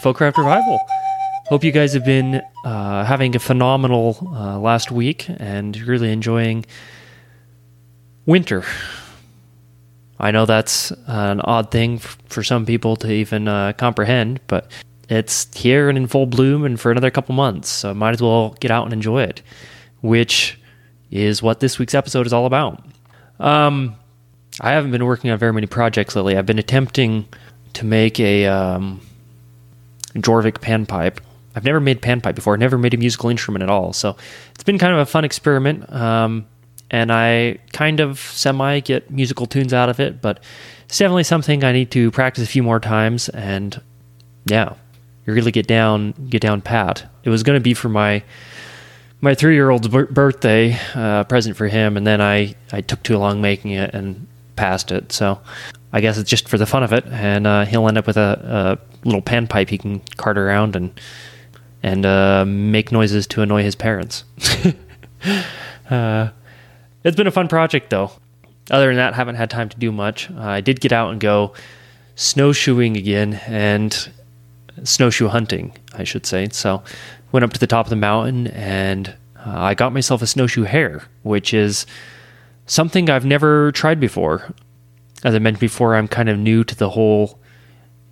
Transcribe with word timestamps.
Folkcraft 0.00 0.38
Revival. 0.38 0.80
Hope 1.48 1.62
you 1.62 1.72
guys 1.72 1.92
have 1.92 2.04
been 2.04 2.40
uh, 2.64 3.04
having 3.04 3.36
a 3.36 3.38
phenomenal 3.38 4.16
uh, 4.32 4.58
last 4.58 4.90
week 4.90 5.26
and 5.28 5.76
really 5.82 6.10
enjoying 6.10 6.64
winter. 8.24 8.64
I 10.18 10.30
know 10.30 10.46
that's 10.46 10.90
an 11.06 11.40
odd 11.40 11.70
thing 11.70 11.98
for 11.98 12.42
some 12.42 12.64
people 12.64 12.96
to 12.96 13.10
even 13.10 13.48
uh, 13.48 13.72
comprehend, 13.74 14.40
but 14.46 14.70
it's 15.08 15.54
here 15.56 15.88
and 15.88 15.98
in 15.98 16.06
full 16.06 16.26
bloom 16.26 16.64
and 16.64 16.78
for 16.78 16.90
another 16.90 17.10
couple 17.10 17.34
months, 17.34 17.68
so 17.68 17.92
might 17.92 18.14
as 18.14 18.22
well 18.22 18.56
get 18.60 18.70
out 18.70 18.84
and 18.84 18.92
enjoy 18.92 19.22
it, 19.22 19.42
which 20.02 20.58
is 21.10 21.42
what 21.42 21.60
this 21.60 21.78
week's 21.78 21.94
episode 21.94 22.26
is 22.26 22.32
all 22.32 22.46
about. 22.46 22.84
Um, 23.38 23.96
I 24.60 24.70
haven't 24.70 24.92
been 24.92 25.04
working 25.04 25.30
on 25.30 25.38
very 25.38 25.52
many 25.52 25.66
projects 25.66 26.14
lately. 26.14 26.36
I've 26.36 26.46
been 26.46 26.58
attempting 26.58 27.26
to 27.72 27.84
make 27.84 28.20
a 28.20 28.46
um, 28.46 29.00
Jorvik 30.14 30.60
panpipe. 30.60 31.18
I've 31.54 31.64
never 31.64 31.80
made 31.80 32.00
panpipe 32.00 32.34
before. 32.34 32.56
Never 32.56 32.78
made 32.78 32.94
a 32.94 32.96
musical 32.96 33.28
instrument 33.28 33.62
at 33.62 33.70
all. 33.70 33.92
So 33.92 34.16
it's 34.54 34.64
been 34.64 34.78
kind 34.78 34.92
of 34.92 35.00
a 35.00 35.06
fun 35.06 35.24
experiment. 35.24 35.92
Um, 35.92 36.46
and 36.90 37.12
I 37.12 37.58
kind 37.72 38.00
of 38.00 38.18
semi 38.18 38.80
get 38.80 39.10
musical 39.10 39.46
tunes 39.46 39.72
out 39.72 39.88
of 39.88 40.00
it, 40.00 40.20
but 40.20 40.42
it's 40.86 40.98
definitely 40.98 41.24
something 41.24 41.62
I 41.62 41.72
need 41.72 41.90
to 41.92 42.10
practice 42.10 42.44
a 42.44 42.48
few 42.48 42.62
more 42.62 42.80
times. 42.80 43.28
And 43.28 43.80
yeah, 44.46 44.74
you 45.26 45.32
really 45.32 45.52
get 45.52 45.66
down, 45.66 46.12
get 46.28 46.42
down 46.42 46.60
pat. 46.62 47.08
It 47.22 47.30
was 47.30 47.42
going 47.42 47.56
to 47.56 47.62
be 47.62 47.74
for 47.74 47.88
my 47.88 48.22
my 49.20 49.34
three 49.34 49.54
year 49.54 49.70
old's 49.70 49.88
birthday 49.88 50.78
uh, 50.94 51.24
present 51.24 51.56
for 51.56 51.68
him, 51.68 51.96
and 51.96 52.06
then 52.06 52.20
I 52.20 52.54
I 52.72 52.80
took 52.80 53.02
too 53.02 53.18
long 53.18 53.40
making 53.40 53.72
it 53.72 53.94
and 53.94 54.26
passed 54.56 54.90
it. 54.90 55.12
So 55.12 55.40
I 55.92 56.00
guess 56.00 56.18
it's 56.18 56.30
just 56.30 56.48
for 56.48 56.58
the 56.58 56.66
fun 56.66 56.82
of 56.82 56.92
it, 56.92 57.06
and 57.06 57.46
uh, 57.46 57.64
he'll 57.66 57.86
end 57.86 57.98
up 57.98 58.06
with 58.06 58.16
a, 58.16 58.78
a, 58.80 58.89
little 59.04 59.22
panpipe 59.22 59.68
he 59.68 59.78
can 59.78 60.00
cart 60.16 60.38
around 60.38 60.76
and 60.76 60.98
and 61.82 62.04
uh, 62.04 62.44
make 62.46 62.92
noises 62.92 63.26
to 63.28 63.42
annoy 63.42 63.62
his 63.62 63.74
parents. 63.74 64.24
uh, 65.90 66.28
it's 67.04 67.16
been 67.16 67.26
a 67.26 67.32
fun 67.32 67.48
project 67.48 67.90
though. 67.90 68.12
Other 68.70 68.88
than 68.88 68.96
that, 68.96 69.14
haven't 69.14 69.36
had 69.36 69.50
time 69.50 69.68
to 69.70 69.78
do 69.78 69.90
much. 69.90 70.30
Uh, 70.30 70.40
I 70.40 70.60
did 70.60 70.80
get 70.80 70.92
out 70.92 71.10
and 71.10 71.20
go 71.20 71.54
snowshoeing 72.14 72.96
again 72.96 73.34
and 73.46 74.12
snowshoe 74.84 75.28
hunting, 75.28 75.72
I 75.94 76.04
should 76.04 76.26
say. 76.26 76.48
So 76.52 76.82
went 77.32 77.44
up 77.44 77.52
to 77.54 77.60
the 77.60 77.66
top 77.66 77.86
of 77.86 77.90
the 77.90 77.96
mountain 77.96 78.48
and 78.48 79.08
uh, 79.44 79.58
I 79.58 79.74
got 79.74 79.92
myself 79.92 80.22
a 80.22 80.26
snowshoe 80.26 80.64
hare, 80.64 81.02
which 81.22 81.54
is 81.54 81.86
something 82.66 83.08
I've 83.08 83.24
never 83.24 83.72
tried 83.72 83.98
before. 83.98 84.54
As 85.24 85.34
I 85.34 85.38
mentioned 85.38 85.60
before, 85.60 85.96
I'm 85.96 86.08
kind 86.08 86.28
of 86.28 86.38
new 86.38 86.62
to 86.64 86.74
the 86.74 86.90
whole 86.90 87.39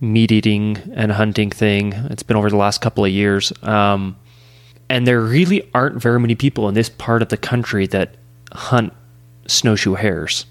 meat 0.00 0.30
eating 0.32 0.78
and 0.94 1.12
hunting 1.12 1.50
thing. 1.50 1.92
It's 2.10 2.22
been 2.22 2.36
over 2.36 2.50
the 2.50 2.56
last 2.56 2.80
couple 2.80 3.04
of 3.04 3.10
years. 3.10 3.52
Um, 3.62 4.16
and 4.88 5.06
there 5.06 5.20
really 5.20 5.68
aren't 5.74 6.00
very 6.00 6.20
many 6.20 6.34
people 6.34 6.68
in 6.68 6.74
this 6.74 6.88
part 6.88 7.22
of 7.22 7.28
the 7.28 7.36
country 7.36 7.86
that 7.88 8.16
hunt 8.52 8.92
snowshoe 9.46 9.94
hares. 9.94 10.46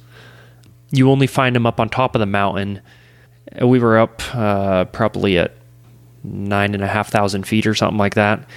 You 0.91 1.09
only 1.09 1.27
find 1.27 1.55
them 1.55 1.65
up 1.65 1.79
on 1.79 1.89
top 1.89 2.15
of 2.15 2.19
the 2.19 2.25
mountain. 2.25 2.81
We 3.61 3.79
were 3.79 3.97
up 3.97 4.21
uh, 4.35 4.85
probably 4.85 5.37
at 5.37 5.53
nine 6.23 6.73
and 6.73 6.83
a 6.83 6.87
half 6.87 7.09
thousand 7.09 7.47
feet 7.47 7.65
or 7.65 7.73
something 7.73 7.97
like 7.97 8.15
that. 8.15 8.47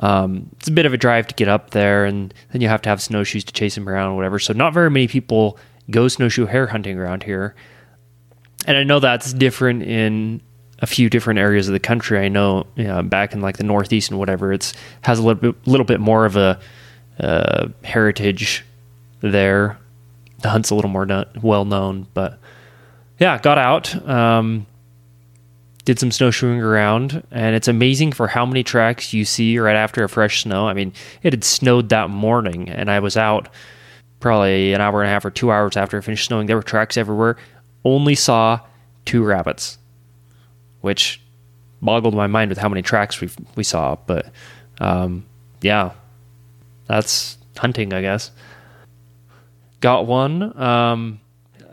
Um, 0.00 0.50
it's 0.58 0.68
a 0.68 0.72
bit 0.72 0.86
of 0.86 0.92
a 0.92 0.96
drive 0.96 1.26
to 1.28 1.34
get 1.34 1.48
up 1.48 1.70
there, 1.70 2.04
and 2.04 2.34
then 2.52 2.60
you 2.60 2.68
have 2.68 2.82
to 2.82 2.88
have 2.88 3.00
snowshoes 3.00 3.44
to 3.44 3.52
chase 3.52 3.76
them 3.76 3.88
around, 3.88 4.12
or 4.12 4.16
whatever. 4.16 4.38
So 4.38 4.52
not 4.52 4.74
very 4.74 4.90
many 4.90 5.06
people 5.06 5.58
go 5.90 6.08
snowshoe 6.08 6.46
hare 6.46 6.66
hunting 6.66 6.98
around 6.98 7.22
here. 7.22 7.54
And 8.66 8.76
I 8.76 8.82
know 8.82 9.00
that's 9.00 9.32
different 9.32 9.82
in 9.82 10.40
a 10.80 10.86
few 10.86 11.08
different 11.08 11.38
areas 11.38 11.68
of 11.68 11.72
the 11.72 11.80
country. 11.80 12.18
I 12.18 12.28
know, 12.28 12.66
you 12.76 12.84
know 12.84 13.02
back 13.02 13.32
in 13.32 13.40
like 13.40 13.56
the 13.56 13.64
Northeast 13.64 14.10
and 14.10 14.18
whatever, 14.18 14.52
it's 14.52 14.74
has 15.02 15.18
a 15.18 15.22
little 15.22 15.52
bit, 15.52 15.66
little 15.66 15.86
bit 15.86 16.00
more 16.00 16.24
of 16.24 16.36
a 16.36 16.58
uh, 17.18 17.68
heritage 17.82 18.64
there. 19.20 19.78
The 20.40 20.50
hunt's 20.50 20.70
a 20.70 20.74
little 20.74 20.90
more 20.90 21.26
well 21.42 21.64
known, 21.64 22.06
but 22.12 22.38
yeah, 23.18 23.38
got 23.38 23.58
out. 23.58 23.94
Um, 24.08 24.66
did 25.84 25.98
some 25.98 26.10
snowshoeing 26.10 26.60
around, 26.60 27.22
and 27.30 27.54
it's 27.54 27.68
amazing 27.68 28.12
for 28.12 28.26
how 28.26 28.46
many 28.46 28.62
tracks 28.62 29.12
you 29.12 29.24
see 29.24 29.58
right 29.58 29.76
after 29.76 30.02
a 30.02 30.08
fresh 30.08 30.42
snow. 30.42 30.66
I 30.66 30.72
mean, 30.72 30.92
it 31.22 31.32
had 31.32 31.44
snowed 31.44 31.90
that 31.90 32.08
morning, 32.10 32.68
and 32.70 32.90
I 32.90 33.00
was 33.00 33.16
out 33.16 33.48
probably 34.20 34.72
an 34.72 34.80
hour 34.80 35.02
and 35.02 35.10
a 35.10 35.12
half 35.12 35.24
or 35.26 35.30
two 35.30 35.50
hours 35.50 35.76
after 35.76 35.98
it 35.98 36.02
finished 36.02 36.26
snowing. 36.26 36.46
There 36.46 36.56
were 36.56 36.62
tracks 36.62 36.96
everywhere. 36.96 37.36
Only 37.84 38.14
saw 38.14 38.60
two 39.04 39.22
rabbits, 39.22 39.78
which 40.80 41.20
boggled 41.82 42.14
my 42.14 42.26
mind 42.26 42.48
with 42.48 42.58
how 42.58 42.68
many 42.68 42.82
tracks 42.82 43.20
we 43.20 43.28
we 43.56 43.64
saw. 43.64 43.96
But 44.06 44.30
um, 44.80 45.26
yeah, 45.60 45.92
that's 46.86 47.38
hunting, 47.56 47.92
I 47.92 48.00
guess. 48.00 48.30
Got 49.80 50.06
one. 50.06 50.58
Um, 50.58 51.20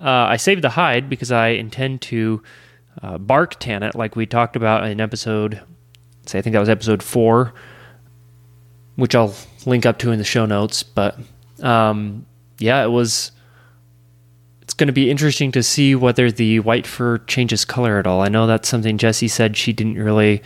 uh, 0.01 0.09
I 0.09 0.38
saved 0.38 0.63
the 0.63 0.69
hide 0.69 1.09
because 1.09 1.31
I 1.31 1.49
intend 1.49 2.01
to 2.03 2.43
uh, 3.01 3.17
bark 3.17 3.59
tan 3.59 3.83
it, 3.83 3.95
like 3.95 4.16
we 4.16 4.25
talked 4.25 4.55
about 4.55 4.85
in 4.85 4.99
episode, 4.99 5.61
say 6.25 6.39
I 6.39 6.41
think 6.41 6.53
that 6.53 6.59
was 6.59 6.69
episode 6.69 7.01
four, 7.01 7.53
which 8.95 9.16
I'll 9.16 9.33
link 9.66 9.85
up 9.85 9.99
to 9.99 10.11
in 10.11 10.17
the 10.17 10.25
show 10.25 10.45
notes. 10.45 10.83
But 10.83 11.17
um, 11.61 12.25
yeah, 12.57 12.83
it 12.83 12.89
was. 12.89 13.31
Going 14.81 14.87
to 14.87 14.93
be 14.93 15.11
interesting 15.11 15.51
to 15.51 15.61
see 15.61 15.93
whether 15.93 16.31
the 16.31 16.59
white 16.59 16.87
fur 16.87 17.19
changes 17.19 17.65
color 17.65 17.99
at 17.99 18.07
all. 18.07 18.21
I 18.21 18.29
know 18.29 18.47
that's 18.47 18.67
something 18.67 18.97
Jessie 18.97 19.27
said 19.27 19.55
she 19.55 19.73
didn't 19.73 20.01
really 20.01 20.41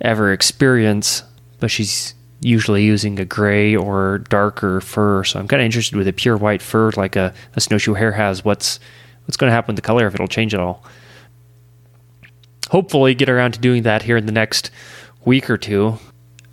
ever 0.00 0.32
experience, 0.32 1.22
but 1.60 1.70
she's 1.70 2.16
usually 2.40 2.82
using 2.82 3.20
a 3.20 3.24
gray 3.24 3.76
or 3.76 4.24
darker 4.28 4.80
fur. 4.80 5.22
So 5.22 5.38
I'm 5.38 5.46
kind 5.46 5.62
of 5.62 5.66
interested 5.66 5.94
with 5.94 6.08
a 6.08 6.12
pure 6.12 6.36
white 6.36 6.62
fur 6.62 6.90
like 6.96 7.14
a, 7.14 7.32
a 7.54 7.60
snowshoe 7.60 7.94
hare 7.94 8.10
has. 8.10 8.44
What's 8.44 8.80
what's 9.24 9.36
going 9.36 9.50
to 9.50 9.54
happen 9.54 9.74
with 9.74 9.76
the 9.76 9.86
color 9.86 10.08
if 10.08 10.14
it'll 10.14 10.26
change 10.26 10.52
at 10.52 10.58
all? 10.58 10.84
hopefully 12.70 13.14
get 13.14 13.28
around 13.28 13.52
to 13.52 13.60
doing 13.60 13.84
that 13.84 14.02
here 14.02 14.16
in 14.16 14.26
the 14.26 14.32
next 14.32 14.72
week 15.24 15.48
or 15.48 15.56
two. 15.56 15.96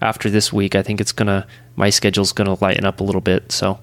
After 0.02 0.30
this 0.30 0.54
week, 0.54 0.76
I 0.76 0.84
think 0.84 1.02
it's 1.02 1.12
gonna 1.12 1.48
my 1.76 1.90
schedule's 1.90 2.32
gonna 2.32 2.58
lighten 2.62 2.86
up 2.86 3.00
a 3.00 3.04
little 3.04 3.22
bit. 3.22 3.52
So 3.52 3.80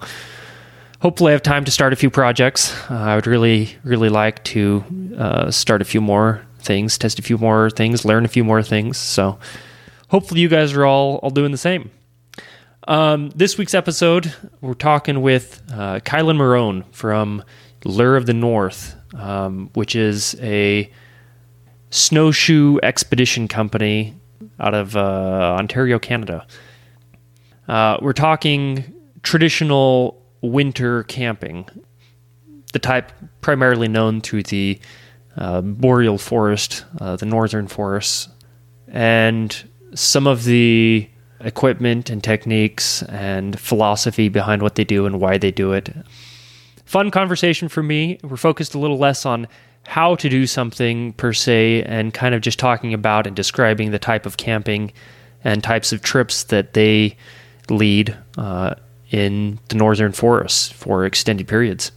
hopefully, 1.01 1.31
I 1.31 1.33
have 1.33 1.43
time 1.43 1.65
to 1.65 1.71
start 1.71 1.93
a 1.93 1.95
few 1.95 2.09
projects. 2.09 2.73
Uh, 2.89 2.93
I 2.93 3.15
would 3.15 3.27
really, 3.27 3.75
really 3.83 4.09
like 4.09 4.43
to 4.45 4.83
uh, 5.17 5.51
start 5.51 5.81
a 5.81 5.85
few 5.85 5.99
more 5.99 6.45
things, 6.59 6.97
test 6.97 7.19
a 7.19 7.21
few 7.21 7.37
more 7.37 7.69
things, 7.69 8.05
learn 8.05 8.23
a 8.23 8.27
few 8.27 8.43
more 8.43 8.63
things. 8.63 8.97
So 8.97 9.37
hopefully, 10.07 10.41
you 10.41 10.47
guys 10.47 10.73
are 10.73 10.85
all 10.85 11.17
all 11.17 11.31
doing 11.31 11.51
the 11.51 11.57
same. 11.57 11.91
Um, 12.87 13.29
this 13.35 13.57
week's 13.57 13.73
episode, 13.73 14.33
we're 14.61 14.73
talking 14.73 15.21
with 15.21 15.61
uh, 15.71 15.99
Kylan 15.99 16.37
Marone 16.37 16.83
from 16.91 17.43
Lure 17.83 18.15
of 18.15 18.25
the 18.25 18.33
North, 18.33 18.95
um, 19.13 19.69
which 19.73 19.95
is 19.95 20.35
a 20.39 20.91
snowshoe 21.89 22.79
expedition 22.81 23.47
company 23.47 24.15
out 24.59 24.73
of 24.73 24.95
uh, 24.95 25.55
Ontario, 25.59 25.99
Canada. 25.99 26.47
Uh, 27.67 27.97
we're 28.01 28.13
talking 28.13 28.93
traditional 29.21 30.20
winter 30.41 31.03
camping, 31.03 31.67
the 32.73 32.79
type 32.79 33.11
primarily 33.41 33.87
known 33.87 34.21
to 34.21 34.43
the 34.43 34.79
uh, 35.37 35.61
boreal 35.61 36.17
forest, 36.17 36.85
uh, 36.99 37.15
the 37.15 37.25
northern 37.25 37.67
forests, 37.67 38.27
and 38.87 39.69
some 39.93 40.27
of 40.27 40.43
the 40.43 41.09
equipment 41.39 42.09
and 42.09 42.23
techniques 42.23 43.01
and 43.03 43.59
philosophy 43.59 44.29
behind 44.29 44.61
what 44.61 44.75
they 44.75 44.83
do 44.83 45.05
and 45.05 45.19
why 45.19 45.37
they 45.37 45.51
do 45.51 45.73
it. 45.73 45.89
Fun 46.85 47.11
conversation 47.11 47.67
for 47.67 47.81
me. 47.81 48.19
We're 48.23 48.37
focused 48.37 48.75
a 48.75 48.79
little 48.79 48.97
less 48.97 49.25
on 49.25 49.47
how 49.87 50.15
to 50.15 50.29
do 50.29 50.45
something 50.45 51.13
per 51.13 51.33
se 51.33 51.83
and 51.83 52.13
kind 52.13 52.35
of 52.35 52.41
just 52.41 52.59
talking 52.59 52.93
about 52.93 53.25
and 53.25 53.35
describing 53.35 53.91
the 53.91 53.99
type 53.99 54.25
of 54.25 54.37
camping 54.37 54.91
and 55.43 55.63
types 55.63 55.91
of 55.91 56.01
trips 56.01 56.43
that 56.45 56.73
they 56.73 57.17
lead 57.69 58.15
uh, 58.37 58.75
in 59.11 59.59
the 59.67 59.75
northern 59.75 60.13
forests 60.13 60.71
for 60.71 61.05
extended 61.05 61.47
periods. 61.47 61.91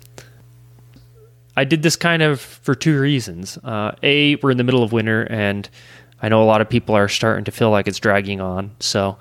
I 1.56 1.64
did 1.64 1.82
this 1.82 1.94
kind 1.94 2.22
of 2.22 2.40
for 2.40 2.75
two 2.75 3.00
reasons. 3.00 3.56
Uh, 3.58 3.93
a, 4.02 4.34
we're 4.37 4.50
in 4.50 4.56
the 4.56 4.64
middle 4.64 4.82
of 4.82 4.93
winter, 4.93 5.22
and 5.31 5.69
I 6.20 6.28
know 6.28 6.43
a 6.43 6.44
lot 6.44 6.61
of 6.61 6.69
people 6.69 6.96
are 6.96 7.08
starting 7.08 7.44
to 7.44 7.52
feel 7.52 7.70
like 7.70 7.87
it's 7.87 8.00
dragging 8.00 8.40
on. 8.40 8.72
So 8.81 9.16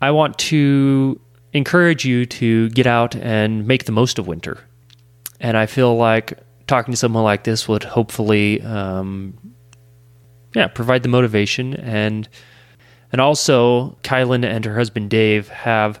I 0.00 0.12
want 0.12 0.38
to 0.38 1.20
encourage 1.52 2.04
you 2.04 2.26
to 2.26 2.68
get 2.70 2.86
out 2.86 3.16
and 3.16 3.66
make 3.66 3.84
the 3.84 3.92
most 3.92 4.18
of 4.18 4.28
winter. 4.28 4.58
And 5.40 5.56
I 5.56 5.66
feel 5.66 5.96
like 5.96 6.38
talking 6.68 6.92
to 6.92 6.96
someone 6.96 7.24
like 7.24 7.44
this 7.44 7.66
would 7.66 7.82
hopefully, 7.82 8.62
um, 8.62 9.36
yeah, 10.54 10.68
provide 10.68 11.02
the 11.02 11.08
motivation 11.08 11.74
and 11.74 12.28
and 13.10 13.20
also 13.20 13.96
Kylan 14.02 14.44
and 14.44 14.64
her 14.64 14.76
husband 14.76 15.10
Dave 15.10 15.48
have 15.48 16.00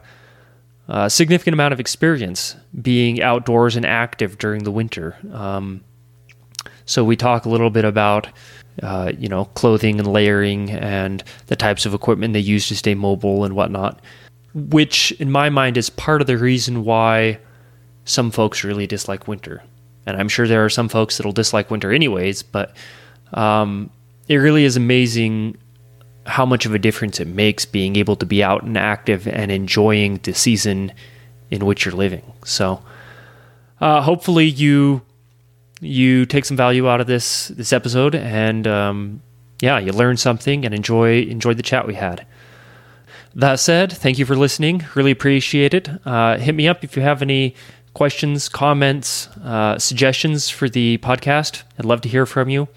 a 0.88 1.08
significant 1.08 1.54
amount 1.54 1.72
of 1.72 1.80
experience 1.80 2.56
being 2.82 3.22
outdoors 3.22 3.76
and 3.76 3.86
active 3.86 4.38
during 4.38 4.64
the 4.64 4.70
winter. 4.70 5.16
Um, 5.32 5.82
so 6.84 7.04
we 7.04 7.16
talk 7.16 7.46
a 7.46 7.48
little 7.48 7.70
bit 7.70 7.84
about 7.84 8.28
uh, 8.82 9.12
you 9.18 9.28
know, 9.28 9.44
clothing 9.46 9.98
and 9.98 10.12
layering 10.12 10.70
and 10.70 11.22
the 11.46 11.56
types 11.56 11.86
of 11.86 11.94
equipment 11.94 12.32
they 12.32 12.40
use 12.40 12.66
to 12.68 12.76
stay 12.76 12.94
mobile 12.94 13.44
and 13.44 13.54
whatnot, 13.54 14.00
which 14.52 15.12
in 15.12 15.30
my 15.30 15.48
mind 15.48 15.76
is 15.76 15.90
part 15.90 16.20
of 16.20 16.26
the 16.26 16.36
reason 16.36 16.84
why 16.84 17.38
some 18.04 18.30
folks 18.30 18.64
really 18.64 18.86
dislike 18.86 19.28
winter. 19.28 19.62
And 20.06 20.16
I'm 20.16 20.28
sure 20.28 20.46
there 20.46 20.64
are 20.64 20.70
some 20.70 20.88
folks 20.88 21.16
that'll 21.16 21.32
dislike 21.32 21.70
winter 21.70 21.92
anyways, 21.92 22.42
but 22.42 22.76
um, 23.32 23.90
it 24.28 24.36
really 24.36 24.64
is 24.64 24.76
amazing 24.76 25.56
how 26.26 26.46
much 26.46 26.66
of 26.66 26.74
a 26.74 26.78
difference 26.78 27.20
it 27.20 27.28
makes 27.28 27.64
being 27.64 27.96
able 27.96 28.16
to 28.16 28.26
be 28.26 28.42
out 28.42 28.62
and 28.62 28.78
active 28.78 29.28
and 29.28 29.52
enjoying 29.52 30.18
the 30.22 30.32
season 30.32 30.92
in 31.50 31.66
which 31.66 31.84
you're 31.84 31.94
living. 31.94 32.32
So, 32.44 32.82
uh, 33.80 34.00
hopefully 34.00 34.46
you 34.46 35.02
you 35.80 36.24
take 36.26 36.44
some 36.44 36.56
value 36.56 36.88
out 36.88 37.00
of 37.00 37.06
this 37.06 37.48
this 37.48 37.72
episode, 37.72 38.14
and 38.14 38.66
um, 38.66 39.22
yeah, 39.60 39.78
you 39.78 39.92
learn 39.92 40.16
something 40.16 40.64
and 40.64 40.74
enjoy 40.74 41.22
enjoy 41.22 41.54
the 41.54 41.62
chat 41.62 41.86
we 41.86 41.94
had. 41.94 42.26
That 43.34 43.58
said, 43.58 43.92
thank 43.92 44.18
you 44.18 44.26
for 44.26 44.36
listening. 44.36 44.84
Really 44.94 45.10
appreciate 45.10 45.74
it. 45.74 45.88
Uh, 46.06 46.38
hit 46.38 46.54
me 46.54 46.68
up 46.68 46.84
if 46.84 46.96
you 46.96 47.02
have 47.02 47.20
any 47.20 47.56
questions, 47.92 48.48
comments, 48.48 49.26
uh, 49.38 49.78
suggestions 49.78 50.48
for 50.48 50.68
the 50.68 50.98
podcast. 50.98 51.64
I'd 51.78 51.84
love 51.84 52.00
to 52.02 52.08
hear 52.08 52.26
from 52.26 52.48
you. 52.48 52.68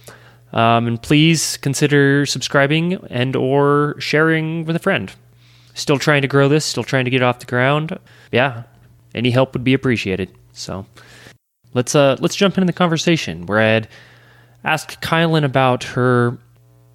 Um, 0.53 0.87
and 0.87 1.01
please 1.01 1.57
consider 1.57 2.25
subscribing 2.25 2.93
and 3.09 3.35
or 3.35 3.95
sharing 3.99 4.65
with 4.65 4.75
a 4.75 4.79
friend. 4.79 5.13
Still 5.73 5.99
trying 5.99 6.21
to 6.21 6.27
grow 6.27 6.47
this, 6.47 6.65
still 6.65 6.83
trying 6.83 7.05
to 7.05 7.11
get 7.11 7.21
off 7.21 7.39
the 7.39 7.45
ground. 7.45 7.97
Yeah, 8.31 8.63
any 9.13 9.29
help 9.29 9.53
would 9.53 9.63
be 9.63 9.73
appreciated. 9.73 10.31
So 10.53 10.85
let's 11.73 11.93
uh 11.93 12.17
let's 12.19 12.35
jump 12.35 12.57
into 12.57 12.65
the 12.65 12.73
conversation 12.73 13.45
where 13.45 13.59
I'd 13.59 13.87
ask 14.63 14.99
Kylan 15.01 15.43
about 15.43 15.83
her 15.83 16.37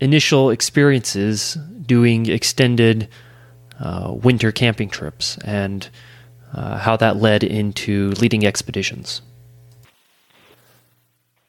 initial 0.00 0.50
experiences 0.50 1.56
doing 1.86 2.26
extended 2.26 3.08
uh, 3.78 4.12
winter 4.12 4.50
camping 4.50 4.88
trips 4.88 5.38
and 5.44 5.88
uh, 6.54 6.78
how 6.78 6.96
that 6.96 7.16
led 7.16 7.44
into 7.44 8.10
leading 8.12 8.44
expeditions. 8.44 9.22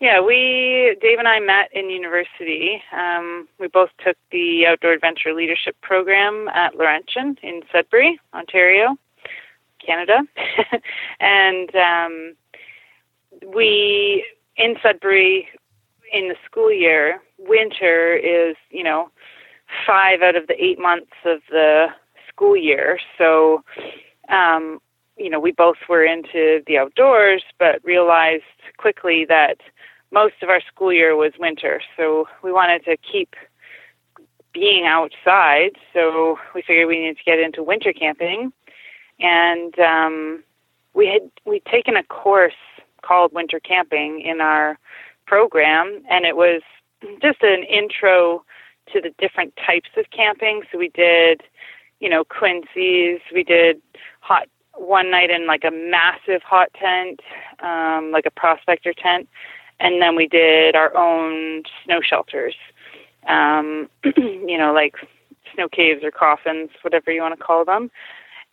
Yeah, 0.04 0.20
we 0.20 0.98
Dave 1.02 1.18
and 1.18 1.30
I 1.30 1.40
met 1.40 1.70
in 1.72 1.90
university. 1.90 2.84
Um, 2.92 3.48
we 3.58 3.70
both 3.70 3.88
took 4.04 4.18
the 4.34 4.66
Outdoor 4.68 4.92
Adventure 4.92 5.34
Leadership 5.34 5.78
Program 5.82 6.50
at 6.50 6.76
Laurentian 6.76 7.38
in 7.42 7.62
Sudbury, 7.72 8.20
Ontario, 8.34 8.98
Canada, 9.80 10.24
and 11.22 11.74
um, 11.74 12.36
we 13.56 14.26
in 14.58 14.76
Sudbury 14.84 15.48
in 16.12 16.28
the 16.28 16.36
school 16.46 16.70
year. 16.70 17.22
Winter 17.38 18.14
is 18.14 18.58
you 18.72 18.84
know 18.84 19.10
five 19.88 20.22
out 20.22 20.36
of 20.36 20.48
the 20.48 20.62
eight 20.62 20.80
months 20.80 21.14
of 21.24 21.40
the 21.50 21.86
school 22.28 22.58
year, 22.58 23.00
so 23.18 23.64
um, 24.28 24.82
you 25.16 25.30
know 25.30 25.40
we 25.40 25.54
both 25.54 25.78
were 25.88 26.04
into 26.04 26.62
the 26.68 26.78
outdoors, 26.78 27.42
but 27.58 27.82
realized 27.86 28.44
quickly 28.76 29.24
that 29.30 29.60
most 30.13 30.36
of 30.44 30.50
our 30.50 30.62
school 30.62 30.94
year 30.94 31.15
was 31.15 31.33
winter, 31.39 31.81
so 31.98 32.27
we 32.44 32.51
wanted 32.51 32.86
to 32.86 32.95
keep 32.98 33.36
being 34.54 34.86
outside. 34.86 35.71
So 35.92 36.38
we 36.54 36.62
figured 36.62 36.88
we 36.88 37.00
needed 37.00 37.18
to 37.18 37.24
get 37.24 37.39
into 37.39 37.63
winter 37.63 37.92
camping, 37.92 38.54
and 39.19 39.77
um, 39.80 40.44
we 40.94 41.07
had 41.07 41.30
we'd 41.45 41.65
taken 41.65 41.98
a 41.98 42.04
course 42.04 42.54
called 43.01 43.33
winter 43.33 43.60
camping 43.60 44.21
in 44.21 44.39
our 44.39 44.77
program, 45.25 46.04
and 46.10 46.25
it 46.25 46.38
was 46.38 46.62
just 47.21 47.42
an 47.42 47.63
intro 47.63 48.45
to 48.92 49.01
the 49.01 49.13
different 49.18 49.54
types 49.66 49.89
of 49.98 50.06
camping. 50.12 50.62
So 50.71 50.77
we 50.77 50.89
did, 50.89 51.42
you 52.00 52.09
know, 52.09 52.24
quinzhees, 52.24 53.19
we 53.33 53.44
did 53.44 53.81
hot 54.19 54.48
one 54.75 55.12
night 55.12 55.30
in 55.30 55.48
like 55.48 55.63
a 55.63 55.71
massive 55.71 56.42
hot 56.44 56.69
tent, 56.74 57.21
um, 57.59 58.12
like 58.12 58.25
a 58.25 58.31
prospector 58.31 58.94
tent, 58.94 59.27
and 59.80 60.02
then 60.02 60.16
we 60.16 60.28
did 60.28 60.75
our 60.75 60.96
own 60.96 61.64
snow 61.84 62.00
shelters, 62.02 62.56
um, 63.28 63.90
you 64.18 64.58
know, 64.58 64.74
like 64.74 64.96
snow 65.54 65.68
caves 65.68 66.04
or 66.04 66.12
coffins, 66.12 66.70
whatever 66.81 67.12
you 67.12 67.22
want 67.22 67.38
to 67.38 67.44
call 67.44 67.66
them. 67.66 67.92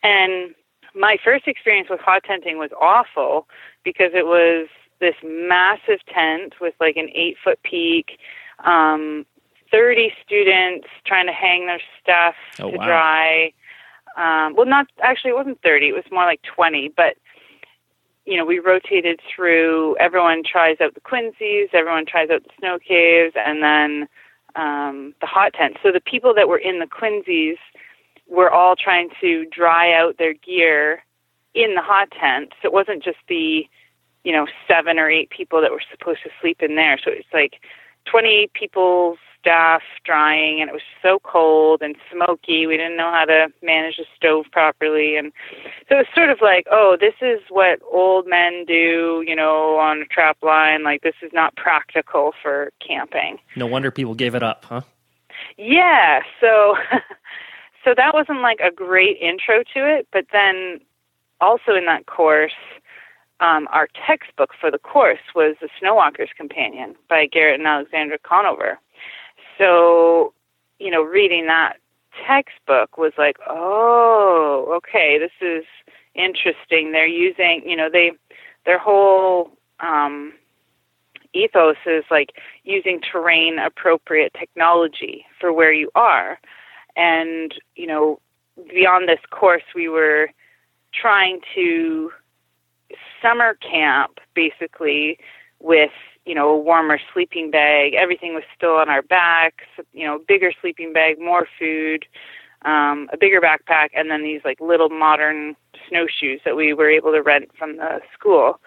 And 0.02 0.54
my 0.94 1.18
first 1.22 1.46
experience 1.46 1.88
with 1.90 2.00
hot 2.00 2.24
tenting 2.24 2.58
was 2.58 2.70
awful 2.80 3.46
because 3.84 4.10
it 4.14 4.26
was 4.26 4.68
this 5.00 5.14
massive 5.24 6.00
tent 6.12 6.54
with 6.60 6.74
like 6.80 6.96
an 6.96 7.08
eight 7.14 7.36
foot 7.42 7.62
peak, 7.62 8.18
um, 8.64 9.24
30 9.70 10.12
students 10.24 10.88
trying 11.06 11.26
to 11.26 11.32
hang 11.32 11.66
their 11.66 11.80
stuff 12.02 12.34
oh, 12.58 12.70
to 12.70 12.76
wow. 12.76 12.84
dry. 12.86 13.52
Um, 14.16 14.54
well, 14.56 14.66
not 14.66 14.88
actually, 15.02 15.30
it 15.30 15.36
wasn't 15.36 15.62
30, 15.62 15.88
it 15.88 15.92
was 15.92 16.04
more 16.10 16.24
like 16.24 16.42
20, 16.42 16.92
but 16.96 17.16
you 18.30 18.36
know, 18.36 18.44
we 18.44 18.60
rotated 18.60 19.18
through. 19.34 19.96
Everyone 19.96 20.42
tries 20.44 20.80
out 20.80 20.94
the 20.94 21.00
quinzhees, 21.00 21.74
everyone 21.74 22.06
tries 22.06 22.30
out 22.30 22.44
the 22.44 22.50
snow 22.60 22.78
caves, 22.78 23.34
and 23.34 23.60
then 23.60 24.08
um, 24.54 25.14
the 25.20 25.26
hot 25.26 25.52
tents. 25.52 25.78
So 25.82 25.90
the 25.90 26.00
people 26.00 26.32
that 26.34 26.48
were 26.48 26.58
in 26.58 26.78
the 26.78 26.86
quinzhees 26.86 27.56
were 28.28 28.48
all 28.48 28.76
trying 28.76 29.08
to 29.20 29.46
dry 29.46 29.92
out 29.92 30.16
their 30.16 30.32
gear 30.32 31.02
in 31.54 31.74
the 31.74 31.82
hot 31.82 32.12
tent. 32.12 32.52
So 32.62 32.68
it 32.68 32.72
wasn't 32.72 33.02
just 33.02 33.18
the, 33.28 33.66
you 34.22 34.32
know, 34.32 34.46
seven 34.68 35.00
or 35.00 35.10
eight 35.10 35.30
people 35.30 35.60
that 35.60 35.72
were 35.72 35.82
supposed 35.90 36.20
to 36.22 36.30
sleep 36.40 36.62
in 36.62 36.76
there. 36.76 36.98
So 37.04 37.10
it's 37.10 37.26
like 37.32 37.54
20 38.04 38.48
people's 38.54 39.18
stuff 39.40 39.82
drying 40.04 40.60
and 40.60 40.68
it 40.68 40.72
was 40.72 40.82
so 41.02 41.18
cold 41.22 41.82
and 41.82 41.96
smoky. 42.12 42.66
We 42.66 42.76
didn't 42.76 42.96
know 42.96 43.10
how 43.10 43.24
to 43.24 43.48
manage 43.62 43.96
the 43.96 44.04
stove 44.16 44.46
properly. 44.52 45.16
And 45.16 45.32
so 45.88 45.96
it 45.96 45.98
was 45.98 46.06
sort 46.14 46.30
of 46.30 46.38
like, 46.42 46.66
oh, 46.70 46.96
this 47.00 47.14
is 47.20 47.40
what 47.48 47.80
old 47.90 48.26
men 48.26 48.64
do, 48.66 49.24
you 49.26 49.34
know, 49.34 49.76
on 49.78 50.02
a 50.02 50.06
trap 50.06 50.38
line. 50.42 50.84
Like, 50.84 51.02
this 51.02 51.14
is 51.22 51.32
not 51.32 51.56
practical 51.56 52.32
for 52.42 52.70
camping. 52.86 53.38
No 53.56 53.66
wonder 53.66 53.90
people 53.90 54.14
gave 54.14 54.34
it 54.34 54.42
up, 54.42 54.64
huh? 54.64 54.82
Yeah. 55.56 56.20
So, 56.40 56.76
so 57.84 57.94
that 57.96 58.14
wasn't 58.14 58.40
like 58.40 58.60
a 58.60 58.70
great 58.70 59.18
intro 59.20 59.62
to 59.74 59.98
it. 59.98 60.06
But 60.12 60.26
then 60.32 60.80
also 61.40 61.74
in 61.74 61.86
that 61.86 62.06
course, 62.06 62.52
um, 63.40 63.68
our 63.72 63.88
textbook 64.06 64.50
for 64.60 64.70
the 64.70 64.78
course 64.78 65.20
was 65.34 65.56
The 65.60 65.68
Snowwalker's 65.80 66.30
Companion 66.36 66.94
by 67.08 67.26
Garrett 67.26 67.58
and 67.58 67.66
Alexandra 67.66 68.18
Conover 68.22 68.78
so, 69.60 70.32
you 70.78 70.90
know, 70.90 71.02
reading 71.02 71.46
that 71.46 71.74
textbook 72.26 72.96
was 72.96 73.12
like, 73.18 73.36
oh, 73.48 74.72
okay, 74.76 75.18
this 75.18 75.30
is 75.46 75.64
interesting. 76.14 76.92
They're 76.92 77.06
using, 77.06 77.62
you 77.64 77.76
know, 77.76 77.88
they 77.92 78.12
their 78.64 78.78
whole 78.78 79.50
um, 79.80 80.32
ethos 81.34 81.76
is 81.86 82.04
like 82.10 82.30
using 82.64 83.00
terrain 83.00 83.58
appropriate 83.58 84.32
technology 84.38 85.24
for 85.38 85.52
where 85.52 85.72
you 85.72 85.90
are. 85.94 86.38
And, 86.96 87.54
you 87.76 87.86
know, 87.86 88.18
beyond 88.68 89.08
this 89.08 89.20
course, 89.30 89.62
we 89.74 89.88
were 89.88 90.30
trying 90.92 91.40
to 91.54 92.10
summer 93.22 93.54
camp 93.54 94.18
basically 94.34 95.18
with 95.60 95.92
you 96.24 96.34
know, 96.34 96.50
a 96.50 96.58
warmer 96.58 96.98
sleeping 97.12 97.50
bag. 97.50 97.94
Everything 97.94 98.34
was 98.34 98.44
still 98.56 98.76
on 98.76 98.88
our 98.88 99.02
backs, 99.02 99.64
you 99.92 100.06
know, 100.06 100.20
bigger 100.26 100.52
sleeping 100.60 100.92
bag, 100.92 101.18
more 101.18 101.46
food, 101.58 102.04
um, 102.62 103.08
a 103.12 103.16
bigger 103.18 103.40
backpack, 103.40 103.88
and 103.96 104.10
then 104.10 104.22
these 104.22 104.42
like 104.44 104.60
little 104.60 104.90
modern 104.90 105.56
snowshoes 105.88 106.40
that 106.44 106.56
we 106.56 106.74
were 106.74 106.90
able 106.90 107.12
to 107.12 107.22
rent 107.22 107.50
from 107.58 107.76
the 107.76 108.00
school. 108.12 108.60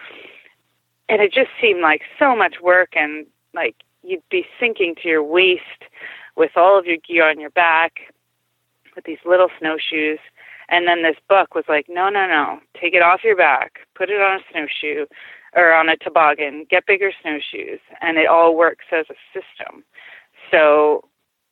And 1.10 1.22
it 1.22 1.32
just 1.32 1.50
seemed 1.62 1.82
like 1.82 2.02
so 2.18 2.36
much 2.36 2.56
work 2.62 2.94
and 2.96 3.26
like 3.54 3.76
you'd 4.02 4.28
be 4.30 4.46
sinking 4.60 4.96
to 5.02 5.08
your 5.08 5.24
waist 5.24 5.62
with 6.36 6.52
all 6.56 6.78
of 6.78 6.86
your 6.86 6.98
gear 6.98 7.30
on 7.30 7.40
your 7.40 7.52
back 7.52 8.14
with 8.96 9.06
these 9.06 9.20
little 9.26 9.50
snowshoes. 9.60 10.20
And 10.70 10.88
then 10.88 11.04
this 11.04 11.18
book 11.30 11.54
was 11.56 11.66
like, 11.68 11.86
no, 11.90 12.10
no, 12.10 12.28
no, 12.28 12.60
take 12.80 12.94
it 12.94 13.02
off 13.02 13.24
your 13.24 13.36
back, 13.36 13.80
put 13.96 14.10
it 14.10 14.20
on 14.20 14.40
a 14.40 14.44
snowshoe, 14.52 15.06
or 15.56 15.74
on 15.74 15.90
a 15.90 15.98
toboggan, 15.98 16.66
get 16.70 16.86
bigger 16.86 17.12
snowshoes, 17.22 17.80
and 18.02 18.18
it 18.18 18.28
all 18.28 18.56
works 18.56 18.86
as 18.92 19.06
a 19.10 19.16
system. 19.34 19.84
So 20.52 21.08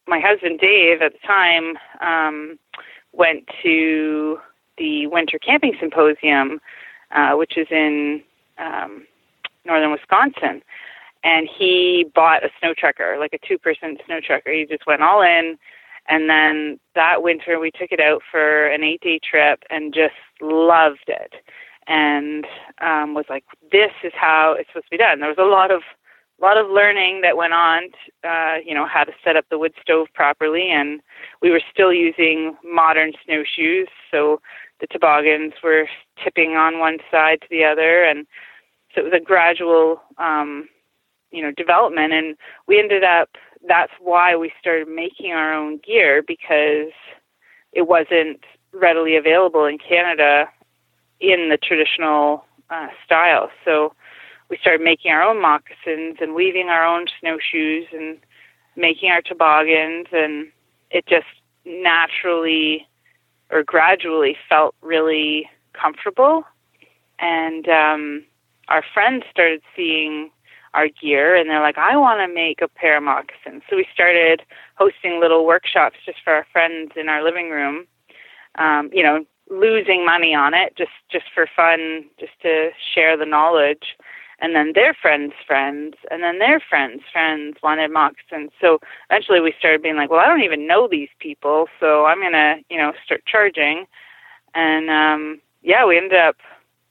my 0.08 0.20
husband 0.20 0.60
Dave 0.60 1.02
at 1.02 1.14
the 1.14 1.28
time 1.28 1.78
um, 2.02 2.60
went 3.14 3.48
to 3.64 4.40
the 4.78 5.08
Winter 5.08 5.38
Camping 5.40 5.76
Symposium, 5.80 6.60
uh, 7.12 7.34
which 7.34 7.58
is 7.58 7.68
in 7.70 8.22
um, 8.58 9.06
northern 9.66 9.92
Wisconsin, 9.92 10.62
and 11.24 11.48
he 11.48 12.06
bought 12.16 12.44
a 12.44 12.50
Snowtrekker, 12.62 13.20
like 13.20 13.34
a 13.34 13.48
two-person 13.48 13.98
Snowtrekker. 14.08 14.54
He 14.54 14.66
just 14.66 14.88
went 14.88 15.04
all 15.04 15.22
in, 15.22 15.58
and 16.08 16.30
then 16.30 16.80
that 16.96 17.22
winter 17.22 17.60
we 17.60 17.70
took 17.72 17.92
it 17.92 18.00
out 18.00 18.22
for 18.32 18.68
an 18.68 18.84
eight-day 18.84 19.20
trip 19.24 19.64
and 19.70 19.94
just 19.94 20.16
loved 20.42 21.06
it 21.08 21.34
and 21.88 22.46
um, 22.82 23.14
was 23.14 23.26
like, 23.30 23.44
"This 23.72 23.92
is 24.04 24.14
how 24.16 24.56
it's 24.58 24.70
supposed 24.70 24.88
to 24.88 24.92
be 24.92 24.98
done." 24.98 25.20
There 25.20 25.30
was 25.30 25.38
a 25.38 25.44
lot 25.44 25.72
of 25.72 25.82
a 26.42 26.44
lot 26.44 26.58
of 26.58 26.70
learning 26.72 27.22
that 27.22 27.38
went 27.38 27.54
on, 27.54 27.84
to, 27.92 28.30
uh, 28.30 28.56
you 28.66 28.74
know, 28.74 28.88
how 28.88 29.04
to 29.04 29.12
set 29.24 29.36
up 29.36 29.46
the 29.50 29.60
wood 29.60 29.74
stove 29.82 30.08
properly. 30.14 30.70
And 30.72 31.02
we 31.42 31.52
were 31.52 31.62
still 31.72 31.94
using 31.94 32.58
modern 32.64 33.14
snowshoes. 33.24 33.88
So 34.10 34.42
the 34.80 34.88
toboggans 34.88 35.54
were 35.64 35.88
tipping 36.24 36.56
on 36.56 36.80
one 36.80 36.98
side 37.12 37.42
to 37.42 37.48
the 37.50 37.64
other. 37.64 38.04
And 38.04 38.26
so 38.94 39.02
it 39.02 39.04
was 39.04 39.14
a 39.14 39.24
gradual, 39.24 40.02
um, 40.18 40.68
you 41.32 41.44
know, 41.44 41.52
development. 41.52 42.14
And 42.14 42.36
we 42.68 42.80
ended 42.80 43.04
up, 43.04 43.30
that's 43.68 43.94
why 44.00 44.36
we 44.36 44.52
started 44.60 44.88
making 44.88 45.34
our 45.34 45.54
own 45.54 45.80
gear 45.86 46.24
because 46.26 46.92
it 47.72 47.88
wasn't 47.88 48.44
readily 48.74 49.16
available 49.16 49.66
in 49.66 49.78
Canada 49.78 50.46
in 51.22 51.50
the 51.50 51.58
traditional 51.58 52.46
uh, 52.70 52.88
style. 53.06 53.50
So 53.64 53.94
we 54.50 54.58
started 54.58 54.84
making 54.84 55.12
our 55.12 55.24
own 55.24 55.42
moccasins 55.42 56.18
and 56.20 56.34
weaving 56.34 56.68
our 56.68 56.86
own 56.86 57.06
snowshoes 57.20 57.86
and 57.94 58.18
making 58.76 59.12
our 59.12 59.22
toboggans, 59.22 60.08
and 60.12 60.52
it 60.90 61.06
just 61.06 61.28
naturally 61.66 62.88
or 63.50 63.64
gradually 63.64 64.36
felt 64.50 64.76
really 64.82 65.50
comfortable. 65.74 66.44
And 67.20 67.68
um, 67.68 68.26
our 68.70 68.84
friends 68.94 69.24
started 69.30 69.62
seeing 69.76 70.32
our 70.74 70.88
gear 70.88 71.36
and 71.36 71.50
they're 71.50 71.62
like, 71.62 71.78
I 71.78 71.98
want 71.98 72.22
to 72.22 72.34
make 72.34 72.62
a 72.62 72.68
pair 72.68 72.98
of 72.98 73.04
moccasins. 73.04 73.64
So 73.70 73.76
we 73.76 73.86
started 73.94 74.42
hosting 74.76 75.20
little 75.20 75.46
workshops 75.46 75.98
just 76.06 76.20
for 76.24 76.34
our 76.34 76.48
friends 76.52 76.94
in 76.96 77.10
our 77.10 77.24
living 77.24 77.50
room. 77.50 77.86
Um, 78.56 78.90
you 78.94 79.04
know, 79.04 79.26
losing 79.52 80.06
money 80.06 80.34
on 80.34 80.54
it 80.54 80.74
just 80.78 80.92
just 81.12 81.26
for 81.36 81.48
fun, 81.56 82.06
just 82.20 82.34
to 82.42 82.70
share 82.96 83.18
the 83.18 83.26
knowledge. 83.26 83.98
And 84.44 84.56
then 84.56 84.72
their 84.74 84.96
friends' 85.00 85.34
friends, 85.46 85.94
and 86.10 86.24
then 86.24 86.40
their 86.40 86.60
friends' 86.60 87.04
friends 87.12 87.58
wanted 87.62 87.92
moccasins. 87.92 88.50
So 88.60 88.80
eventually, 89.12 89.40
we 89.40 89.54
started 89.60 89.84
being 89.84 89.98
like, 89.98 90.10
"Well, 90.10 90.20
I 90.20 90.26
don't 90.26 90.42
even 90.42 90.66
know 90.66 90.88
these 90.88 91.10
people, 91.20 91.68
so 91.80 92.06
I'm 92.06 92.20
gonna, 92.22 92.56
you 92.68 92.78
know, 92.78 92.94
start 93.06 93.24
charging." 93.28 93.86
And 94.56 94.90
um, 94.90 95.42
yeah, 95.62 95.86
we 95.86 95.98
ended 95.98 96.18
up 96.18 96.38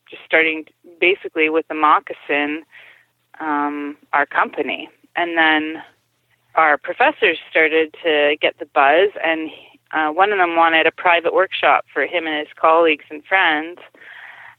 just 0.08 0.22
starting 0.24 0.66
basically 1.00 1.48
with 1.48 1.66
the 1.66 1.74
moccasin, 1.74 2.62
um, 3.40 3.96
our 4.12 4.26
company, 4.26 4.88
and 5.16 5.36
then 5.36 5.82
our 6.54 6.78
professors 6.78 7.38
started 7.50 7.94
to 8.04 8.36
get 8.40 8.58
the 8.58 8.66
buzz, 8.66 9.10
and 9.24 9.50
uh, 9.92 10.10
one 10.10 10.32
of 10.32 10.38
them 10.38 10.56
wanted 10.56 10.86
a 10.86 10.92
private 10.92 11.34
workshop 11.34 11.84
for 11.92 12.06
him 12.06 12.26
and 12.26 12.38
his 12.38 12.54
colleagues 12.60 13.04
and 13.10 13.24
friends 13.24 13.78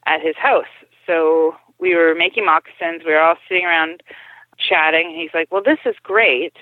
at 0.05 0.21
his 0.21 0.35
house. 0.35 0.65
So 1.05 1.55
we 1.79 1.95
were 1.95 2.13
making 2.15 2.45
moccasins. 2.45 3.03
We 3.05 3.13
were 3.13 3.21
all 3.21 3.35
sitting 3.47 3.65
around 3.65 4.03
chatting. 4.57 5.07
And 5.07 5.15
he's 5.15 5.33
like, 5.33 5.51
"Well, 5.51 5.63
this 5.63 5.79
is 5.85 5.95
great, 6.03 6.53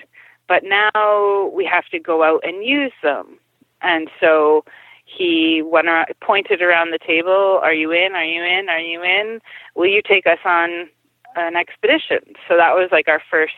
but 0.48 0.62
now 0.64 1.50
we 1.54 1.64
have 1.64 1.86
to 1.86 1.98
go 1.98 2.22
out 2.22 2.40
and 2.44 2.64
use 2.64 2.92
them." 3.02 3.38
And 3.82 4.10
so 4.20 4.64
he 5.04 5.62
went 5.62 5.88
around, 5.88 6.08
pointed 6.20 6.62
around 6.62 6.92
the 6.92 6.98
table. 6.98 7.60
Are 7.62 7.74
you 7.74 7.90
in? 7.90 8.14
Are 8.14 8.24
you 8.24 8.42
in? 8.42 8.68
Are 8.68 8.78
you 8.80 9.02
in? 9.02 9.40
Will 9.74 9.86
you 9.86 10.02
take 10.02 10.26
us 10.26 10.38
on 10.44 10.88
an 11.36 11.56
expedition? 11.56 12.20
So 12.48 12.56
that 12.56 12.74
was 12.74 12.88
like 12.92 13.08
our 13.08 13.22
first 13.30 13.54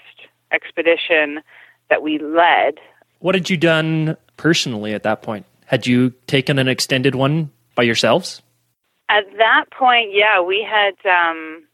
expedition 0.53 1.41
that 1.91 2.03
we 2.03 2.19
led. 2.19 2.79
What 3.21 3.35
had 3.35 3.51
you 3.51 3.57
done 3.57 4.17
personally 4.43 4.93
at 4.93 5.05
that 5.05 5.23
point? 5.23 5.47
Had 5.67 5.87
you 5.87 6.11
taken 6.27 6.59
an 6.59 6.67
extended 6.67 7.15
one 7.15 7.49
by 7.77 7.85
yourselves? 7.85 8.43
At 9.09 9.25
that 9.39 9.67
point, 9.71 10.11
yeah, 10.13 10.43
we 10.43 10.67
had. 10.69 10.95
Um, 11.09 11.65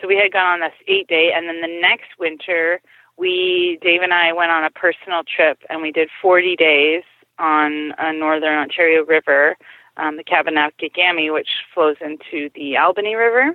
so 0.00 0.08
we 0.08 0.16
had 0.16 0.32
gone 0.32 0.46
on 0.46 0.60
this 0.60 0.72
eight 0.88 1.06
day, 1.06 1.30
and 1.34 1.46
then 1.46 1.60
the 1.60 1.80
next 1.80 2.18
winter, 2.18 2.80
we 3.16 3.78
Dave 3.80 4.02
and 4.02 4.12
I 4.12 4.32
went 4.32 4.50
on 4.50 4.64
a 4.64 4.70
personal 4.70 5.22
trip, 5.24 5.58
and 5.70 5.82
we 5.82 5.92
did 5.92 6.08
forty 6.20 6.56
days 6.56 7.04
on 7.38 7.94
a 7.98 8.12
northern 8.12 8.58
Ontario 8.58 9.04
river, 9.04 9.56
um, 9.96 10.16
the 10.16 10.24
Kabinakagami, 10.24 11.32
which 11.32 11.48
flows 11.72 11.96
into 12.00 12.50
the 12.54 12.76
Albany 12.76 13.14
River. 13.14 13.54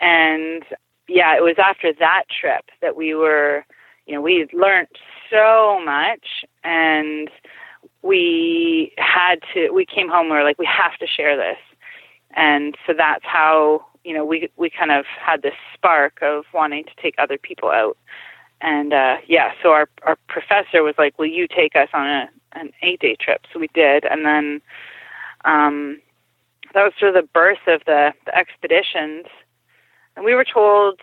And 0.00 0.64
yeah, 1.06 1.36
it 1.36 1.42
was 1.42 1.56
after 1.58 1.92
that 1.98 2.24
trip 2.40 2.64
that 2.80 2.96
we 2.96 3.14
were, 3.14 3.64
you 4.06 4.14
know, 4.14 4.22
we 4.22 4.48
learned 4.52 4.88
so 5.30 5.80
much 5.84 6.44
and 6.64 7.30
we 8.02 8.92
had 8.98 9.36
to 9.54 9.70
we 9.70 9.84
came 9.84 10.08
home 10.08 10.26
we 10.26 10.36
were 10.36 10.44
like 10.44 10.58
we 10.58 10.66
have 10.66 10.96
to 10.98 11.06
share 11.06 11.36
this. 11.36 11.58
And 12.34 12.76
so 12.86 12.92
that's 12.96 13.24
how 13.24 13.84
you 14.04 14.14
know 14.14 14.24
we 14.24 14.50
we 14.56 14.70
kind 14.70 14.92
of 14.92 15.04
had 15.06 15.42
this 15.42 15.54
spark 15.74 16.18
of 16.22 16.44
wanting 16.52 16.84
to 16.84 17.02
take 17.02 17.14
other 17.18 17.38
people 17.38 17.70
out. 17.70 17.96
And 18.60 18.92
uh 18.92 19.16
yeah 19.26 19.52
so 19.62 19.70
our 19.70 19.88
our 20.02 20.16
professor 20.28 20.82
was 20.82 20.94
like 20.98 21.18
will 21.18 21.26
you 21.26 21.46
take 21.48 21.74
us 21.76 21.88
on 21.92 22.06
a 22.06 22.28
an 22.52 22.70
eight 22.82 23.00
day 23.00 23.16
trip? 23.20 23.42
So 23.52 23.58
we 23.58 23.68
did. 23.74 24.04
And 24.04 24.24
then 24.24 24.60
um 25.44 26.00
that 26.74 26.84
was 26.84 26.92
sort 26.98 27.16
of 27.16 27.22
the 27.22 27.28
birth 27.32 27.66
of 27.66 27.82
the, 27.86 28.12
the 28.26 28.36
expeditions. 28.36 29.26
And 30.16 30.24
we 30.24 30.34
were 30.34 30.44
told 30.44 31.00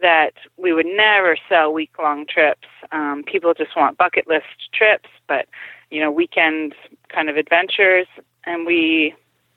that 0.00 0.32
we 0.56 0.72
would 0.72 0.86
never 0.86 1.36
sell 1.48 1.72
week 1.72 1.92
long 1.98 2.26
trips. 2.26 2.68
Um, 2.92 3.24
people 3.26 3.54
just 3.54 3.76
want 3.76 3.98
bucket 3.98 4.28
list 4.28 4.72
trips, 4.72 5.08
but 5.26 5.46
you 5.90 6.00
know, 6.00 6.10
weekend 6.10 6.74
kind 7.08 7.28
of 7.28 7.36
adventures, 7.36 8.06
and 8.44 8.66
we 8.66 9.14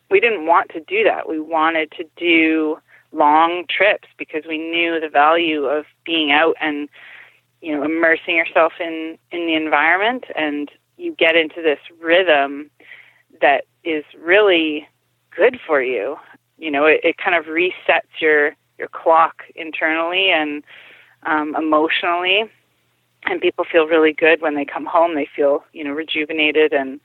we 0.09 0.19
didn't 0.19 0.45
want 0.45 0.69
to 0.71 0.81
do 0.81 1.03
that. 1.03 1.27
We 1.27 1.39
wanted 1.39 1.91
to 1.93 2.05
do 2.17 2.77
long 3.11 3.65
trips 3.69 4.07
because 4.17 4.43
we 4.47 4.57
knew 4.57 4.99
the 4.99 5.09
value 5.09 5.65
of 5.65 5.85
being 6.05 6.31
out 6.31 6.55
and 6.61 6.87
you 7.61 7.75
know 7.75 7.83
immersing 7.83 8.35
yourself 8.35 8.73
in 8.79 9.17
in 9.31 9.45
the 9.45 9.55
environment 9.55 10.25
and 10.35 10.71
you 10.97 11.13
get 11.15 11.35
into 11.35 11.61
this 11.61 11.79
rhythm 11.99 12.69
that 13.41 13.65
is 13.83 14.03
really 14.17 14.87
good 15.35 15.59
for 15.65 15.81
you 15.81 16.15
you 16.57 16.71
know 16.71 16.85
it, 16.85 17.01
it 17.03 17.17
kind 17.17 17.35
of 17.35 17.45
resets 17.45 18.21
your 18.21 18.55
your 18.81 18.89
clock 18.89 19.43
internally 19.55 20.31
and 20.31 20.63
um, 21.23 21.55
emotionally. 21.55 22.45
And 23.25 23.39
people 23.39 23.63
feel 23.71 23.85
really 23.85 24.11
good 24.11 24.41
when 24.41 24.55
they 24.55 24.65
come 24.65 24.87
home. 24.87 25.13
They 25.13 25.27
feel, 25.35 25.63
you 25.71 25.83
know, 25.83 25.91
rejuvenated 25.91 26.73
and 26.73 26.99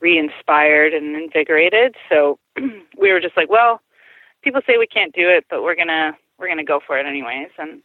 re-inspired 0.00 0.92
and 0.92 1.16
invigorated. 1.16 1.94
So 2.10 2.38
we 2.98 3.10
were 3.10 3.20
just 3.20 3.36
like, 3.38 3.48
well, 3.48 3.80
people 4.42 4.60
say 4.66 4.76
we 4.78 4.86
can't 4.86 5.14
do 5.14 5.30
it, 5.30 5.46
but 5.48 5.62
we're 5.62 5.74
gonna 5.76 6.12
we're 6.38 6.48
gonna 6.48 6.64
go 6.64 6.80
for 6.86 6.98
it 6.98 7.06
anyways. 7.06 7.48
And 7.58 7.80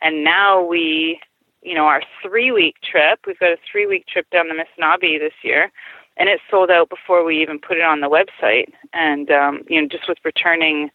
and 0.00 0.24
now 0.24 0.64
we, 0.64 1.20
you 1.62 1.74
know, 1.74 1.84
our 1.84 2.02
three 2.20 2.50
week 2.50 2.76
trip. 2.82 3.20
We've 3.24 3.38
got 3.38 3.52
a 3.52 3.58
three 3.70 3.86
week 3.86 4.06
trip 4.08 4.28
down 4.30 4.48
the 4.48 4.54
Missinaibi 4.54 5.20
this 5.20 5.34
year, 5.44 5.70
and 6.16 6.28
it 6.28 6.40
sold 6.50 6.70
out 6.70 6.88
before 6.88 7.24
we 7.24 7.40
even 7.40 7.60
put 7.60 7.76
it 7.76 7.84
on 7.84 8.00
the 8.00 8.10
website. 8.10 8.72
And 8.92 9.30
um, 9.30 9.62
you 9.68 9.80
know, 9.80 9.86
just 9.86 10.08
with 10.08 10.18
returning 10.24 10.90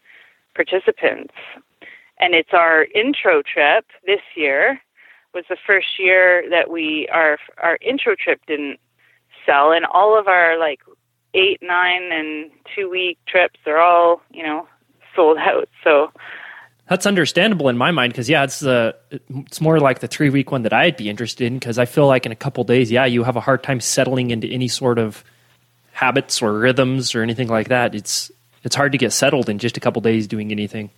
participants, 0.55 1.33
and 2.23 2.33
it's 2.33 2.53
our 2.53 2.85
intro 2.95 3.41
trip 3.41 3.85
this 4.05 4.21
year 4.33 4.79
was 5.33 5.43
the 5.49 5.57
first 5.67 5.99
year 5.99 6.49
that 6.49 6.71
we 6.71 7.09
our 7.11 7.37
our 7.61 7.77
intro 7.81 8.15
trip 8.15 8.39
didn't 8.47 8.79
sell. 9.45 9.73
And 9.73 9.85
all 9.85 10.17
of 10.17 10.27
our 10.27 10.57
like 10.57 10.79
eight 11.33 11.59
nine 11.61 12.11
and 12.13 12.49
two 12.73 12.89
week 12.89 13.17
trips 13.27 13.59
are 13.65 13.77
all 13.77 14.21
you 14.31 14.41
know 14.41 14.67
sold 15.13 15.37
out. 15.37 15.67
So 15.83 16.11
that's 16.87 17.05
understandable 17.05 17.67
in 17.67 17.77
my 17.77 17.91
mind 17.91 18.13
because 18.13 18.29
yeah 18.29 18.43
it's 18.43 18.59
the 18.59 18.95
it's 19.29 19.59
more 19.59 19.79
like 19.79 19.99
the 19.99 20.07
three 20.07 20.29
week 20.29 20.51
one 20.51 20.63
that 20.63 20.73
i'd 20.73 20.97
be 20.97 21.09
interested 21.09 21.47
in 21.47 21.57
because 21.57 21.79
i 21.79 21.85
feel 21.85 22.07
like 22.07 22.25
in 22.25 22.33
a 22.33 22.35
couple 22.35 22.61
days 22.65 22.91
yeah 22.91 23.05
you 23.05 23.23
have 23.23 23.37
a 23.37 23.39
hard 23.39 23.63
time 23.63 23.79
settling 23.79 24.31
into 24.31 24.47
any 24.49 24.67
sort 24.67 24.99
of 24.99 25.23
habits 25.93 26.41
or 26.41 26.59
rhythms 26.59 27.15
or 27.15 27.21
anything 27.23 27.47
like 27.47 27.69
that. 27.69 27.95
It's 27.95 28.31
it's 28.63 28.75
hard 28.75 28.91
to 28.91 28.97
get 28.97 29.13
settled 29.13 29.49
in 29.49 29.59
just 29.59 29.77
a 29.77 29.79
couple 29.79 30.01
days 30.01 30.27
doing 30.27 30.51
anything 30.51 30.89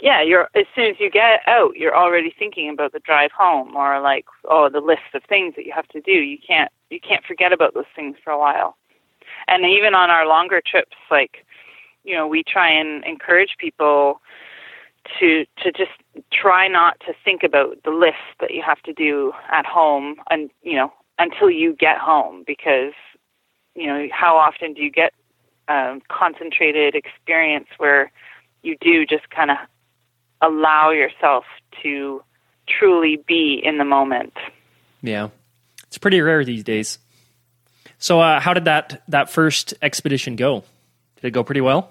yeah, 0.00 0.22
you're 0.22 0.48
as 0.54 0.66
soon 0.74 0.86
as 0.86 0.96
you 1.00 1.10
get 1.10 1.40
out, 1.46 1.76
you're 1.76 1.96
already 1.96 2.32
thinking 2.38 2.70
about 2.70 2.92
the 2.92 3.00
drive 3.00 3.32
home 3.32 3.74
or 3.74 4.00
like 4.00 4.26
oh 4.48 4.68
the 4.68 4.80
list 4.80 5.14
of 5.14 5.22
things 5.28 5.54
that 5.56 5.66
you 5.66 5.72
have 5.74 5.88
to 5.88 6.00
do. 6.00 6.12
You 6.12 6.38
can't 6.38 6.70
you 6.90 7.00
can't 7.00 7.24
forget 7.24 7.52
about 7.52 7.74
those 7.74 7.90
things 7.96 8.16
for 8.22 8.30
a 8.30 8.38
while. 8.38 8.76
And 9.48 9.64
even 9.64 9.94
on 9.94 10.10
our 10.10 10.26
longer 10.26 10.62
trips, 10.64 10.96
like 11.10 11.44
you 12.04 12.14
know, 12.14 12.26
we 12.26 12.42
try 12.42 12.70
and 12.70 13.04
encourage 13.04 13.56
people 13.58 14.20
to 15.18 15.44
to 15.62 15.72
just 15.72 15.92
try 16.32 16.68
not 16.68 17.00
to 17.00 17.12
think 17.24 17.42
about 17.42 17.82
the 17.84 17.90
list 17.90 18.16
that 18.40 18.52
you 18.52 18.62
have 18.62 18.80
to 18.82 18.92
do 18.92 19.32
at 19.50 19.66
home 19.66 20.16
and 20.30 20.50
you 20.62 20.76
know 20.76 20.92
until 21.18 21.50
you 21.50 21.74
get 21.74 21.98
home 21.98 22.44
because 22.46 22.92
you 23.74 23.86
know 23.86 24.06
how 24.12 24.36
often 24.36 24.74
do 24.74 24.82
you 24.82 24.90
get 24.90 25.12
um, 25.68 26.00
concentrated 26.08 26.94
experience 26.94 27.68
where 27.78 28.10
you 28.62 28.76
do 28.80 29.06
just 29.06 29.30
kind 29.30 29.50
of 29.50 29.56
allow 30.42 30.90
yourself 30.90 31.44
to 31.82 32.22
truly 32.68 33.22
be 33.26 33.60
in 33.62 33.78
the 33.78 33.84
moment. 33.84 34.34
Yeah, 35.02 35.28
it's 35.86 35.98
pretty 35.98 36.20
rare 36.20 36.44
these 36.44 36.64
days. 36.64 36.98
So, 37.98 38.20
uh, 38.20 38.40
how 38.40 38.54
did 38.54 38.64
that 38.66 39.02
that 39.08 39.30
first 39.30 39.74
expedition 39.82 40.36
go? 40.36 40.64
Did 41.16 41.28
it 41.28 41.30
go 41.30 41.42
pretty 41.42 41.60
well? 41.60 41.90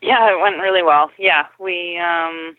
Yeah, 0.00 0.32
it 0.32 0.40
went 0.40 0.58
really 0.60 0.82
well. 0.82 1.10
Yeah, 1.18 1.46
we 1.58 1.98
um, 1.98 2.56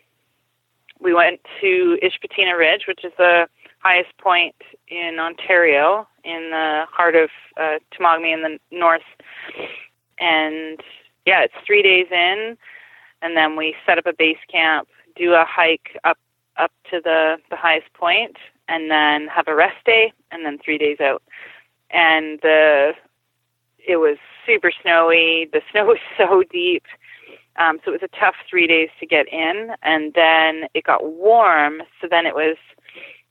we 1.00 1.14
went 1.14 1.42
to 1.62 1.98
Ishpatina 2.04 2.58
Ridge, 2.58 2.84
which 2.88 3.04
is 3.04 3.12
the 3.18 3.48
highest 3.80 4.16
point 4.18 4.56
in 4.88 5.18
Ontario, 5.20 6.08
in 6.24 6.52
the 6.52 6.84
heart 6.92 7.16
of 7.16 7.30
uh, 7.58 7.80
Temagami 7.92 8.34
in 8.34 8.44
the 8.44 8.60
north. 8.72 9.02
And 10.20 10.80
yeah, 11.26 11.44
it's 11.44 11.54
three 11.66 11.82
days 11.82 12.08
in, 12.12 12.58
and 13.22 13.36
then 13.36 13.56
we 13.56 13.76
set 13.86 13.98
up 13.98 14.06
a 14.06 14.14
base 14.14 14.38
camp, 14.52 14.88
do 15.16 15.34
a 15.34 15.46
hike 15.48 15.98
up 16.04 16.18
up 16.58 16.72
to 16.90 17.00
the 17.04 17.38
the 17.50 17.56
highest 17.56 17.92
point, 17.94 18.38
and 18.68 18.92
then 18.92 19.28
have 19.28 19.48
a 19.48 19.56
rest 19.56 19.84
day, 19.86 20.14
and 20.32 20.46
then 20.46 20.58
three 20.64 20.78
days 20.78 21.00
out. 21.00 21.24
And 21.92 22.40
the 22.42 22.94
it 23.88 23.98
was 23.98 24.18
super 24.46 24.72
snowy. 24.82 25.50
The 25.52 25.62
snow 25.72 25.86
was 25.86 26.00
so 26.18 26.44
deep. 26.52 26.84
Um, 27.58 27.80
so 27.84 27.92
it 27.92 28.02
was 28.02 28.10
a 28.14 28.20
tough 28.20 28.36
three 28.50 28.66
days 28.66 28.90
to 29.00 29.06
get 29.06 29.28
in, 29.28 29.72
and 29.84 30.14
then 30.14 30.68
it 30.74 30.86
got 30.86 31.04
warm. 31.04 31.82
So 32.00 32.08
then 32.10 32.26
it 32.26 32.34
was 32.34 32.56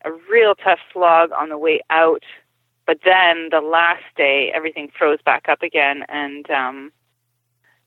a 0.04 0.10
real 0.30 0.54
tough 0.54 0.78
slog 0.92 1.30
on 1.32 1.48
the 1.48 1.58
way 1.58 1.80
out. 1.90 2.22
But 2.86 2.98
then 3.04 3.48
the 3.50 3.60
last 3.60 4.04
day, 4.16 4.50
everything 4.54 4.90
froze 4.96 5.20
back 5.24 5.48
up 5.48 5.62
again, 5.62 6.04
and 6.08 6.50
um, 6.50 6.92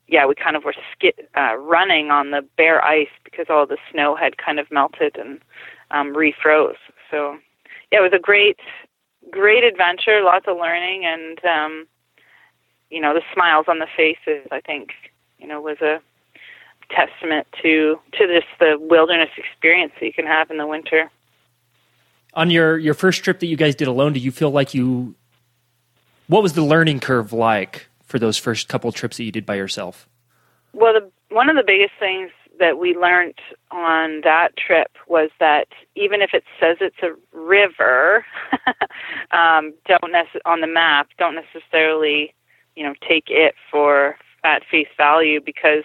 yeah, 0.08 0.26
we 0.26 0.36
kind 0.36 0.56
of 0.56 0.64
were 0.64 0.76
skid, 0.92 1.28
uh, 1.36 1.56
running 1.58 2.12
on 2.12 2.32
the 2.32 2.46
bare 2.58 2.84
ice 2.84 3.08
because 3.24 3.48
all 3.50 3.66
the 3.66 3.78
snow 3.92 4.16
had 4.16 4.38
kind 4.38 4.60
of 4.60 4.70
melted 4.72 5.18
and 5.18 5.40
um, 5.92 6.14
refroze. 6.14 6.76
So 7.10 7.38
yeah, 7.92 8.00
it 8.00 8.02
was 8.02 8.14
a 8.14 8.20
great, 8.20 8.60
great 9.32 9.64
adventure. 9.64 10.22
Lots 10.24 10.46
of 10.48 10.58
learning, 10.58 11.06
and 11.06 11.44
um, 11.46 11.88
you 12.90 13.00
know, 13.00 13.14
the 13.14 13.22
smiles 13.34 13.66
on 13.68 13.80
the 13.80 13.88
faces. 13.96 14.48
I 14.52 14.60
think 14.62 14.92
you 15.40 15.48
know 15.48 15.62
was 15.62 15.80
a 15.82 16.02
testament 16.90 17.48
to 17.62 18.00
to 18.14 18.28
this 18.28 18.44
the 18.60 18.78
wilderness 18.80 19.30
experience 19.38 19.94
that 20.00 20.06
you 20.06 20.14
can 20.14 20.26
have 20.26 20.52
in 20.52 20.58
the 20.58 20.68
winter. 20.68 21.10
On 22.34 22.50
your 22.50 22.78
your 22.78 22.94
first 22.94 23.24
trip 23.24 23.40
that 23.40 23.48
you 23.48 23.56
guys 23.56 23.76
did 23.76 23.88
alone, 23.88 24.14
do 24.14 24.20
you 24.20 24.32
feel 24.32 24.52
like 24.52 24.74
you? 24.74 25.16
What 26.28 26.42
was 26.42 26.54
the 26.54 26.64
learning 26.64 27.00
curve 27.00 27.32
like 27.32 27.88
for 28.14 28.20
those 28.20 28.38
first 28.38 28.70
couple 28.70 28.92
trips 28.92 29.18
that 29.18 29.24
you 29.24 29.32
did 29.32 29.44
by 29.44 29.56
yourself? 29.56 30.08
Well, 30.72 30.94
the, 30.94 31.10
one 31.34 31.50
of 31.50 31.56
the 31.56 31.64
biggest 31.66 31.94
things 32.00 32.30
that 32.60 32.78
we 32.78 32.96
learned 32.96 33.40
on 33.72 34.22
that 34.22 34.56
trip 34.56 34.92
was 35.08 35.32
that 35.40 35.70
even 35.96 36.22
if 36.22 36.30
it 36.32 36.44
says 36.60 36.78
it's 36.80 37.02
a 37.02 37.16
river, 37.36 38.24
um, 39.32 39.74
don't 39.88 40.12
nec- 40.12 40.44
on 40.46 40.62
the 40.62 40.68
map, 40.68 41.08
don't 41.18 41.34
necessarily, 41.34 42.36
you 42.76 42.84
know, 42.84 42.94
take 43.02 43.30
it 43.30 43.56
for 43.72 44.16
at 44.44 44.62
face 44.70 44.94
value 44.96 45.42
because 45.44 45.84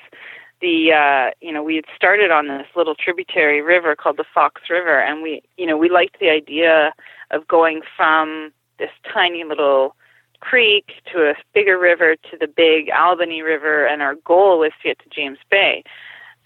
the 0.60 0.92
uh 0.92 1.30
you 1.40 1.52
know 1.52 1.62
we 1.62 1.76
had 1.76 1.84
started 1.94 2.32
on 2.32 2.48
this 2.48 2.66
little 2.74 2.96
tributary 2.96 3.62
river 3.62 3.94
called 3.94 4.16
the 4.16 4.24
Fox 4.34 4.62
River 4.68 5.00
and 5.00 5.22
we 5.22 5.40
you 5.56 5.64
know 5.64 5.76
we 5.76 5.88
liked 5.88 6.18
the 6.18 6.28
idea 6.28 6.92
of 7.30 7.46
going 7.46 7.80
from 7.96 8.52
this 8.80 8.90
tiny 9.14 9.44
little 9.44 9.94
creek 10.40 10.92
to 11.12 11.30
a 11.30 11.34
bigger 11.52 11.78
river 11.78 12.16
to 12.30 12.36
the 12.38 12.46
big 12.46 12.90
Albany 12.90 13.42
River 13.42 13.86
and 13.86 14.02
our 14.02 14.14
goal 14.16 14.60
was 14.60 14.72
to 14.82 14.88
get 14.88 14.98
to 15.00 15.08
James 15.10 15.38
Bay. 15.50 15.82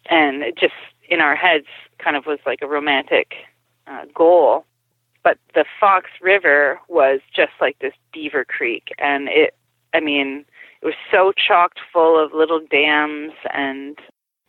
And 0.06 0.42
it 0.42 0.56
just 0.56 0.74
in 1.08 1.20
our 1.20 1.36
heads 1.36 1.66
kind 1.98 2.16
of 2.16 2.26
was 2.26 2.38
like 2.46 2.60
a 2.62 2.66
romantic 2.66 3.34
uh, 3.86 4.04
goal. 4.14 4.64
But 5.22 5.38
the 5.54 5.64
Fox 5.78 6.10
River 6.20 6.80
was 6.88 7.20
just 7.34 7.52
like 7.60 7.78
this 7.78 7.94
beaver 8.12 8.44
creek 8.44 8.92
and 8.98 9.28
it 9.28 9.54
I 9.94 10.00
mean 10.00 10.44
it 10.80 10.86
was 10.86 10.94
so 11.10 11.32
chocked 11.32 11.78
full 11.92 12.22
of 12.22 12.32
little 12.32 12.60
dams 12.60 13.32
and 13.54 13.98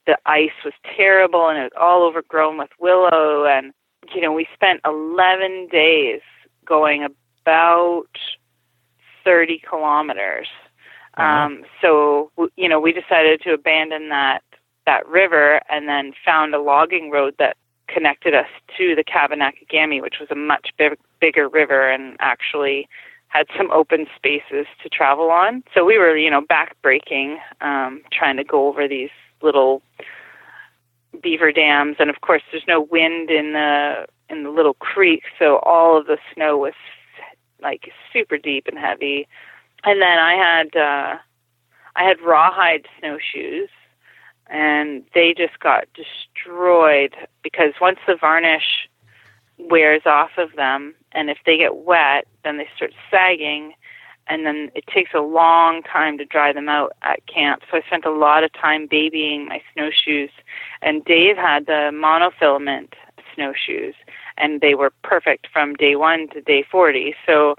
the 0.05 0.17
ice 0.25 0.51
was 0.65 0.73
terrible 0.97 1.47
and 1.47 1.57
it 1.59 1.63
was 1.63 1.79
all 1.79 2.03
overgrown 2.03 2.57
with 2.57 2.71
willow. 2.79 3.45
And 3.45 3.73
you 4.13 4.21
know 4.21 4.32
we 4.32 4.47
spent 4.53 4.82
11 4.86 5.67
days 5.71 6.21
going 6.65 7.03
about 7.03 8.08
30 9.23 9.62
kilometers 9.67 10.47
uh-huh. 11.15 11.23
um 11.23 11.63
so 11.81 12.31
you 12.55 12.67
know 12.67 12.79
we 12.79 12.91
decided 12.91 13.41
to 13.41 13.53
abandon 13.53 14.09
that 14.09 14.41
that 14.86 15.07
river 15.07 15.62
and 15.69 15.88
then 15.88 16.13
found 16.25 16.53
a 16.53 16.62
logging 16.62 17.09
road 17.09 17.33
that 17.39 17.55
connected 17.88 18.33
us 18.33 18.47
to 18.77 18.95
the 18.95 19.03
Kabinakagami 19.03 20.01
which 20.01 20.15
was 20.19 20.29
a 20.31 20.36
much 20.36 20.69
big, 20.77 20.97
bigger 21.19 21.47
river 21.47 21.89
and 21.89 22.17
actually 22.19 22.88
had 23.27 23.47
some 23.57 23.71
open 23.71 24.05
spaces 24.15 24.67
to 24.83 24.89
travel 24.89 25.31
on. 25.31 25.63
So 25.73 25.83
we 25.83 25.97
were, 25.97 26.15
you 26.15 26.29
know, 26.29 26.41
back 26.41 26.79
breaking, 26.83 27.39
um, 27.62 28.03
trying 28.12 28.38
to 28.38 28.43
go 28.43 28.67
over 28.67 28.88
these 28.88 29.09
little 29.41 29.81
beaver 31.21 31.51
dams 31.51 31.97
and 31.99 32.09
of 32.09 32.21
course 32.21 32.41
there's 32.51 32.63
no 32.67 32.81
wind 32.81 33.29
in 33.29 33.53
the 33.53 34.07
in 34.29 34.43
the 34.43 34.49
little 34.49 34.73
creek 34.75 35.21
so 35.38 35.57
all 35.59 35.97
of 35.97 36.07
the 36.07 36.17
snow 36.33 36.57
was 36.57 36.73
like 37.63 37.91
super 38.12 38.38
deep 38.38 38.67
and 38.67 38.78
heavy. 38.78 39.28
And 39.84 40.02
then 40.02 40.19
i 40.19 40.34
had 40.36 40.76
uh 40.76 41.17
i 41.95 42.04
had 42.04 42.21
rawhide 42.21 42.86
snowshoes 42.99 43.69
and 44.47 45.04
they 45.13 45.34
just 45.36 45.60
got 45.60 45.88
destroyed 45.93 47.15
because 47.41 47.73
once 47.82 47.99
the 48.08 48.15
varnish 48.15 48.88
wears 49.58 50.02
off 50.06 50.32
of 50.38 50.56
them 50.56 50.93
and 51.12 51.30
if 51.30 51.38
they 51.45 51.58
get 51.58 51.78
wet 51.78 52.28
then 52.43 52.58
they 52.58 52.67
start 52.76 52.91
sagging 53.10 53.73
and 54.28 54.45
then 54.45 54.71
it 54.73 54.86
takes 54.88 55.12
a 55.13 55.19
long 55.19 55.84
time 55.84 56.17
to 56.17 56.23
dry 56.23 56.54
them 56.54 56.69
out 56.69 56.93
at 57.02 57.26
camp. 57.28 57.62
So 57.69 57.78
i 57.78 57.82
spent 57.86 58.06
a 58.06 58.12
lot 58.12 58.43
of 58.43 58.54
time 58.54 58.88
babying 58.89 59.47
my 59.47 59.62
snowshoes 59.73 60.30
and 60.82 61.04
dave 61.04 61.36
had 61.36 61.65
the 61.65 61.91
monofilament 61.93 62.93
snowshoes 63.36 63.95
and 64.38 64.62
they 64.62 64.76
were 64.76 64.91
perfect 65.04 65.48
from 65.52 65.74
day 65.76 65.96
1 65.96 66.30
to 66.30 66.41
day 66.41 66.63
40 66.69 67.15
so 67.26 67.56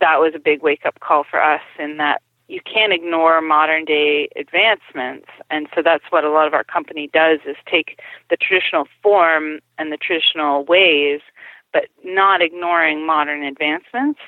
that 0.00 0.18
was 0.18 0.32
a 0.34 0.38
big 0.38 0.62
wake 0.62 0.84
up 0.84 0.98
call 1.00 1.24
for 1.28 1.42
us 1.42 1.62
in 1.78 1.96
that 1.96 2.22
you 2.48 2.60
can't 2.60 2.92
ignore 2.92 3.40
modern 3.40 3.84
day 3.84 4.28
advancements 4.36 5.28
and 5.50 5.68
so 5.74 5.82
that's 5.82 6.04
what 6.10 6.24
a 6.24 6.30
lot 6.30 6.46
of 6.46 6.54
our 6.54 6.64
company 6.64 7.08
does 7.12 7.40
is 7.46 7.56
take 7.66 8.00
the 8.30 8.36
traditional 8.36 8.86
form 9.02 9.60
and 9.78 9.92
the 9.92 9.96
traditional 9.96 10.64
ways 10.64 11.20
but 11.72 11.84
not 12.04 12.42
ignoring 12.42 13.06
modern 13.06 13.42
advancements 13.42 14.20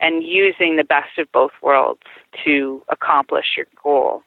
and 0.00 0.22
using 0.22 0.76
the 0.76 0.84
best 0.84 1.18
of 1.18 1.30
both 1.32 1.52
worlds 1.62 2.02
to 2.44 2.82
accomplish 2.88 3.56
your 3.56 3.66
goal. 3.82 4.22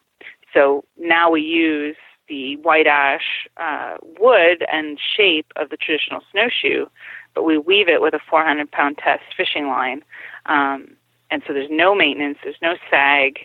So 0.54 0.84
now 0.98 1.32
we 1.32 1.42
use 1.42 1.96
the 2.28 2.58
white 2.58 2.88
ash 2.88 3.48
uh, 3.58 3.98
wood 4.20 4.66
and 4.72 5.00
shape 5.18 5.48
of 5.56 5.70
the 5.70 5.78
traditional 5.78 6.22
snowshoe, 6.32 6.86
but 7.34 7.44
we 7.44 7.58
weave 7.58 7.90
it 7.90 8.02
with 8.02 8.14
a 8.14 8.20
400 8.30 8.72
pound 8.72 8.98
test 8.98 9.24
fishing 9.36 9.68
line. 9.68 10.04
Um, 10.46 10.96
and 11.30 11.42
so 11.48 11.54
there's 11.54 11.70
no 11.72 11.96
maintenance, 11.96 12.38
there's 12.44 12.62
no 12.62 12.76
sag, 12.90 13.40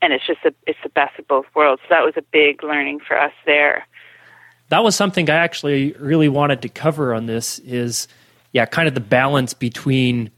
and 0.00 0.12
it's 0.12 0.26
just 0.26 0.40
a, 0.44 0.54
it's 0.66 0.78
the 0.82 0.88
best 0.88 1.18
of 1.18 1.26
both 1.28 1.46
worlds. 1.54 1.82
So 1.82 1.88
that 1.90 2.04
was 2.04 2.14
a 2.16 2.22
big 2.22 2.62
learning 2.62 3.00
for 3.06 3.18
us 3.18 3.32
there. 3.46 3.86
That 4.70 4.84
was 4.84 4.94
something 4.94 5.30
I 5.30 5.36
actually 5.36 5.92
really 5.92 6.28
wanted 6.28 6.62
to 6.62 6.68
cover 6.68 7.14
on 7.14 7.26
this 7.26 7.58
is 7.60 8.06
yeah, 8.52 8.66
kind 8.66 8.88
of 8.88 8.94
the 8.94 9.00
balance 9.00 9.54
between 9.54 10.30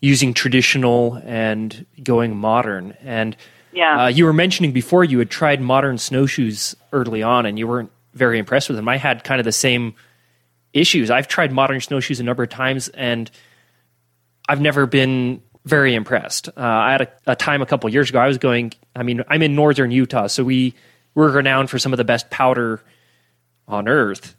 using 0.00 0.34
traditional 0.34 1.20
and 1.24 1.86
going 2.02 2.36
modern. 2.36 2.92
And 3.02 3.36
yeah. 3.72 4.04
Uh, 4.04 4.06
you 4.08 4.24
were 4.24 4.32
mentioning 4.32 4.72
before 4.72 5.04
you 5.04 5.18
had 5.18 5.30
tried 5.30 5.60
modern 5.60 5.98
snowshoes 5.98 6.76
early 6.92 7.22
on 7.22 7.46
and 7.46 7.58
you 7.58 7.66
weren't 7.66 7.90
very 8.14 8.38
impressed 8.38 8.68
with 8.68 8.76
them. 8.76 8.88
I 8.88 8.96
had 8.96 9.24
kind 9.24 9.40
of 9.40 9.44
the 9.44 9.52
same 9.52 9.94
issues. 10.72 11.10
I've 11.10 11.28
tried 11.28 11.52
modern 11.52 11.80
snowshoes 11.80 12.20
a 12.20 12.24
number 12.24 12.42
of 12.42 12.48
times 12.48 12.88
and 12.88 13.30
I've 14.48 14.60
never 14.60 14.86
been 14.86 15.42
very 15.64 15.94
impressed. 15.94 16.48
Uh, 16.48 16.52
I 16.56 16.92
had 16.92 17.00
a, 17.02 17.08
a, 17.32 17.36
time 17.36 17.62
a 17.62 17.66
couple 17.66 17.88
years 17.90 18.08
ago. 18.08 18.18
I 18.18 18.26
was 18.26 18.38
going. 18.38 18.72
I 18.96 19.02
mean, 19.02 19.22
I'm 19.28 19.42
in 19.42 19.54
northern 19.54 19.90
Utah, 19.90 20.26
so 20.26 20.42
we 20.42 20.74
we're 21.14 21.30
renowned 21.30 21.68
for 21.68 21.78
some 21.78 21.92
of 21.92 21.98
the 21.98 22.04
best 22.04 22.30
powder 22.30 22.80
on 23.66 23.86
earth. 23.86 24.34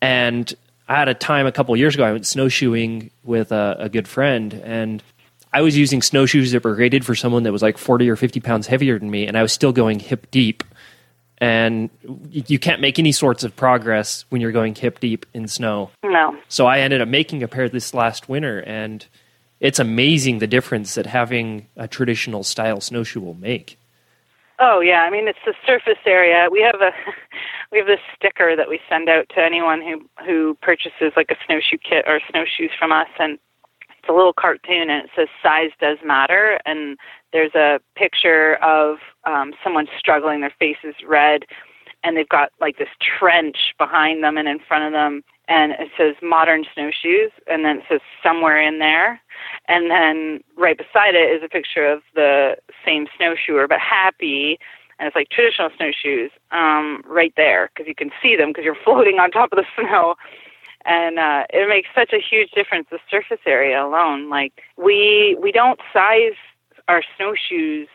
And 0.00 0.52
I 0.88 0.96
had 0.96 1.08
a 1.08 1.14
time 1.14 1.46
a 1.46 1.52
couple 1.52 1.76
years 1.76 1.94
ago. 1.94 2.04
I 2.04 2.12
went 2.12 2.26
snowshoeing 2.26 3.10
with 3.22 3.52
a, 3.52 3.76
a, 3.78 3.88
good 3.88 4.08
friend, 4.08 4.52
and 4.52 5.02
I 5.52 5.60
was 5.60 5.76
using 5.76 6.02
snowshoes 6.02 6.52
that 6.52 6.64
were 6.64 6.74
rated 6.74 7.04
for 7.04 7.14
someone 7.14 7.42
that 7.42 7.52
was 7.52 7.62
like 7.62 7.78
forty 7.78 8.08
or 8.08 8.16
fifty 8.16 8.40
pounds 8.40 8.66
heavier 8.66 8.98
than 8.98 9.10
me, 9.10 9.26
and 9.26 9.36
I 9.36 9.42
was 9.42 9.52
still 9.52 9.72
going 9.72 10.00
hip 10.00 10.30
deep. 10.30 10.64
And 11.38 11.90
you 12.30 12.60
can't 12.60 12.80
make 12.80 13.00
any 13.00 13.10
sorts 13.10 13.42
of 13.42 13.56
progress 13.56 14.24
when 14.28 14.40
you're 14.40 14.52
going 14.52 14.76
hip 14.76 15.00
deep 15.00 15.26
in 15.34 15.48
snow. 15.48 15.90
No. 16.04 16.36
So 16.48 16.66
I 16.66 16.78
ended 16.78 17.00
up 17.00 17.08
making 17.08 17.42
a 17.42 17.48
pair 17.48 17.68
this 17.68 17.92
last 17.92 18.28
winter, 18.28 18.60
and 18.60 19.04
it's 19.58 19.80
amazing 19.80 20.38
the 20.38 20.46
difference 20.46 20.94
that 20.94 21.06
having 21.06 21.66
a 21.76 21.88
traditional 21.88 22.44
style 22.44 22.80
snowshoe 22.80 23.20
will 23.20 23.34
make. 23.34 23.76
Oh 24.58 24.80
yeah, 24.80 25.02
I 25.02 25.10
mean 25.10 25.26
it's 25.26 25.38
the 25.44 25.54
surface 25.66 25.98
area. 26.06 26.48
We 26.50 26.60
have 26.62 26.80
a 26.80 26.92
we 27.72 27.78
have 27.78 27.88
this 27.88 28.00
sticker 28.14 28.54
that 28.54 28.68
we 28.68 28.78
send 28.88 29.08
out 29.08 29.28
to 29.30 29.40
anyone 29.40 29.82
who 29.82 30.08
who 30.24 30.56
purchases 30.62 31.12
like 31.16 31.30
a 31.30 31.36
snowshoe 31.44 31.78
kit 31.78 32.04
or 32.06 32.20
snowshoes 32.30 32.70
from 32.78 32.92
us, 32.92 33.08
and 33.18 33.38
it's 34.02 34.08
a 34.08 34.12
little 34.12 34.32
cartoon 34.32 34.90
and 34.90 35.04
it 35.04 35.10
says 35.14 35.28
"size 35.42 35.70
does 35.80 35.98
matter." 36.04 36.58
And 36.66 36.98
there's 37.32 37.54
a 37.54 37.80
picture 37.96 38.56
of 38.56 38.98
um, 39.24 39.52
someone 39.62 39.86
struggling, 39.98 40.40
their 40.40 40.52
face 40.58 40.78
is 40.82 40.94
red, 41.06 41.44
and 42.04 42.16
they've 42.16 42.28
got 42.28 42.50
like 42.60 42.78
this 42.78 42.88
trench 43.00 43.74
behind 43.78 44.22
them 44.22 44.36
and 44.36 44.48
in 44.48 44.58
front 44.58 44.84
of 44.84 44.92
them, 44.92 45.22
and 45.48 45.72
it 45.72 45.88
says 45.96 46.14
modern 46.22 46.64
snowshoes, 46.74 47.30
and 47.46 47.64
then 47.64 47.78
it 47.78 47.84
says 47.88 48.00
somewhere 48.22 48.60
in 48.60 48.78
there, 48.78 49.20
and 49.68 49.90
then 49.90 50.40
right 50.56 50.76
beside 50.76 51.14
it 51.14 51.30
is 51.30 51.42
a 51.44 51.48
picture 51.48 51.86
of 51.86 52.02
the 52.14 52.56
same 52.84 53.06
snowshoer 53.16 53.68
but 53.68 53.78
happy, 53.78 54.58
and 54.98 55.06
it's 55.06 55.16
like 55.16 55.28
traditional 55.30 55.70
snowshoes 55.76 56.30
um, 56.50 57.02
right 57.06 57.32
there 57.36 57.70
because 57.74 57.88
you 57.88 57.94
can 57.94 58.10
see 58.22 58.36
them 58.36 58.50
because 58.50 58.64
you're 58.64 58.76
floating 58.84 59.18
on 59.18 59.30
top 59.30 59.52
of 59.52 59.58
the 59.58 59.66
snow. 59.76 60.16
And 60.84 61.18
uh, 61.18 61.44
it 61.50 61.68
makes 61.68 61.88
such 61.94 62.12
a 62.12 62.20
huge 62.20 62.50
difference 62.50 62.88
the 62.90 62.98
surface 63.10 63.40
area 63.46 63.84
alone. 63.84 64.28
Like 64.28 64.62
we 64.76 65.36
we 65.40 65.52
don't 65.52 65.80
size 65.92 66.36
our 66.88 67.02
snowshoes 67.16 67.88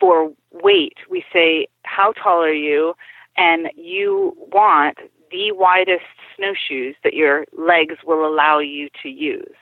for 0.00 0.32
weight. 0.52 0.98
We 1.10 1.24
say 1.32 1.66
how 1.82 2.12
tall 2.12 2.42
are 2.42 2.52
you, 2.52 2.94
and 3.36 3.68
you 3.76 4.34
want 4.52 4.98
the 5.30 5.52
widest 5.52 6.04
snowshoes 6.36 6.94
that 7.04 7.14
your 7.14 7.44
legs 7.56 7.96
will 8.04 8.26
allow 8.26 8.58
you 8.58 8.88
to 9.02 9.08
use. 9.08 9.56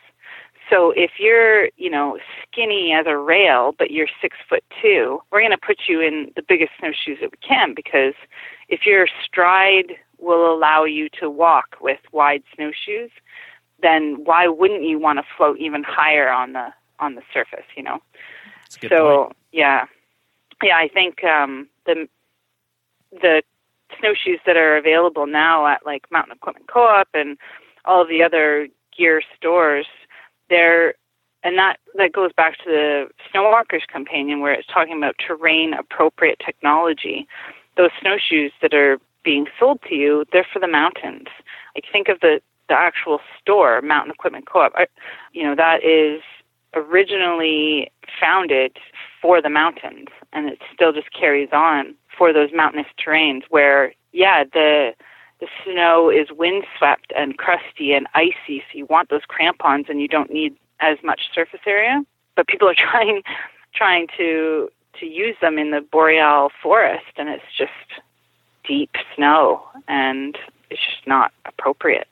So 0.71 0.93
if 0.97 1.13
you're, 1.19 1.67
you 1.77 1.91
know, 1.91 2.19
skinny 2.43 2.93
as 2.93 3.07
a 3.07 3.17
rail, 3.17 3.75
but 3.79 3.91
you're 3.91 4.09
six 4.21 4.37
foot 4.49 4.65
two, 4.83 5.21
we're 5.31 5.41
going 5.41 5.53
to 5.53 5.59
put 5.59 5.83
you 5.89 6.01
in 6.01 6.33
the 6.35 6.43
biggest 6.47 6.73
snowshoes 6.79 7.19
that 7.21 7.31
we 7.31 7.39
can 7.47 7.73
because 7.75 8.15
if 8.69 8.85
your 8.85 9.07
stride 9.25 9.93
will 10.27 10.53
allow 10.53 10.85
you 10.85 11.09
to 11.21 11.31
walk 11.31 11.77
with 11.81 12.01
wide 12.13 12.43
snowshoes, 12.55 13.11
then 13.81 14.25
why 14.25 14.49
wouldn't 14.49 14.85
you 14.85 14.99
want 14.99 15.19
to 15.19 15.25
float 15.37 15.59
even 15.59 15.83
higher 15.85 16.29
on 16.29 16.53
the 16.53 16.69
on 16.99 17.15
the 17.15 17.23
surface? 17.33 17.67
You 17.77 17.85
know. 17.85 17.99
so 18.69 19.25
point. 19.25 19.37
yeah, 19.53 19.87
yeah, 20.63 20.77
I 20.77 20.89
think 20.89 21.23
um, 21.25 21.69
the 21.85 22.09
the 23.13 23.43
snowshoes 23.99 24.41
that 24.47 24.57
are 24.57 24.77
available 24.77 25.27
now 25.27 25.67
at 25.67 25.85
like 25.87 26.11
Mountain 26.11 26.37
Equipment 26.37 26.69
Co-op 26.69 27.09
and 27.15 27.39
all 27.85 28.03
of 28.03 28.09
the 28.09 28.23
other 28.23 28.69
gear 28.97 29.23
stores, 29.37 29.87
they're 30.49 30.95
and 31.43 31.57
that 31.59 31.77
that 31.95 32.13
goes 32.13 32.33
back 32.33 32.59
to 32.59 32.65
the 32.67 33.09
Snowwalkers 33.33 33.87
Companion 33.87 34.41
where 34.41 34.53
it's 34.53 34.67
talking 34.67 34.97
about 34.97 35.15
terrain 35.25 35.75
appropriate 35.75 36.41
technology. 36.45 37.29
Those 37.77 37.91
snowshoes 38.01 38.53
that 38.63 38.75
are 38.75 38.99
being 39.27 39.47
sold 39.59 39.81
to 39.89 39.95
you, 39.97 40.25
they're 40.33 40.47
for 40.51 40.61
the 40.61 40.69
mountains. 40.69 41.27
Like 41.75 41.85
think 41.93 42.09
of 42.09 42.21
the 42.21 42.41
the 42.69 42.75
actual 42.75 43.21
store, 43.41 43.81
Mountain 43.83 44.13
Equipment 44.13 44.47
Co-op. 44.51 44.73
You 45.33 45.43
know 45.43 45.55
that 45.57 45.85
is 45.85 46.23
originally 46.75 47.91
founded 48.21 48.79
for 49.21 49.43
the 49.43 49.51
mountains, 49.51 50.09
and 50.33 50.49
it 50.49 50.61
still 50.73 50.93
just 50.93 51.13
carries 51.13 51.49
on 51.53 51.95
for 52.17 52.33
those 52.33 52.51
mountainous 52.55 52.87
terrains 53.05 53.43
where, 53.51 53.93
yeah, 54.13 54.45
the 54.45 54.93
the 55.41 55.49
snow 55.65 56.09
is 56.09 56.29
windswept 56.31 57.13
and 57.15 57.37
crusty 57.37 57.93
and 57.93 58.07
icy, 58.15 58.61
so 58.61 58.79
you 58.79 58.87
want 58.87 59.11
those 59.11 59.27
crampons 59.29 59.87
and 59.91 60.01
you 60.01 60.09
don't 60.09 60.33
need 60.33 60.57
as 60.81 60.97
much 61.05 61.23
surface 61.35 61.61
area. 61.67 62.03
But 62.37 62.47
people 62.47 62.69
are 62.69 62.75
trying 62.91 63.23
trying 63.75 64.07
to 64.17 64.71
to 65.01 65.07
use 65.07 65.37
them 65.41 65.59
in 65.59 65.73
the 65.73 65.81
boreal 65.81 66.51
forest, 66.63 67.13
and 67.17 67.29
it's 67.29 67.53
just 67.59 68.01
deep 68.67 68.91
snow, 69.15 69.63
and 69.89 70.37
it's 70.71 70.81
just 70.81 71.07
not 71.07 71.33
appropriate. 71.45 72.09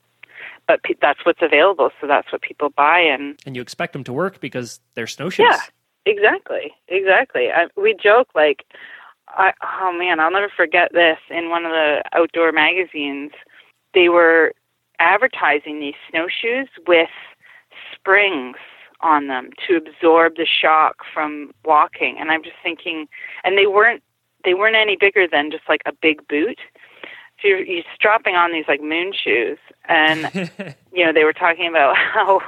But 0.66 0.82
pe- 0.82 0.94
that's 1.00 1.24
what's 1.24 1.42
available, 1.42 1.90
so 2.00 2.06
that's 2.06 2.32
what 2.32 2.42
people 2.42 2.70
buy, 2.70 3.00
and 3.00 3.38
and 3.46 3.54
you 3.54 3.62
expect 3.62 3.92
them 3.92 4.04
to 4.04 4.12
work 4.12 4.40
because 4.40 4.80
they're 4.94 5.06
snowshoes. 5.06 5.46
Yeah, 5.50 5.60
exactly, 6.06 6.72
exactly. 6.88 7.50
I, 7.50 7.66
we 7.76 7.94
joke 7.94 8.28
like 8.34 8.64
I, 9.28 9.52
oh 9.62 9.92
man, 9.92 10.20
I'll 10.20 10.30
never 10.30 10.50
forget 10.54 10.90
this. 10.92 11.18
In 11.30 11.50
one 11.50 11.64
of 11.64 11.72
the 11.72 12.02
outdoor 12.12 12.52
magazines, 12.52 13.32
they 13.92 14.08
were 14.08 14.52
advertising 14.98 15.80
these 15.80 15.94
snowshoes 16.10 16.68
with 16.86 17.08
springs 17.94 18.56
on 19.00 19.26
them 19.26 19.50
to 19.66 19.76
absorb 19.76 20.36
the 20.36 20.46
shock 20.46 20.98
from 21.12 21.52
walking. 21.64 22.16
And 22.18 22.30
I'm 22.30 22.42
just 22.42 22.56
thinking, 22.62 23.06
and 23.42 23.58
they 23.58 23.66
weren't 23.66 24.02
they 24.44 24.54
weren't 24.54 24.76
any 24.76 24.96
bigger 24.98 25.26
than 25.30 25.50
just 25.50 25.64
like 25.68 25.82
a 25.86 25.92
big 25.92 26.26
boot. 26.28 26.58
So 27.42 27.48
you're, 27.48 27.64
you're 27.64 27.84
strapping 27.94 28.36
on 28.36 28.52
these 28.52 28.64
like 28.68 28.82
moon 28.82 29.12
shoes, 29.12 29.58
and 29.88 30.30
you 30.92 31.04
know 31.04 31.12
they 31.12 31.24
were 31.24 31.32
talking 31.32 31.68
about 31.68 31.96
how 31.96 32.40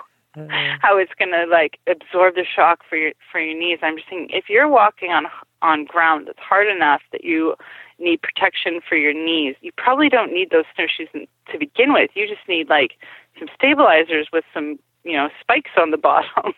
how 0.80 0.98
it's 0.98 1.12
going 1.18 1.32
to 1.32 1.46
like 1.50 1.78
absorb 1.86 2.34
the 2.34 2.44
shock 2.44 2.80
for 2.88 2.96
your 2.96 3.12
for 3.30 3.40
your 3.40 3.58
knees. 3.58 3.78
I'm 3.82 3.96
just 3.96 4.08
thinking 4.08 4.36
if 4.36 4.48
you're 4.48 4.68
walking 4.68 5.10
on 5.10 5.26
on 5.62 5.84
ground 5.84 6.26
that's 6.26 6.38
hard 6.38 6.68
enough 6.68 7.00
that 7.12 7.24
you 7.24 7.54
need 7.98 8.20
protection 8.20 8.80
for 8.86 8.96
your 8.96 9.14
knees, 9.14 9.56
you 9.62 9.72
probably 9.76 10.08
don't 10.08 10.32
need 10.32 10.50
those 10.50 10.64
snowshoes 10.74 11.26
to 11.50 11.58
begin 11.58 11.92
with. 11.92 12.10
You 12.14 12.28
just 12.28 12.46
need 12.48 12.68
like 12.68 12.92
some 13.38 13.48
stabilizers 13.54 14.28
with 14.32 14.44
some 14.52 14.78
you 15.04 15.14
know 15.14 15.28
spikes 15.40 15.70
on 15.76 15.90
the 15.90 15.96
bottom. 16.08 16.52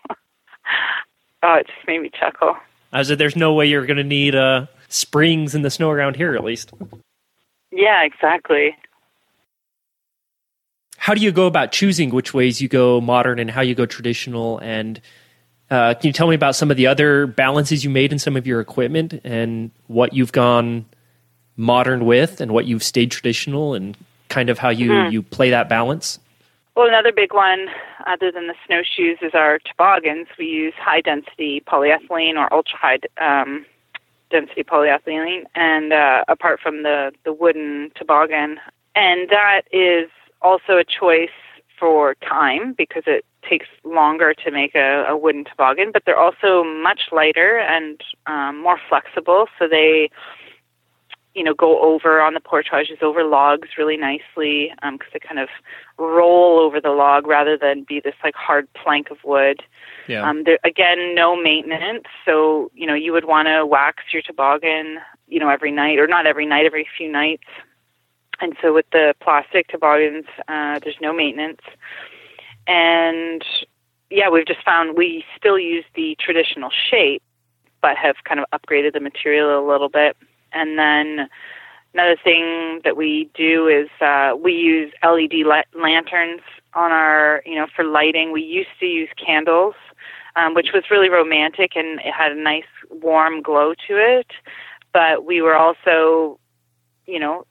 oh, 1.43 1.55
it 1.55 1.67
just 1.67 1.87
made 1.87 2.03
me 2.03 2.11
chuckle. 2.19 2.57
I 2.93 3.03
said, 3.03 3.19
"There's 3.19 3.37
no 3.37 3.53
way 3.53 3.67
you're 3.67 3.87
going 3.87 3.99
to 3.99 4.05
need 4.05 4.35
uh, 4.35 4.67
springs 4.89 5.55
in 5.55 5.63
the 5.63 5.71
snow 5.71 5.91
around 5.91 6.17
here, 6.17 6.35
at 6.35 6.45
least." 6.45 6.73
Yeah, 7.71 8.03
exactly 8.05 8.75
how 11.09 11.15
do 11.15 11.23
you 11.23 11.33
go 11.33 11.47
about 11.47 11.73
choosing 11.73 12.11
which 12.11 12.35
ways 12.35 12.61
you 12.61 12.69
go 12.69 13.01
modern 13.01 13.39
and 13.39 13.51
how 13.51 13.63
you 13.63 13.75
go 13.75 13.87
traditional? 13.87 14.59
And 14.59 15.01
uh, 15.71 15.95
can 15.95 16.09
you 16.09 16.13
tell 16.13 16.29
me 16.29 16.35
about 16.35 16.55
some 16.55 16.71
of 16.71 16.77
the 16.77 16.87
other 16.87 17.27
balances 17.27 17.83
you 17.83 17.89
made 17.89 18.13
in 18.13 18.19
some 18.19 18.37
of 18.37 18.47
your 18.47 18.61
equipment 18.61 19.19
and 19.25 19.71
what 19.87 20.13
you've 20.13 20.33
gone 20.33 20.85
modern 21.57 22.05
with 22.05 22.43
and 22.43 22.53
what 22.53 22.67
you've 22.67 22.83
stayed 22.83 23.11
traditional 23.11 23.73
and 23.73 23.97
kind 24.29 24.51
of 24.51 24.59
how 24.59 24.69
you, 24.69 24.91
mm-hmm. 24.91 25.13
you 25.13 25.23
play 25.23 25.49
that 25.49 25.69
balance? 25.69 26.19
Well, 26.77 26.89
another 26.89 27.13
big 27.13 27.33
one, 27.33 27.69
other 28.07 28.31
than 28.31 28.47
the 28.47 28.55
snowshoes, 28.67 29.17
is 29.23 29.35
our 29.35 29.61
toboggans. 29.61 30.27
We 30.39 30.45
use 30.45 30.75
high 30.77 31.01
density 31.01 31.63
polyethylene 31.67 32.35
or 32.35 32.53
ultra 32.53 32.77
high 32.77 32.99
um, 33.17 33.65
density 34.31 34.63
polyethylene, 34.63 35.45
and 35.55 35.93
uh, 35.93 36.25
apart 36.29 36.61
from 36.61 36.83
the, 36.83 37.13
the 37.25 37.33
wooden 37.33 37.91
toboggan. 37.95 38.59
And 38.95 39.29
that 39.31 39.63
is 39.73 40.09
also 40.43 40.77
a 40.77 40.85
choice 40.85 41.31
for 41.79 42.15
time 42.17 42.75
because 42.77 43.05
it 43.07 43.25
takes 43.49 43.67
longer 43.85 44.35
to 44.35 44.51
make 44.51 44.75
a, 44.75 45.05
a 45.09 45.17
wooden 45.17 45.45
toboggan, 45.45 45.91
but 45.93 46.03
they're 46.05 46.19
also 46.19 46.65
much 46.65 47.03
lighter 47.13 47.59
and 47.59 48.01
um, 48.27 48.61
more 48.61 48.81
flexible. 48.89 49.47
So 49.59 49.69
they, 49.69 50.11
you 51.39 51.45
know, 51.45 51.55
go 51.55 51.81
over 51.81 52.21
on 52.21 52.35
the 52.35 52.41
portages 52.41 52.99
over 53.01 53.23
logs 53.23 53.69
really 53.79 53.97
nicely 53.97 54.73
because 54.75 54.83
um, 54.83 54.99
they 55.13 55.21
kind 55.21 55.39
of 55.39 55.49
roll 55.97 56.59
over 56.59 56.81
the 56.81 56.91
log 56.91 57.29
rather 57.29 57.57
than 57.57 57.85
be 57.85 58.01
this 58.01 58.17
like 58.25 58.35
hard 58.35 58.67
plank 58.75 59.09
of 59.13 59.19
wood. 59.23 59.63
Yeah. 60.09 60.29
Um, 60.29 60.43
again, 60.65 61.15
no 61.15 61.41
maintenance. 61.41 62.07
So 62.25 62.73
you 62.75 62.89
know, 62.89 62.95
you 62.95 63.13
would 63.13 63.25
want 63.25 63.47
to 63.47 63.65
wax 63.65 64.03
your 64.13 64.21
toboggan, 64.23 64.99
you 65.29 65.39
know, 65.39 65.49
every 65.49 65.71
night 65.71 66.01
or 66.01 66.09
not 66.09 66.27
every 66.27 66.45
night, 66.45 66.67
every 66.67 66.89
few 66.97 67.11
nights. 67.11 67.45
And 68.41 68.57
so 68.61 68.75
with 68.75 68.87
the 68.91 69.15
plastic 69.21 69.69
toboggans, 69.69 70.27
uh, 70.49 70.81
there's 70.83 70.99
no 71.01 71.13
maintenance. 71.13 71.63
And 72.67 73.45
yeah, 74.11 74.29
we've 74.29 74.47
just 74.47 74.65
found 74.65 74.97
we 74.97 75.25
still 75.37 75.59
use 75.59 75.85
the 75.95 76.17
traditional 76.19 76.71
shape, 76.91 77.23
but 77.81 77.97
have 77.97 78.17
kind 78.25 78.41
of 78.41 78.47
upgraded 78.53 78.93
the 78.93 79.01
material 79.01 79.57
a 79.57 79.63
little 79.65 79.89
bit. 79.89 80.17
And 80.53 80.79
then 80.79 81.29
another 81.95 82.17
thing 82.23 82.81
that 82.85 82.97
we 82.97 83.31
do 83.35 83.67
is 83.67 83.89
uh, 84.01 84.35
we 84.39 84.53
use 84.53 84.93
LED 85.03 85.47
la- 85.47 85.81
lanterns 85.81 86.41
on 86.75 86.93
our, 86.93 87.43
you 87.47 87.55
know, 87.55 87.67
for 87.75 87.85
lighting. 87.85 88.33
We 88.33 88.43
used 88.43 88.71
to 88.81 88.87
use 88.87 89.09
candles, 89.25 89.75
um, 90.37 90.55
which 90.55 90.69
was 90.73 90.85
really 90.91 91.09
romantic 91.09 91.73
and 91.77 92.01
it 92.01 92.13
had 92.13 92.33
a 92.33 92.41
nice 92.41 92.65
warm 92.91 93.43
glow 93.43 93.75
to 93.89 93.97
it. 93.97 94.31
But 94.93 95.25
we 95.25 95.43
were 95.43 95.57
also, 95.57 96.39
you 97.07 97.19
know, 97.19 97.47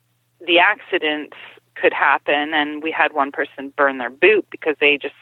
the 0.45 0.59
accidents 0.59 1.37
could 1.75 1.93
happen 1.93 2.53
and 2.53 2.81
we 2.81 2.91
had 2.91 3.13
one 3.13 3.31
person 3.31 3.73
burn 3.75 3.97
their 3.97 4.09
boot 4.09 4.45
because 4.49 4.75
they 4.79 4.97
just 4.97 5.15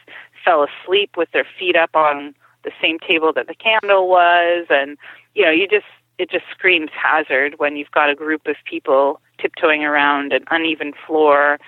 fell 0.44 0.64
asleep 0.64 1.10
with 1.16 1.30
their 1.32 1.46
feet 1.58 1.76
up 1.76 1.94
on 1.94 2.34
the 2.64 2.72
same 2.80 2.98
table 2.98 3.32
that 3.32 3.46
the 3.46 3.54
candle 3.54 4.08
was 4.08 4.66
and 4.70 4.96
you 5.34 5.44
know 5.44 5.50
you 5.50 5.68
just 5.68 5.86
it 6.18 6.30
just 6.30 6.44
screams 6.50 6.90
hazard 6.92 7.54
when 7.58 7.76
you've 7.76 7.90
got 7.90 8.10
a 8.10 8.14
group 8.14 8.46
of 8.46 8.56
people 8.68 9.20
tiptoeing 9.40 9.84
around 9.84 10.32
an 10.32 10.44
uneven 10.50 10.92
floor 11.06 11.58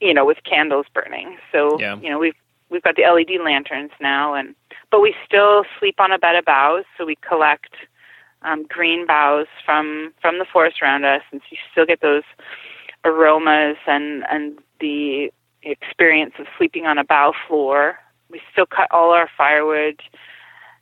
you 0.00 0.12
know 0.12 0.24
with 0.24 0.38
candles 0.48 0.86
burning 0.92 1.36
so 1.52 1.78
yeah. 1.80 1.96
you 2.00 2.10
know 2.10 2.18
we've 2.18 2.34
we've 2.70 2.82
got 2.82 2.96
the 2.96 3.02
LED 3.02 3.40
lanterns 3.44 3.92
now 4.00 4.34
and 4.34 4.54
but 4.90 5.00
we 5.00 5.14
still 5.24 5.64
sleep 5.78 5.96
on 5.98 6.12
a 6.12 6.18
bed 6.18 6.36
of 6.36 6.44
boughs 6.44 6.84
so 6.96 7.04
we 7.04 7.16
collect 7.16 7.74
um, 8.42 8.64
green 8.68 9.06
boughs 9.06 9.46
from 9.64 10.12
from 10.20 10.38
the 10.38 10.46
forest 10.52 10.76
around 10.82 11.04
us 11.04 11.22
and 11.32 11.40
so 11.40 11.46
you 11.50 11.58
still 11.72 11.86
get 11.86 12.00
those 12.00 12.24
aromas 13.04 13.76
and 13.86 14.24
and 14.28 14.58
the 14.80 15.30
experience 15.62 16.34
of 16.38 16.46
sleeping 16.56 16.86
on 16.86 16.98
a 16.98 17.04
bough 17.04 17.32
floor. 17.46 17.98
We 18.30 18.40
still 18.52 18.66
cut 18.66 18.88
all 18.90 19.10
our 19.10 19.28
firewood 19.36 20.00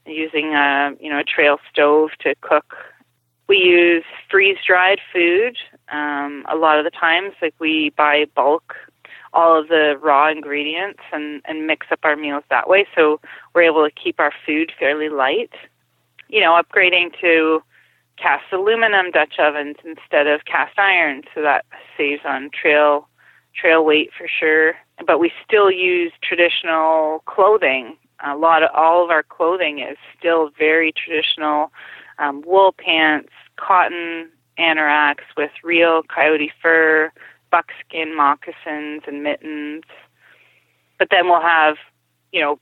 using 0.07 0.55
a 0.55 0.93
you 1.01 1.11
know 1.11 1.21
a 1.21 1.25
trail 1.25 1.59
stove 1.71 2.11
to 2.21 2.35
cook. 2.41 2.75
We 3.47 3.59
use 3.59 4.05
freeze 4.31 4.59
dried 4.67 5.01
food 5.13 5.57
um, 5.93 6.47
a 6.51 6.57
lot 6.57 6.79
of 6.79 6.85
the 6.85 6.91
times. 6.91 7.35
Like 7.43 7.55
we 7.59 7.91
buy 7.97 8.27
bulk 8.35 8.75
all 9.35 9.61
of 9.61 9.69
the 9.69 9.99
raw 10.01 10.31
ingredients 10.31 11.01
and, 11.13 11.43
and 11.45 11.67
mix 11.67 11.89
up 11.91 11.99
our 12.05 12.17
meals 12.17 12.45
that 12.51 12.69
way. 12.69 12.87
So 12.95 13.21
we're 13.55 13.63
able 13.63 13.85
to 13.85 13.91
keep 13.91 14.21
our 14.21 14.33
food 14.47 14.73
fairly 14.79 15.09
light. 15.09 15.53
You 16.29 16.41
know, 16.41 16.61
upgrading 16.61 17.21
to 17.21 17.63
cast 18.17 18.45
aluminum 18.53 19.11
Dutch 19.11 19.35
ovens 19.39 19.77
instead 19.85 20.27
of 20.27 20.45
cast 20.45 20.79
iron, 20.79 21.23
so 21.35 21.43
that 21.43 21.67
saves 21.97 22.23
on 22.25 22.51
trail 22.51 23.09
trail 23.55 23.85
weight 23.85 24.11
for 24.17 24.27
sure. 24.29 24.75
But 25.07 25.19
we 25.19 25.31
still 25.47 25.71
use 25.71 26.13
traditional 26.23 27.23
clothing. 27.27 27.97
A 28.25 28.37
lot 28.37 28.63
of 28.63 28.71
all 28.75 29.05
of 29.05 29.11
our 29.11 29.23
clothing 29.23 29.81
is 29.81 29.97
still 30.19 30.51
very 30.59 30.93
traditional 30.93 31.71
um, 32.19 32.43
wool 32.47 32.75
pants, 32.77 33.31
cotton 33.57 34.31
anoraks 34.59 35.25
with 35.37 35.51
real 35.63 36.03
coyote 36.05 36.53
fur, 36.63 37.13
buckskin 37.51 38.17
moccasins 38.17 39.03
and 39.07 39.23
mittens. 39.23 39.85
But 40.99 41.09
then 41.11 41.29
we'll 41.29 41.41
have, 41.41 41.77
you 42.33 42.41
know, 42.41 42.59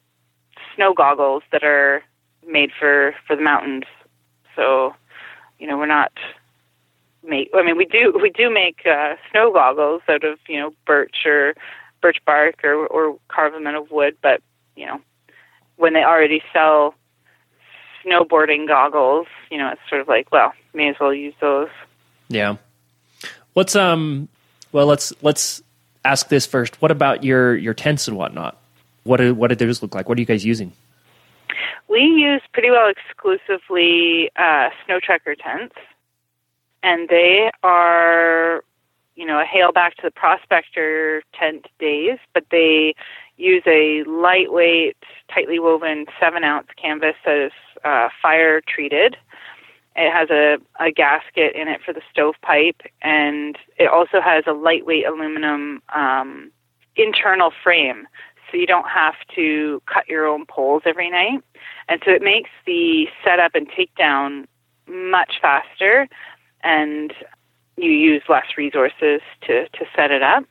snow 0.75 0.95
goggles 0.95 1.43
that 1.53 1.63
are 1.63 2.03
made 2.47 2.71
for 2.79 3.15
for 3.27 3.37
the 3.37 3.43
mountains. 3.43 3.85
So, 4.57 4.95
you 5.59 5.67
know, 5.67 5.77
we're 5.77 5.87
not 5.87 6.13
make. 7.23 7.51
I 7.55 7.63
mean, 7.63 7.77
we 7.77 7.85
do 7.85 8.19
we 8.21 8.31
do 8.31 8.51
make 8.51 8.81
uh, 8.87 9.15
snow 9.31 9.53
goggles 9.53 10.03
out 10.09 10.25
of 10.25 10.39
you 10.49 10.59
know 10.59 10.73
birch 10.87 11.25
or 11.27 11.55
birch 12.01 12.19
bark 12.25 12.63
or 12.65 12.87
or 12.87 13.19
carve 13.29 13.53
them 13.53 13.67
out 13.67 13.75
of 13.75 13.91
wood. 13.91 14.17
But 14.23 14.43
you 14.77 14.87
know, 14.87 15.01
when 15.77 15.93
they 15.93 16.05
already 16.05 16.43
sell 16.53 16.95
snowboarding 18.05 18.67
goggles, 18.69 19.27
you 19.51 19.59
know, 19.59 19.71
it's 19.71 19.81
sort 19.89 20.01
of 20.01 20.09
like, 20.09 20.31
well, 20.33 20.53
may 20.75 20.89
as 20.89 20.97
well 21.01 21.15
use 21.15 21.35
those. 21.41 21.69
Yeah. 22.29 22.57
What's 23.55 23.77
um? 23.77 24.29
Well, 24.73 24.87
let's 24.87 25.13
let's 25.23 25.63
ask 26.05 26.29
this 26.29 26.47
first. 26.47 26.81
What 26.81 26.91
about 26.91 27.25
your 27.25 27.55
your 27.57 27.75
tents 27.75 28.09
and 28.09 28.17
whatnot? 28.17 28.57
What 29.05 29.19
do 29.19 29.35
what 29.35 29.49
do 29.49 29.55
those 29.55 29.83
look 29.83 29.95
like? 29.95 30.09
What 30.09 30.19
are 30.19 30.21
you 30.21 30.27
guys 30.27 30.45
using? 30.45 30.73
We 31.89 32.01
use 32.01 32.41
pretty 32.53 32.71
well 32.71 32.89
exclusively 32.89 34.31
uh, 34.37 34.71
Snowtrekker 34.87 35.37
tents, 35.39 35.75
and 36.83 37.09
they 37.09 37.51
are, 37.63 38.65
you 39.15 39.27
know, 39.27 39.39
a 39.39 39.45
hail 39.45 39.73
back 39.73 39.97
to 39.97 40.03
the 40.05 40.11
prospector 40.11 41.23
tent 41.39 41.67
days, 41.79 42.19
but 42.33 42.45
they 42.51 42.95
use 43.37 43.63
a 43.67 44.05
lightweight, 44.05 44.97
tightly 45.33 45.59
woven 45.59 46.07
seven 46.19 46.45
ounce 46.45 46.69
canvas 46.81 47.17
that 47.27 47.47
is 47.47 47.53
uh, 47.85 48.09
fire 48.21 48.61
treated. 48.61 49.17
It 49.95 50.11
has 50.11 50.31
a, 50.31 50.59
a 50.81 50.91
gasket 50.91 51.55
in 51.55 51.69
it 51.69 51.81
for 51.85 51.93
the 51.93 52.01
stovepipe, 52.11 52.81
and 53.03 53.59
it 53.79 53.89
also 53.89 54.21
has 54.21 54.45
a 54.47 54.53
lightweight 54.53 55.07
aluminum 55.07 55.83
um, 55.95 56.51
internal 56.97 57.53
frame, 57.63 58.09
so 58.51 58.57
you 58.57 58.67
don't 58.67 58.89
have 58.89 59.15
to 59.35 59.83
cut 59.87 60.09
your 60.09 60.27
own 60.27 60.47
poles 60.47 60.83
every 60.87 61.11
night. 61.11 61.43
And 61.89 62.01
so 62.05 62.11
it 62.11 62.23
makes 62.23 62.51
the 62.65 63.07
setup 63.25 63.55
and 63.55 63.69
takedown 63.71 64.47
much 64.87 65.39
faster, 65.43 66.09
and 66.63 67.13
you 67.77 67.91
use 67.91 68.23
less 68.29 68.47
resources 68.57 69.21
to, 69.43 69.69
to 69.69 69.85
set 69.95 70.11
it 70.11 70.23
up. 70.23 70.45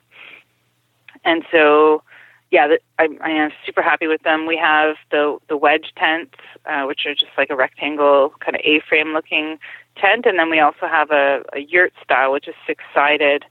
And 1.24 1.44
so 1.50 2.02
yeah, 2.52 2.68
I, 2.98 3.08
I 3.22 3.30
am 3.30 3.50
super 3.64 3.80
happy 3.80 4.06
with 4.06 4.22
them. 4.22 4.46
We 4.46 4.58
have 4.58 4.96
the 5.10 5.38
the 5.48 5.56
wedge 5.56 5.92
tents, 5.96 6.36
uh, 6.66 6.84
which 6.84 7.06
are 7.06 7.14
just 7.14 7.32
like 7.38 7.48
a 7.48 7.56
rectangle 7.56 8.34
kind 8.40 8.54
of 8.54 8.60
A-frame 8.62 9.14
looking 9.14 9.58
tent, 9.96 10.26
and 10.26 10.38
then 10.38 10.50
we 10.50 10.60
also 10.60 10.86
have 10.86 11.10
a, 11.10 11.42
a 11.54 11.60
yurt 11.60 11.94
style, 12.04 12.30
which 12.30 12.46
is 12.46 12.54
six 12.66 12.84
sided, 12.94 13.44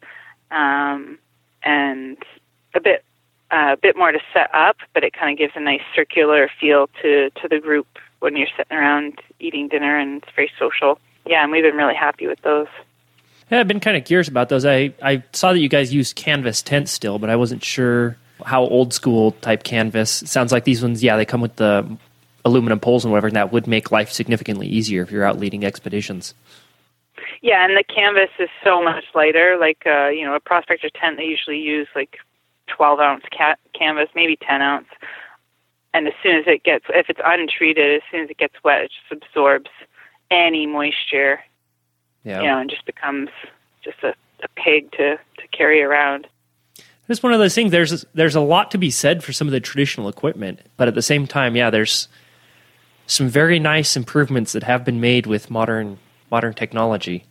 um, 0.51 1.17
and 1.63 2.17
a 2.75 2.79
bit 2.79 3.03
uh, 3.49 3.73
a 3.73 3.77
bit 3.77 3.97
more 3.97 4.11
to 4.11 4.19
set 4.33 4.53
up, 4.53 4.77
but 4.93 5.03
it 5.03 5.13
kind 5.13 5.31
of 5.31 5.37
gives 5.37 5.53
a 5.55 5.59
nice 5.59 5.81
circular 5.95 6.47
feel 6.59 6.87
to 7.01 7.31
to 7.31 7.47
the 7.49 7.59
group 7.59 7.87
when 8.19 8.37
you're 8.37 8.47
sitting 8.55 8.77
around 8.77 9.19
eating 9.39 9.67
dinner, 9.67 9.97
and 9.97 10.21
it's 10.21 10.31
very 10.35 10.51
social. 10.59 10.99
Yeah, 11.25 11.41
and 11.41 11.51
we've 11.51 11.63
been 11.63 11.75
really 11.75 11.95
happy 11.95 12.27
with 12.27 12.41
those. 12.43 12.67
Yeah, 13.49 13.61
I've 13.61 13.67
been 13.67 13.79
kind 13.79 13.97
of 13.97 14.05
curious 14.05 14.27
about 14.27 14.49
those. 14.49 14.63
I, 14.63 14.93
I 15.03 15.23
saw 15.33 15.53
that 15.53 15.59
you 15.59 15.69
guys 15.69 15.93
use 15.93 16.13
canvas 16.13 16.61
tents 16.61 16.91
still, 16.91 17.19
but 17.19 17.29
I 17.29 17.35
wasn't 17.35 17.63
sure 17.63 18.15
how 18.45 18.63
old 18.63 18.93
school 18.93 19.31
type 19.41 19.63
canvas. 19.63 20.21
It 20.21 20.27
sounds 20.27 20.51
like 20.51 20.63
these 20.63 20.81
ones, 20.81 21.03
yeah, 21.03 21.17
they 21.17 21.25
come 21.25 21.41
with 21.41 21.55
the 21.57 21.85
aluminum 22.45 22.79
poles 22.79 23.03
and 23.03 23.11
whatever, 23.11 23.27
and 23.27 23.35
that 23.35 23.51
would 23.51 23.67
make 23.67 23.91
life 23.91 24.11
significantly 24.11 24.67
easier 24.67 25.03
if 25.03 25.11
you're 25.11 25.23
out 25.23 25.39
leading 25.39 25.63
expeditions. 25.63 26.33
Yeah, 27.41 27.65
and 27.65 27.75
the 27.75 27.83
canvas 27.83 28.29
is 28.39 28.49
so 28.63 28.83
much 28.83 29.05
lighter. 29.15 29.57
Like 29.59 29.83
uh, 29.85 30.07
you 30.07 30.25
know, 30.25 30.35
a 30.35 30.39
prospector 30.39 30.89
tent 30.89 31.17
they 31.17 31.25
usually 31.25 31.59
use 31.59 31.87
like 31.95 32.17
12 32.67 32.99
ounce 32.99 33.23
cat 33.31 33.59
canvas, 33.77 34.09
maybe 34.15 34.37
10 34.37 34.61
ounce. 34.61 34.87
And 35.93 36.07
as 36.07 36.13
soon 36.23 36.37
as 36.37 36.45
it 36.47 36.63
gets, 36.63 36.85
if 36.89 37.09
it's 37.09 37.19
untreated, 37.23 37.97
as 37.97 38.01
soon 38.09 38.21
as 38.21 38.29
it 38.29 38.37
gets 38.37 38.53
wet, 38.63 38.83
it 38.83 38.91
just 38.91 39.23
absorbs 39.23 39.69
any 40.29 40.65
moisture. 40.65 41.41
Yeah. 42.23 42.41
You 42.41 42.47
know, 42.47 42.59
and 42.59 42.69
just 42.69 42.85
becomes 42.85 43.29
just 43.83 43.97
a, 44.03 44.13
a 44.43 44.47
pig 44.55 44.91
to 44.93 45.17
to 45.17 45.47
carry 45.51 45.81
around 45.81 46.27
it's 47.11 47.23
one 47.23 47.33
of 47.33 47.39
those 47.39 47.55
things. 47.55 47.71
There's 47.71 48.05
there's 48.13 48.35
a 48.35 48.41
lot 48.41 48.71
to 48.71 48.77
be 48.77 48.89
said 48.89 49.23
for 49.23 49.33
some 49.33 49.47
of 49.47 49.51
the 49.51 49.59
traditional 49.59 50.07
equipment, 50.07 50.59
but 50.77 50.87
at 50.87 50.95
the 50.95 51.01
same 51.01 51.27
time, 51.27 51.55
yeah, 51.55 51.69
there's 51.69 52.07
some 53.07 53.27
very 53.27 53.59
nice 53.59 53.95
improvements 53.97 54.53
that 54.53 54.63
have 54.63 54.85
been 54.85 54.99
made 54.99 55.25
with 55.25 55.49
modern 55.49 55.99
modern 56.29 56.53
technology. 56.53 57.25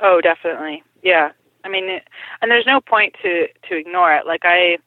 Oh, 0.00 0.20
definitely, 0.20 0.82
yeah. 1.02 1.32
I 1.64 1.68
mean, 1.68 2.00
and 2.40 2.50
there's 2.50 2.66
no 2.66 2.80
point 2.80 3.16
to 3.22 3.48
to 3.68 3.76
ignore 3.76 4.14
it. 4.14 4.26
Like 4.26 4.44
I, 4.44 4.78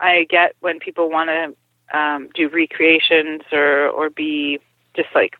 I 0.00 0.26
get 0.28 0.56
when 0.60 0.78
people 0.78 1.10
want 1.10 1.30
to 1.30 1.98
um, 1.98 2.28
do 2.34 2.48
recreations 2.48 3.42
or 3.52 3.88
or 3.88 4.10
be 4.10 4.58
just 4.94 5.08
like 5.14 5.34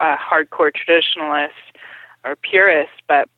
a 0.00 0.14
hardcore 0.16 0.70
traditionalist 0.70 1.48
or 2.24 2.36
purist, 2.36 2.92
but 3.08 3.28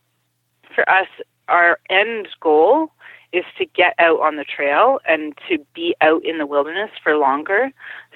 for 0.74 0.88
us, 0.88 1.06
our 1.48 1.78
end 1.88 2.28
goal 2.40 2.92
is 3.32 3.44
to 3.58 3.64
get 3.66 3.94
out 3.98 4.20
on 4.20 4.36
the 4.36 4.44
trail 4.44 4.98
and 5.06 5.38
to 5.48 5.58
be 5.74 5.94
out 6.00 6.24
in 6.24 6.38
the 6.38 6.46
wilderness 6.46 6.90
for 7.02 7.16
longer. 7.16 7.70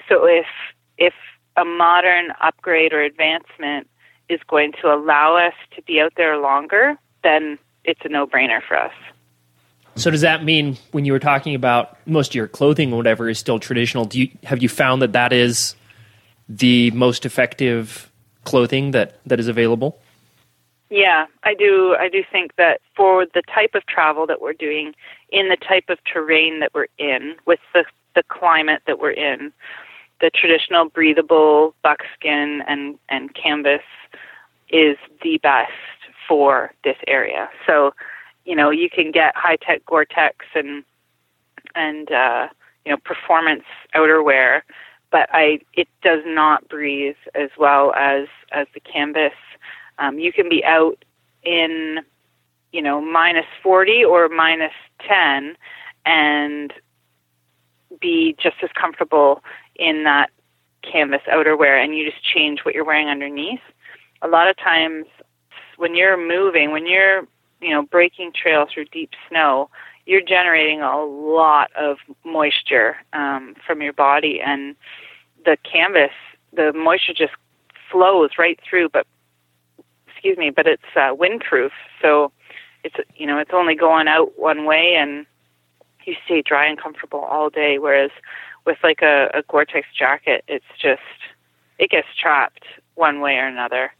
So 0.09 0.25
if 0.25 0.45
if 0.97 1.13
a 1.57 1.65
modern 1.65 2.31
upgrade 2.41 2.93
or 2.93 3.01
advancement 3.01 3.87
is 4.27 4.39
going 4.47 4.73
to 4.81 4.93
allow 4.93 5.37
us 5.37 5.53
to 5.75 5.81
be 5.83 6.01
out 6.01 6.13
there 6.17 6.37
longer, 6.37 6.97
then 7.23 7.57
it's 7.83 8.01
a 8.03 8.09
no-brainer 8.09 8.61
for 8.67 8.77
us. 8.77 8.93
So 9.95 10.11
does 10.11 10.21
that 10.21 10.43
mean 10.43 10.77
when 10.91 11.05
you 11.05 11.13
were 11.13 11.19
talking 11.19 11.55
about 11.55 11.97
most 12.05 12.31
of 12.31 12.35
your 12.35 12.47
clothing 12.47 12.91
or 12.91 12.97
whatever 12.97 13.29
is 13.29 13.39
still 13.39 13.59
traditional, 13.59 14.03
do 14.05 14.19
you 14.19 14.29
have 14.43 14.61
you 14.61 14.67
found 14.67 15.01
that 15.01 15.13
that 15.13 15.31
is 15.31 15.75
the 16.49 16.91
most 16.91 17.25
effective 17.25 18.11
clothing 18.43 18.91
that 18.91 19.19
that 19.25 19.39
is 19.39 19.47
available? 19.47 19.99
Yeah, 20.89 21.25
I 21.43 21.55
do. 21.55 21.95
I 21.99 22.09
do 22.09 22.23
think 22.31 22.55
that 22.57 22.79
for 22.95 23.25
the 23.25 23.41
type 23.53 23.73
of 23.73 23.85
travel 23.87 24.27
that 24.27 24.41
we're 24.41 24.53
doing, 24.53 24.93
in 25.31 25.49
the 25.49 25.57
type 25.57 25.85
of 25.89 25.97
terrain 26.03 26.59
that 26.59 26.73
we're 26.73 26.87
in, 26.97 27.35
with 27.45 27.59
the 27.73 27.85
the 28.13 28.23
climate 28.29 28.81
that 28.87 28.99
we're 28.99 29.11
in, 29.11 29.51
the 30.21 30.29
traditional 30.29 30.87
breathable 30.89 31.73
buckskin 31.83 32.61
and 32.67 32.97
and 33.09 33.33
canvas 33.33 33.81
is 34.69 34.97
the 35.23 35.37
best 35.39 35.71
for 36.27 36.71
this 36.83 36.97
area. 37.07 37.49
So, 37.67 37.93
you 38.45 38.55
know, 38.55 38.69
you 38.69 38.89
can 38.89 39.11
get 39.11 39.35
high 39.35 39.57
tech 39.57 39.85
Gore-Tex 39.85 40.45
and 40.55 40.83
and 41.75 42.11
uh, 42.11 42.47
you 42.85 42.91
know 42.91 42.97
performance 42.97 43.63
outerwear, 43.95 44.61
but 45.11 45.29
I 45.31 45.59
it 45.73 45.87
does 46.03 46.21
not 46.25 46.67
breathe 46.69 47.15
as 47.33 47.49
well 47.57 47.93
as 47.95 48.27
as 48.51 48.67
the 48.75 48.79
canvas 48.79 49.33
um, 49.99 50.19
you 50.19 50.31
can 50.31 50.49
be 50.49 50.63
out 50.63 51.03
in, 51.43 51.99
you 52.71 52.81
know, 52.81 53.01
minus 53.01 53.45
40 53.63 54.03
or 54.03 54.29
minus 54.29 54.73
10 55.07 55.55
and 56.05 56.73
be 57.99 58.35
just 58.41 58.57
as 58.63 58.69
comfortable 58.79 59.43
in 59.75 60.03
that 60.03 60.29
canvas 60.81 61.21
outerwear 61.31 61.83
and 61.83 61.95
you 61.95 62.09
just 62.09 62.23
change 62.23 62.59
what 62.63 62.75
you're 62.75 62.85
wearing 62.85 63.07
underneath. 63.07 63.61
A 64.21 64.27
lot 64.27 64.47
of 64.47 64.57
times 64.57 65.05
when 65.77 65.95
you're 65.95 66.17
moving, 66.17 66.71
when 66.71 66.85
you're, 66.85 67.27
you 67.61 67.69
know, 67.69 67.83
breaking 67.83 68.31
trail 68.33 68.65
through 68.71 68.85
deep 68.85 69.11
snow, 69.29 69.69
you're 70.05 70.21
generating 70.21 70.81
a 70.81 71.03
lot 71.03 71.71
of 71.75 71.97
moisture 72.23 72.97
um, 73.13 73.55
from 73.65 73.81
your 73.81 73.93
body 73.93 74.39
and 74.45 74.75
the 75.45 75.57
canvas, 75.69 76.11
the 76.53 76.73
moisture 76.73 77.13
just 77.13 77.33
flows 77.91 78.31
right 78.37 78.59
through, 78.67 78.89
but 78.89 79.07
excuse 80.25 80.39
me, 80.39 80.49
but 80.49 80.65
it's 80.65 80.81
uh, 80.95 81.13
windproof, 81.13 81.69
so 82.01 82.31
it's 82.83 82.95
you 83.15 83.27
know 83.27 83.37
it's 83.37 83.51
only 83.53 83.75
going 83.75 84.07
out 84.07 84.39
one 84.39 84.65
way, 84.65 84.95
and 84.97 85.27
you 86.05 86.15
stay 86.25 86.41
dry 86.41 86.65
and 86.65 86.81
comfortable 86.81 87.19
all 87.19 87.51
day. 87.51 87.77
Whereas 87.77 88.09
with 88.65 88.77
like 88.81 89.03
a, 89.03 89.29
a 89.35 89.43
Gore-Tex 89.47 89.85
jacket, 89.95 90.43
it's 90.47 90.65
just 90.81 91.01
it 91.77 91.91
gets 91.91 92.07
trapped 92.19 92.63
one 92.95 93.21
way 93.21 93.35
or 93.35 93.45
another, 93.45 93.91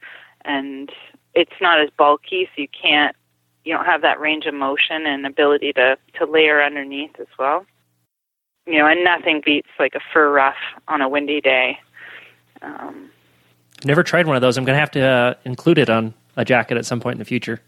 and 0.46 0.90
it's 1.36 1.62
not 1.62 1.80
as 1.80 1.90
bulky, 1.96 2.50
so 2.56 2.62
you 2.64 2.70
can't 2.70 3.16
you 3.64 3.76
don't 3.76 3.86
have 3.86 4.02
that 4.02 4.20
range 4.20 4.48
of 4.48 4.56
motion 4.56 5.06
and 5.06 5.28
ability 5.28 5.74
to 5.74 5.96
to 6.18 6.26
layer 6.26 6.64
underneath 6.64 7.20
as 7.20 7.28
well. 7.38 7.68
You 8.66 8.80
know, 8.80 8.88
and 8.88 9.04
nothing 9.04 9.44
beats 9.46 9.70
like 9.78 9.94
a 9.94 10.02
fur 10.12 10.34
ruff 10.34 10.56
on 10.88 11.02
a 11.02 11.08
windy 11.08 11.40
day. 11.40 11.78
Um, 12.64 13.12
Never 13.86 14.04
tried 14.04 14.28
one 14.28 14.36
of 14.36 14.42
those. 14.42 14.58
I'm 14.58 14.66
going 14.66 14.76
to 14.76 14.80
have 14.80 14.92
to 14.92 15.02
uh, 15.02 15.34
include 15.46 15.78
it 15.78 15.90
on 15.90 16.14
a 16.36 16.44
jacket 16.44 16.76
at 16.78 16.86
some 16.86 17.00
point 17.00 17.14
in 17.16 17.20
the 17.20 17.26
future. 17.26 17.62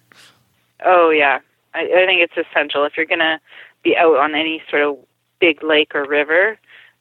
Oh 0.85 1.09
yeah, 1.11 1.39
I, 1.73 1.79
I 1.81 2.05
think 2.05 2.21
it's 2.21 2.35
essential 2.49 2.83
if 2.85 2.97
you're 2.97 3.05
going 3.05 3.19
to 3.19 3.39
be 3.83 3.95
out 3.95 4.17
on 4.17 4.35
any 4.35 4.61
sort 4.69 4.81
of 4.81 4.97
big 5.39 5.63
lake 5.63 5.93
or 5.95 6.05
river. 6.05 6.57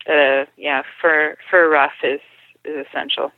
Uh, 0.09 0.45
yeah, 0.57 0.83
fur 1.01 1.37
fur 1.51 1.69
ruff 1.69 1.93
is 2.03 2.21
is 2.65 2.87
essential. 2.87 3.33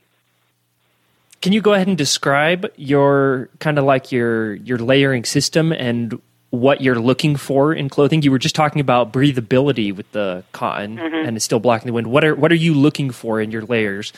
Can 1.41 1.53
you 1.53 1.61
go 1.61 1.73
ahead 1.75 1.87
and 1.87 1.97
describe 1.97 2.67
your 2.77 3.49
kind 3.61 3.79
of 3.79 3.85
like 3.85 4.11
your 4.12 4.55
your 4.57 4.79
layering 4.79 5.25
system 5.25 5.73
and 5.73 6.21
what 6.51 6.81
you're 6.81 6.99
looking 6.99 7.37
for 7.37 7.73
in 7.73 7.88
clothing? 7.88 8.23
You 8.23 8.31
were 8.33 8.38
just 8.38 8.55
talking 8.57 8.81
about 8.81 9.12
breathability 9.12 9.95
with 9.95 10.11
the 10.12 10.43
cotton 10.53 10.97
Mhm. 10.97 11.27
and 11.29 11.37
it's 11.37 11.45
still 11.45 11.61
blocking 11.61 11.87
the 11.87 11.93
wind. 11.93 12.09
What 12.09 12.25
are 12.25 12.35
what 12.35 12.51
are 12.53 12.57
you 12.57 12.75
looking 12.75 13.11
for 13.11 13.41
in 13.41 13.51
your 13.51 13.62
layers? 13.62 14.12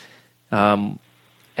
Um, 0.51 0.99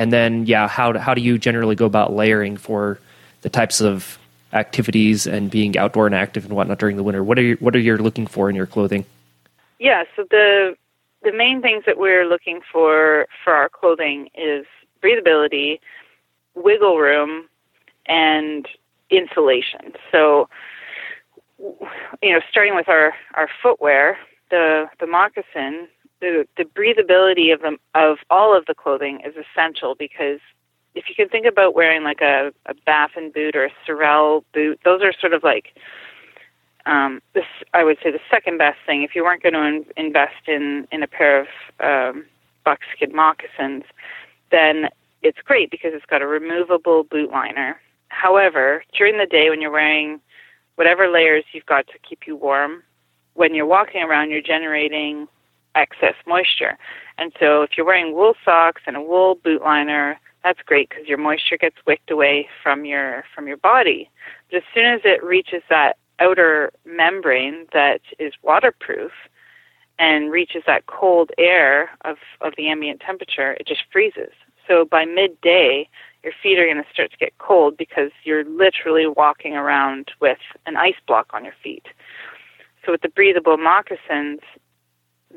and 0.01 0.11
then 0.11 0.47
yeah, 0.47 0.67
how 0.67 0.97
how 0.97 1.13
do 1.13 1.21
you 1.21 1.37
generally 1.37 1.75
go 1.75 1.85
about 1.85 2.11
layering 2.11 2.57
for 2.57 2.99
the 3.43 3.49
types 3.49 3.81
of 3.81 4.17
activities 4.51 5.27
and 5.27 5.51
being 5.51 5.77
outdoor 5.77 6.07
and 6.07 6.15
active 6.15 6.43
and 6.43 6.55
whatnot 6.55 6.79
during 6.79 6.97
the 6.97 7.03
winter? 7.03 7.23
What 7.23 7.37
are 7.37 7.43
you, 7.43 7.55
what 7.59 7.75
are 7.75 7.79
you 7.79 7.95
looking 7.97 8.25
for 8.25 8.49
in 8.49 8.55
your 8.55 8.65
clothing? 8.65 9.05
Yeah, 9.77 10.05
so 10.15 10.25
the 10.31 10.75
the 11.21 11.31
main 11.31 11.61
things 11.61 11.83
that 11.85 11.99
we're 11.99 12.25
looking 12.25 12.61
for 12.71 13.27
for 13.43 13.53
our 13.53 13.69
clothing 13.69 14.29
is 14.33 14.65
breathability, 15.03 15.79
wiggle 16.55 16.97
room, 16.97 17.47
and 18.07 18.67
insulation. 19.11 19.93
So, 20.11 20.49
you 21.59 22.33
know, 22.33 22.39
starting 22.49 22.75
with 22.75 22.89
our 22.89 23.13
our 23.35 23.49
footwear, 23.61 24.17
the 24.49 24.89
the 24.99 25.05
moccasin, 25.05 25.87
the 26.21 26.47
the 26.55 26.63
breathability 26.63 27.53
of 27.53 27.61
them 27.61 27.77
of 27.95 28.17
all 28.29 28.55
of 28.55 28.65
the 28.67 28.73
clothing 28.73 29.19
is 29.25 29.33
essential 29.35 29.95
because 29.95 30.39
if 30.93 31.09
you 31.09 31.15
can 31.15 31.27
think 31.29 31.45
about 31.45 31.75
wearing 31.75 32.03
like 32.03 32.21
a 32.21 32.53
a 32.67 32.73
Baffin 32.85 33.31
boot 33.31 33.55
or 33.55 33.65
a 33.65 33.71
Sorel 33.85 34.45
boot, 34.53 34.79
those 34.85 35.01
are 35.01 35.13
sort 35.19 35.33
of 35.33 35.43
like 35.43 35.75
um, 36.85 37.21
this 37.33 37.45
I 37.73 37.83
would 37.83 37.97
say 38.03 38.11
the 38.11 38.19
second 38.29 38.57
best 38.57 38.77
thing 38.85 39.03
if 39.03 39.15
you 39.15 39.23
weren't 39.23 39.43
going 39.43 39.53
to 39.53 39.65
in, 39.65 39.85
invest 39.97 40.47
in 40.47 40.87
in 40.91 41.03
a 41.03 41.07
pair 41.07 41.41
of 41.41 41.47
um, 41.79 42.25
buckskin 42.63 43.13
moccasins, 43.13 43.83
then 44.51 44.89
it's 45.21 45.39
great 45.43 45.69
because 45.71 45.91
it's 45.93 46.05
got 46.05 46.21
a 46.21 46.27
removable 46.27 47.03
boot 47.03 47.31
liner. 47.31 47.79
However, 48.09 48.83
during 48.97 49.17
the 49.17 49.25
day 49.25 49.49
when 49.49 49.61
you're 49.61 49.71
wearing 49.71 50.19
whatever 50.75 51.07
layers 51.09 51.43
you've 51.53 51.65
got 51.65 51.87
to 51.87 51.93
keep 52.07 52.27
you 52.27 52.35
warm, 52.35 52.83
when 53.33 53.55
you're 53.55 53.65
walking 53.65 54.03
around, 54.03 54.31
you're 54.31 54.41
generating 54.41 55.27
excess 55.75 56.15
moisture. 56.27 56.77
And 57.17 57.31
so 57.39 57.61
if 57.61 57.71
you're 57.75 57.85
wearing 57.85 58.13
wool 58.13 58.33
socks 58.43 58.81
and 58.85 58.95
a 58.95 59.01
wool 59.01 59.35
boot 59.35 59.61
liner, 59.61 60.19
that's 60.43 60.59
great 60.65 60.89
because 60.89 61.07
your 61.07 61.17
moisture 61.17 61.57
gets 61.57 61.75
wicked 61.85 62.09
away 62.11 62.47
from 62.63 62.85
your 62.85 63.23
from 63.33 63.47
your 63.47 63.57
body. 63.57 64.09
But 64.49 64.57
as 64.57 64.63
soon 64.73 64.85
as 64.85 65.01
it 65.03 65.23
reaches 65.23 65.61
that 65.69 65.97
outer 66.19 66.71
membrane 66.85 67.67
that 67.73 68.01
is 68.19 68.33
waterproof 68.41 69.11
and 69.99 70.31
reaches 70.31 70.63
that 70.65 70.87
cold 70.87 71.31
air 71.37 71.91
of, 72.05 72.17
of 72.41 72.53
the 72.57 72.69
ambient 72.69 73.01
temperature, 73.01 73.53
it 73.53 73.67
just 73.67 73.83
freezes. 73.91 74.33
So 74.67 74.85
by 74.85 75.05
midday, 75.05 75.87
your 76.23 76.33
feet 76.41 76.59
are 76.59 76.65
going 76.65 76.83
to 76.83 76.89
start 76.91 77.11
to 77.11 77.17
get 77.17 77.37
cold 77.37 77.77
because 77.77 78.11
you're 78.23 78.43
literally 78.43 79.07
walking 79.07 79.53
around 79.55 80.11
with 80.19 80.37
an 80.65 80.77
ice 80.77 80.95
block 81.07 81.27
on 81.33 81.43
your 81.43 81.55
feet. 81.63 81.85
So 82.85 82.91
with 82.91 83.01
the 83.01 83.09
breathable 83.09 83.57
moccasins, 83.57 84.39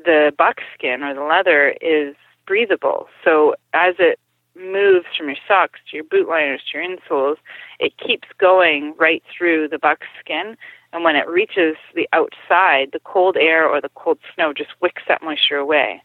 the 0.03 0.33
buckskin 0.37 1.03
or 1.03 1.13
the 1.13 1.23
leather 1.23 1.75
is 1.81 2.15
breathable. 2.45 3.07
So 3.23 3.55
as 3.73 3.95
it 3.99 4.19
moves 4.55 5.05
from 5.17 5.27
your 5.27 5.37
socks 5.47 5.79
to 5.89 5.97
your 5.97 6.03
boot 6.05 6.27
liners 6.27 6.61
to 6.71 6.77
your 6.77 6.87
insoles, 6.87 7.37
it 7.79 7.97
keeps 7.97 8.27
going 8.37 8.93
right 8.97 9.23
through 9.35 9.67
the 9.67 9.79
buckskin. 9.79 10.55
And 10.93 11.03
when 11.03 11.15
it 11.15 11.27
reaches 11.27 11.75
the 11.93 12.07
outside, 12.13 12.89
the 12.93 13.01
cold 13.03 13.35
air 13.37 13.67
or 13.67 13.81
the 13.81 13.91
cold 13.95 14.19
snow 14.33 14.53
just 14.53 14.69
wicks 14.81 15.03
that 15.07 15.21
moisture 15.21 15.57
away. 15.57 16.01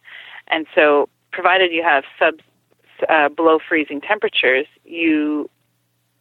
And 0.49 0.67
so, 0.75 1.09
provided 1.33 1.71
you 1.71 1.83
have 1.83 2.03
sub 2.19 2.35
uh, 3.09 3.29
below 3.29 3.59
freezing 3.67 4.01
temperatures, 4.01 4.67
you 4.85 5.49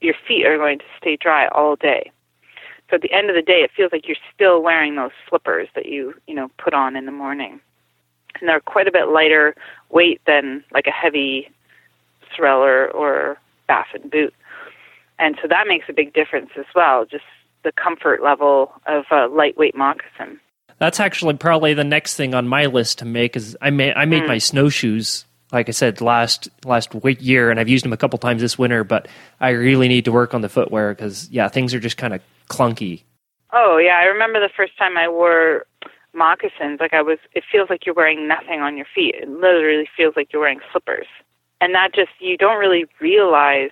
your 0.01 0.13
feet 0.27 0.45
are 0.45 0.57
going 0.57 0.79
to 0.79 0.85
stay 0.97 1.17
dry 1.17 1.47
all 1.49 1.75
day. 1.75 2.11
So 2.89 2.95
at 2.95 3.01
the 3.01 3.11
end 3.11 3.29
of 3.29 3.35
the 3.35 3.41
day, 3.41 3.61
it 3.61 3.71
feels 3.75 3.91
like 3.91 4.07
you're 4.07 4.17
still 4.33 4.61
wearing 4.63 4.95
those 4.95 5.11
slippers 5.27 5.67
that 5.75 5.85
you 5.85 6.13
you 6.27 6.33
know 6.33 6.49
put 6.57 6.73
on 6.73 6.95
in 6.95 7.05
the 7.05 7.11
morning, 7.11 7.59
and 8.39 8.49
they're 8.49 8.59
quite 8.59 8.87
a 8.87 8.91
bit 8.91 9.09
lighter 9.09 9.55
weight 9.89 10.21
than 10.25 10.63
like 10.71 10.87
a 10.87 10.91
heavy 10.91 11.49
Sorel 12.35 12.61
or, 12.93 13.37
Baffin 13.67 14.09
boot, 14.09 14.33
and 15.19 15.37
so 15.41 15.47
that 15.47 15.67
makes 15.67 15.85
a 15.89 15.93
big 15.93 16.13
difference 16.13 16.49
as 16.57 16.65
well. 16.73 17.05
Just 17.05 17.25
the 17.63 17.71
comfort 17.71 18.23
level 18.23 18.71
of 18.87 19.05
a 19.11 19.27
lightweight 19.27 19.75
moccasin. 19.75 20.39
That's 20.79 20.99
actually 20.99 21.35
probably 21.35 21.75
the 21.75 21.83
next 21.83 22.15
thing 22.15 22.33
on 22.33 22.47
my 22.47 22.65
list 22.65 22.99
to 22.99 23.05
make. 23.05 23.35
Is 23.35 23.55
I 23.61 23.69
made 23.69 23.93
I 23.95 24.05
made 24.05 24.23
Mm. 24.23 24.27
my 24.27 24.37
snowshoes 24.39 25.25
like 25.51 25.67
I 25.67 25.71
said 25.71 26.01
last 26.01 26.49
last 26.65 26.93
year, 27.19 27.51
and 27.51 27.59
I've 27.59 27.69
used 27.69 27.85
them 27.85 27.93
a 27.93 27.97
couple 27.97 28.19
times 28.19 28.41
this 28.41 28.57
winter. 28.57 28.83
But 28.83 29.07
I 29.39 29.49
really 29.49 29.87
need 29.87 30.05
to 30.05 30.11
work 30.11 30.33
on 30.33 30.41
the 30.41 30.49
footwear 30.49 30.93
because 30.93 31.29
yeah, 31.29 31.47
things 31.47 31.73
are 31.73 31.79
just 31.79 31.97
kind 31.97 32.13
of 32.13 32.21
clunky. 32.49 33.03
Oh 33.51 33.77
yeah, 33.77 33.97
I 33.97 34.03
remember 34.03 34.39
the 34.39 34.53
first 34.55 34.77
time 34.77 34.97
I 34.97 35.07
wore 35.07 35.65
moccasins. 36.13 36.79
Like 36.79 36.93
I 36.93 37.01
was, 37.01 37.17
it 37.33 37.43
feels 37.51 37.69
like 37.69 37.85
you're 37.85 37.95
wearing 37.95 38.27
nothing 38.27 38.61
on 38.61 38.77
your 38.77 38.85
feet. 38.93 39.15
It 39.15 39.29
literally 39.29 39.87
feels 39.95 40.15
like 40.15 40.33
you're 40.33 40.41
wearing 40.41 40.59
slippers, 40.71 41.07
and 41.61 41.73
that 41.73 41.93
just 41.93 42.11
you 42.19 42.37
don't 42.37 42.59
really 42.59 42.85
realize 42.99 43.71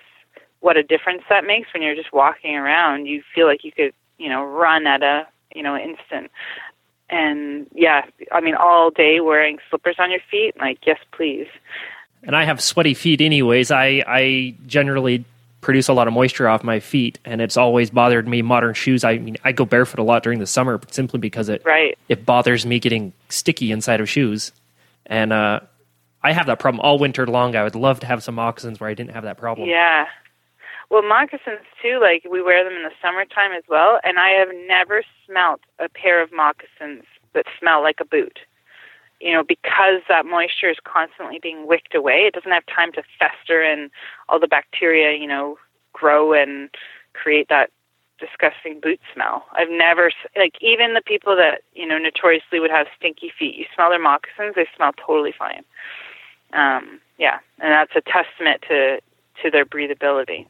what 0.60 0.76
a 0.76 0.82
difference 0.82 1.22
that 1.28 1.44
makes 1.44 1.72
when 1.72 1.82
you're 1.82 1.94
just 1.94 2.12
walking 2.12 2.56
around. 2.56 3.06
You 3.06 3.22
feel 3.34 3.46
like 3.46 3.64
you 3.64 3.72
could, 3.72 3.92
you 4.18 4.28
know, 4.28 4.44
run 4.44 4.86
at 4.86 5.02
a 5.02 5.26
you 5.54 5.62
know 5.62 5.76
instant. 5.76 6.30
And 7.10 7.66
yeah, 7.74 8.02
I 8.32 8.40
mean, 8.40 8.54
all 8.54 8.90
day 8.90 9.20
wearing 9.20 9.58
slippers 9.70 9.96
on 9.98 10.10
your 10.10 10.20
feet, 10.30 10.54
like 10.58 10.78
yes, 10.86 10.98
please. 11.12 11.46
And 12.22 12.34
I 12.34 12.44
have 12.44 12.60
sweaty 12.60 12.94
feet 12.94 13.20
anyways. 13.20 13.70
I 13.70 14.02
I 14.06 14.54
generally 14.66 15.24
produce 15.60 15.88
a 15.88 15.92
lot 15.92 16.06
of 16.06 16.14
moisture 16.14 16.48
off 16.48 16.62
my 16.62 16.80
feet, 16.80 17.18
and 17.24 17.40
it's 17.40 17.56
always 17.56 17.90
bothered 17.90 18.28
me. 18.28 18.42
Modern 18.42 18.74
shoes. 18.74 19.04
I 19.04 19.18
mean, 19.18 19.36
I 19.44 19.52
go 19.52 19.64
barefoot 19.64 19.98
a 19.98 20.02
lot 20.04 20.22
during 20.22 20.38
the 20.38 20.46
summer 20.46 20.80
simply 20.90 21.18
because 21.18 21.48
it 21.48 21.62
Right. 21.64 21.98
it 22.08 22.24
bothers 22.24 22.64
me 22.64 22.78
getting 22.78 23.12
sticky 23.28 23.72
inside 23.72 24.00
of 24.00 24.08
shoes, 24.08 24.52
and 25.06 25.32
uh, 25.32 25.60
I 26.22 26.32
have 26.32 26.46
that 26.46 26.58
problem 26.58 26.80
all 26.80 26.98
winter 26.98 27.26
long. 27.26 27.56
I 27.56 27.62
would 27.64 27.74
love 27.74 28.00
to 28.00 28.06
have 28.06 28.22
some 28.22 28.36
moccasins 28.36 28.80
where 28.80 28.88
I 28.90 28.94
didn't 28.94 29.12
have 29.12 29.24
that 29.24 29.36
problem. 29.38 29.68
Yeah. 29.68 30.06
Well, 30.90 31.02
moccasins 31.02 31.66
too, 31.82 31.98
like 32.00 32.24
we 32.30 32.40
wear 32.42 32.64
them 32.64 32.72
in 32.72 32.82
the 32.82 32.90
summertime 33.02 33.52
as 33.52 33.64
well, 33.68 34.00
and 34.04 34.18
I 34.18 34.30
have 34.30 34.48
never 34.66 35.02
smelt 35.26 35.60
a 35.78 35.88
pair 35.88 36.22
of 36.22 36.32
moccasins 36.32 37.04
that 37.34 37.44
smell 37.58 37.82
like 37.82 37.96
a 38.00 38.04
boot. 38.06 38.38
You 39.20 39.32
know, 39.32 39.42
because 39.42 40.02
that 40.08 40.26
moisture 40.26 40.70
is 40.70 40.76
constantly 40.84 41.40
being 41.42 41.66
wicked 41.66 41.94
away, 41.94 42.26
it 42.26 42.34
doesn't 42.34 42.52
have 42.52 42.64
time 42.66 42.92
to 42.92 43.02
fester 43.18 43.62
and 43.62 43.90
all 44.28 44.38
the 44.38 44.46
bacteria, 44.46 45.18
you 45.18 45.26
know, 45.26 45.58
grow 45.92 46.32
and 46.32 46.70
create 47.14 47.48
that 47.48 47.70
disgusting 48.20 48.80
boot 48.80 49.00
smell. 49.12 49.44
I've 49.52 49.70
never 49.70 50.10
like 50.36 50.54
even 50.60 50.94
the 50.94 51.02
people 51.04 51.36
that, 51.36 51.62
you 51.74 51.86
know, 51.86 51.98
notoriously 51.98 52.60
would 52.60 52.70
have 52.70 52.86
stinky 52.96 53.32
feet, 53.36 53.56
you 53.56 53.64
smell 53.74 53.90
their 53.90 53.98
moccasins, 53.98 54.54
they 54.54 54.66
smell 54.76 54.92
totally 54.92 55.34
fine. 55.36 55.64
Um, 56.52 57.00
yeah, 57.18 57.38
and 57.58 57.72
that's 57.72 57.92
a 57.96 58.00
testament 58.00 58.62
to 58.68 59.00
to 59.42 59.50
their 59.50 59.64
breathability. 59.64 60.46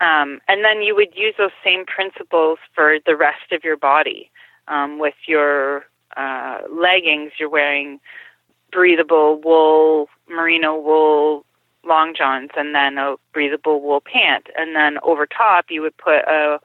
Um, 0.00 0.40
and 0.48 0.64
then 0.64 0.82
you 0.82 0.96
would 0.96 1.14
use 1.14 1.34
those 1.38 1.50
same 1.64 1.84
principles 1.86 2.58
for 2.74 2.98
the 3.06 3.16
rest 3.16 3.52
of 3.52 3.62
your 3.62 3.76
body. 3.76 4.30
Um, 4.68 5.00
with 5.00 5.14
your 5.26 5.86
uh, 6.16 6.58
leggings, 6.70 7.32
you're 7.38 7.48
wearing 7.48 8.00
breathable 8.70 9.40
wool, 9.40 10.08
merino 10.28 10.78
wool 10.78 11.44
long 11.84 12.14
johns, 12.16 12.50
and 12.56 12.74
then 12.74 12.98
a 12.98 13.16
breathable 13.32 13.80
wool 13.80 14.00
pant. 14.00 14.46
And 14.56 14.74
then 14.74 14.98
over 15.02 15.26
top, 15.26 15.66
you 15.68 15.82
would 15.82 15.96
put 15.96 16.20
a, 16.28 16.58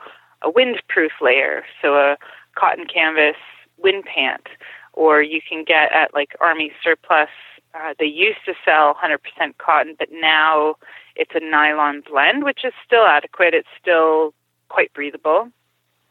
a 0.44 0.52
windproof 0.52 1.10
layer, 1.22 1.64
so 1.82 1.96
a 1.96 2.18
cotton 2.56 2.86
canvas 2.86 3.36
wind 3.78 4.06
pant. 4.06 4.48
Or 4.94 5.22
you 5.22 5.42
can 5.48 5.64
get 5.64 5.92
at 5.92 6.14
like 6.14 6.36
Army 6.40 6.72
Surplus. 6.84 7.30
Uh, 7.74 7.94
they 8.00 8.06
used 8.06 8.40
to 8.46 8.54
sell 8.66 8.96
100% 8.96 9.58
cotton, 9.58 9.96
but 9.98 10.10
now 10.12 10.76
it's 11.16 11.32
a 11.36 11.40
nylon 11.40 12.02
blend, 12.10 12.44
which 12.44 12.64
is 12.64 12.74
still 12.86 13.06
adequate. 13.06 13.54
It's 13.54 13.68
still 13.80 14.34
quite 14.70 14.94
breathable. 14.94 15.50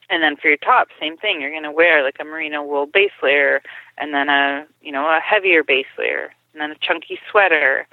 And 0.08 0.22
then 0.22 0.36
for 0.36 0.48
your 0.48 0.56
top, 0.58 0.88
same 1.00 1.16
thing. 1.16 1.40
You're 1.40 1.50
going 1.50 1.64
to 1.64 1.72
wear 1.72 2.02
like 2.04 2.16
a 2.20 2.24
merino 2.24 2.62
wool 2.62 2.86
base 2.86 3.10
layer, 3.22 3.60
and 3.98 4.14
then 4.14 4.28
a 4.28 4.66
you 4.80 4.92
know 4.92 5.06
a 5.06 5.20
heavier 5.20 5.64
base 5.64 5.86
layer, 5.98 6.32
and 6.52 6.60
then 6.60 6.70
a 6.70 6.76
chunky 6.80 7.18
sweater, 7.30 7.88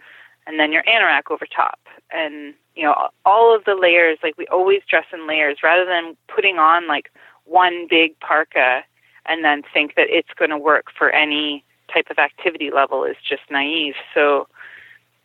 and 0.46 0.60
then 0.60 0.72
your 0.72 0.84
anorak 0.84 1.32
over 1.32 1.46
top. 1.46 1.80
And 2.12 2.54
you 2.76 2.84
know, 2.84 3.10
all 3.26 3.56
of 3.56 3.66
the 3.66 3.76
layers, 3.76 4.20
like 4.24 4.38
we 4.38 4.48
always 4.48 4.82
dress 4.90 5.06
in 5.14 5.28
layers 5.28 5.58
rather 5.64 5.86
than 5.86 6.16
putting 6.28 6.58
on 6.58 6.88
like 6.88 7.12
one 7.46 7.88
big 7.90 8.20
parka 8.20 8.84
and 9.26 9.44
then 9.44 9.64
think 9.74 9.96
that 9.96 10.08
it's 10.10 10.34
going 10.38 10.50
to 10.50 10.58
work 10.58 10.88
for 10.98 11.10
any 11.10 11.64
type 11.94 12.08
of 12.10 12.18
activity 12.18 12.72
level 12.72 13.04
is 13.04 13.16
just 13.28 13.44
naive. 13.50 13.94
So, 14.14 14.48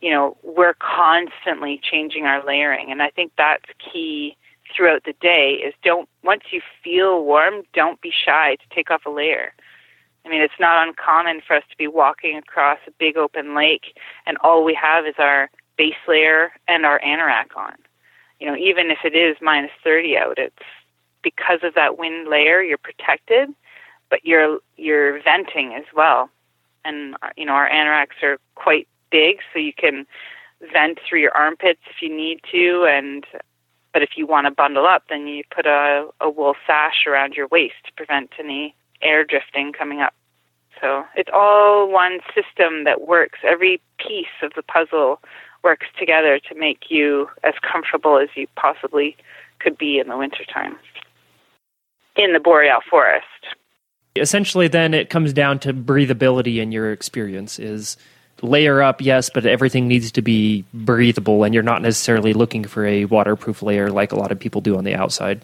you 0.00 0.10
know, 0.10 0.36
we're 0.42 0.74
constantly 0.74 1.80
changing 1.82 2.24
our 2.24 2.44
layering. 2.44 2.90
And 2.90 3.02
I 3.02 3.10
think 3.10 3.32
that's 3.36 3.64
key 3.78 4.36
throughout 4.74 5.04
the 5.04 5.14
day 5.20 5.60
is 5.64 5.74
don't, 5.82 6.08
once 6.22 6.44
you 6.50 6.60
feel 6.82 7.24
warm, 7.24 7.62
don't 7.72 8.00
be 8.00 8.12
shy 8.12 8.56
to 8.56 8.74
take 8.74 8.90
off 8.90 9.06
a 9.06 9.10
layer. 9.10 9.52
I 10.24 10.28
mean, 10.28 10.42
it's 10.42 10.60
not 10.60 10.86
uncommon 10.86 11.40
for 11.46 11.56
us 11.56 11.62
to 11.70 11.76
be 11.76 11.86
walking 11.86 12.36
across 12.36 12.78
a 12.86 12.90
big 12.98 13.16
open 13.16 13.54
lake 13.54 13.96
and 14.26 14.36
all 14.42 14.64
we 14.64 14.74
have 14.74 15.06
is 15.06 15.14
our 15.18 15.50
base 15.76 15.94
layer 16.06 16.50
and 16.66 16.84
our 16.84 17.00
anorak 17.00 17.56
on. 17.56 17.74
You 18.40 18.48
know, 18.48 18.56
even 18.56 18.90
if 18.90 18.98
it 19.04 19.16
is 19.16 19.36
minus 19.40 19.70
30 19.82 20.16
out, 20.18 20.38
it's 20.38 20.54
because 21.22 21.60
of 21.62 21.74
that 21.74 21.98
wind 21.98 22.28
layer, 22.28 22.62
you're 22.62 22.78
protected, 22.78 23.48
but 24.10 24.24
you're 24.24 24.58
you're 24.76 25.22
venting 25.22 25.74
as 25.74 25.84
well. 25.94 26.30
And 26.84 27.14
uh, 27.22 27.30
you 27.36 27.44
know, 27.44 27.52
our 27.52 27.68
anoraks 27.68 28.22
are 28.22 28.38
quite 28.54 28.86
big, 29.10 29.38
so 29.52 29.58
you 29.58 29.72
can 29.72 30.06
vent 30.72 30.98
through 31.08 31.20
your 31.20 31.36
armpits 31.36 31.80
if 31.88 32.02
you 32.02 32.14
need 32.14 32.40
to 32.50 32.86
and 32.88 33.24
but 33.98 34.04
if 34.04 34.10
you 34.16 34.28
want 34.28 34.46
to 34.46 34.52
bundle 34.52 34.86
up, 34.86 35.02
then 35.08 35.26
you 35.26 35.42
put 35.52 35.66
a, 35.66 36.06
a 36.20 36.30
wool 36.30 36.54
sash 36.68 37.04
around 37.04 37.34
your 37.34 37.48
waist 37.48 37.74
to 37.84 37.92
prevent 37.96 38.30
any 38.38 38.72
air 39.02 39.24
drifting 39.24 39.72
coming 39.72 40.00
up. 40.00 40.14
So 40.80 41.04
it's 41.16 41.30
all 41.34 41.90
one 41.90 42.20
system 42.32 42.84
that 42.84 43.08
works. 43.08 43.40
Every 43.42 43.80
piece 43.98 44.26
of 44.40 44.52
the 44.54 44.62
puzzle 44.62 45.18
works 45.64 45.88
together 45.98 46.38
to 46.48 46.54
make 46.54 46.84
you 46.90 47.28
as 47.42 47.54
comfortable 47.60 48.18
as 48.18 48.28
you 48.36 48.46
possibly 48.54 49.16
could 49.58 49.76
be 49.76 49.98
in 49.98 50.06
the 50.06 50.16
wintertime 50.16 50.78
in 52.14 52.34
the 52.34 52.40
boreal 52.40 52.78
forest. 52.88 53.24
Essentially, 54.14 54.68
then 54.68 54.94
it 54.94 55.10
comes 55.10 55.32
down 55.32 55.58
to 55.58 55.74
breathability 55.74 56.58
in 56.58 56.70
your 56.70 56.92
experience 56.92 57.58
is 57.58 57.96
layer 58.42 58.82
up, 58.82 59.00
yes, 59.00 59.30
but 59.30 59.46
everything 59.46 59.88
needs 59.88 60.12
to 60.12 60.22
be 60.22 60.64
breathable, 60.72 61.44
and 61.44 61.54
you're 61.54 61.62
not 61.62 61.82
necessarily 61.82 62.32
looking 62.32 62.64
for 62.64 62.86
a 62.86 63.04
waterproof 63.06 63.62
layer 63.62 63.90
like 63.90 64.12
a 64.12 64.16
lot 64.16 64.32
of 64.32 64.38
people 64.38 64.60
do 64.60 64.76
on 64.76 64.84
the 64.84 64.94
outside. 64.94 65.42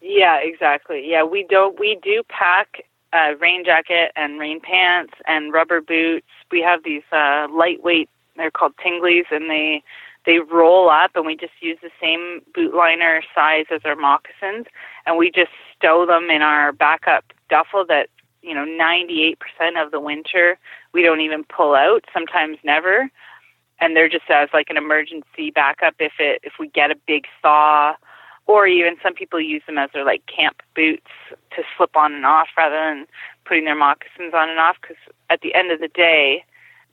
Yeah, 0.00 0.38
exactly. 0.38 1.08
Yeah, 1.08 1.24
we 1.24 1.46
don't. 1.48 1.78
We 1.78 1.98
do 2.02 2.22
pack 2.28 2.84
a 3.12 3.34
rain 3.36 3.64
jacket 3.64 4.12
and 4.16 4.38
rain 4.38 4.60
pants 4.60 5.14
and 5.26 5.52
rubber 5.52 5.80
boots. 5.80 6.26
We 6.50 6.60
have 6.62 6.82
these 6.84 7.02
uh, 7.12 7.48
lightweight. 7.50 8.08
They're 8.36 8.50
called 8.50 8.74
Tingleys, 8.82 9.26
and 9.30 9.50
they 9.50 9.82
they 10.26 10.38
roll 10.38 10.90
up, 10.90 11.12
and 11.14 11.24
we 11.24 11.36
just 11.36 11.54
use 11.60 11.78
the 11.82 11.90
same 12.00 12.42
boot 12.54 12.74
liner 12.74 13.22
size 13.34 13.66
as 13.70 13.80
our 13.84 13.96
moccasins, 13.96 14.66
and 15.06 15.16
we 15.16 15.30
just 15.30 15.50
stow 15.76 16.04
them 16.06 16.30
in 16.30 16.42
our 16.42 16.72
backup 16.72 17.24
duffel 17.48 17.84
that 17.86 18.08
you 18.42 18.54
know 18.54 18.64
98% 18.64 19.36
of 19.82 19.90
the 19.90 20.00
winter 20.00 20.58
we 20.92 21.02
don't 21.02 21.20
even 21.20 21.44
pull 21.44 21.74
out 21.74 22.04
sometimes 22.12 22.58
never. 22.64 23.10
And 23.80 23.94
they're 23.94 24.08
just 24.08 24.28
as 24.28 24.48
like 24.52 24.70
an 24.70 24.76
emergency 24.76 25.50
backup 25.54 25.94
if 26.00 26.14
it 26.18 26.40
if 26.42 26.54
we 26.58 26.68
get 26.68 26.90
a 26.90 26.96
big 27.06 27.24
thaw. 27.42 27.94
Or 28.46 28.66
even 28.66 28.96
some 29.02 29.12
people 29.12 29.40
use 29.40 29.62
them 29.66 29.76
as 29.76 29.90
their 29.92 30.04
like 30.04 30.22
camp 30.26 30.62
boots 30.74 31.10
to 31.54 31.62
slip 31.76 31.94
on 31.96 32.14
and 32.14 32.24
off 32.24 32.48
rather 32.56 32.74
than 32.74 33.06
putting 33.44 33.66
their 33.66 33.76
moccasins 33.76 34.32
on 34.34 34.48
and 34.48 34.58
off. 34.58 34.76
Because 34.80 34.96
at 35.30 35.42
the 35.42 35.54
end 35.54 35.70
of 35.70 35.80
the 35.80 35.88
day 35.88 36.44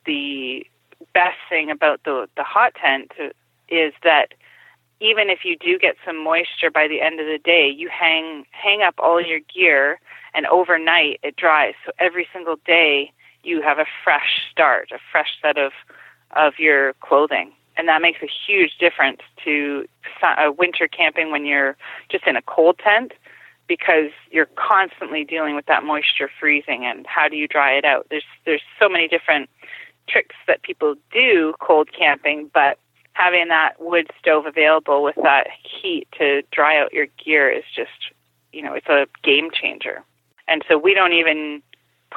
the 0.05 0.65
best 1.13 1.37
thing 1.49 1.71
about 1.71 2.03
the 2.03 2.27
the 2.35 2.43
hot 2.43 2.73
tent 2.75 3.11
is 3.69 3.93
that 4.03 4.33
even 5.01 5.29
if 5.29 5.39
you 5.43 5.57
do 5.57 5.77
get 5.77 5.95
some 6.05 6.23
moisture 6.23 6.71
by 6.71 6.87
the 6.87 7.01
end 7.01 7.19
of 7.19 7.25
the 7.25 7.39
day, 7.43 7.67
you 7.67 7.89
hang 7.89 8.45
hang 8.51 8.81
up 8.81 8.95
all 8.97 9.21
your 9.21 9.39
gear 9.53 9.99
and 10.33 10.45
overnight 10.47 11.19
it 11.23 11.35
dries. 11.35 11.73
So 11.85 11.91
every 11.99 12.27
single 12.31 12.55
day 12.65 13.11
you 13.45 13.61
have 13.61 13.79
a 13.79 13.85
fresh 14.03 14.41
start, 14.51 14.89
a 14.91 14.99
fresh 15.11 15.29
set 15.41 15.57
of 15.57 15.71
of 16.35 16.53
your 16.59 16.93
clothing. 17.01 17.51
And 17.77 17.87
that 17.87 18.01
makes 18.01 18.21
a 18.21 18.27
huge 18.27 18.77
difference 18.79 19.21
to 19.43 19.85
uh, 20.21 20.51
winter 20.57 20.87
camping 20.87 21.31
when 21.31 21.45
you're 21.45 21.75
just 22.09 22.25
in 22.25 22.35
a 22.35 22.41
cold 22.41 22.79
tent 22.79 23.13
because 23.67 24.11
you're 24.31 24.47
constantly 24.55 25.23
dealing 25.23 25.55
with 25.55 25.65
that 25.65 25.83
moisture 25.83 26.29
freezing 26.39 26.85
and 26.85 27.05
how 27.07 27.27
do 27.27 27.35
you 27.35 27.47
dry 27.47 27.73
it 27.73 27.85
out? 27.85 28.07
There's 28.09 28.23
there's 28.45 28.61
so 28.79 28.87
many 28.87 29.07
different 29.07 29.49
tricks 30.07 30.35
that 30.47 30.61
people 30.61 30.95
do 31.11 31.53
cold 31.59 31.89
camping, 31.97 32.49
but 32.53 32.77
having 33.13 33.47
that 33.47 33.73
wood 33.79 34.09
stove 34.19 34.45
available 34.45 35.03
with 35.03 35.15
that 35.15 35.47
heat 35.63 36.07
to 36.17 36.43
dry 36.51 36.79
out 36.79 36.93
your 36.93 37.07
gear 37.23 37.49
is 37.49 37.63
just, 37.75 38.11
you 38.51 38.61
know, 38.61 38.73
it's 38.73 38.87
a 38.87 39.07
game 39.23 39.49
changer. 39.51 40.03
And 40.47 40.63
so 40.67 40.77
we 40.77 40.93
don't 40.93 41.13
even 41.13 41.63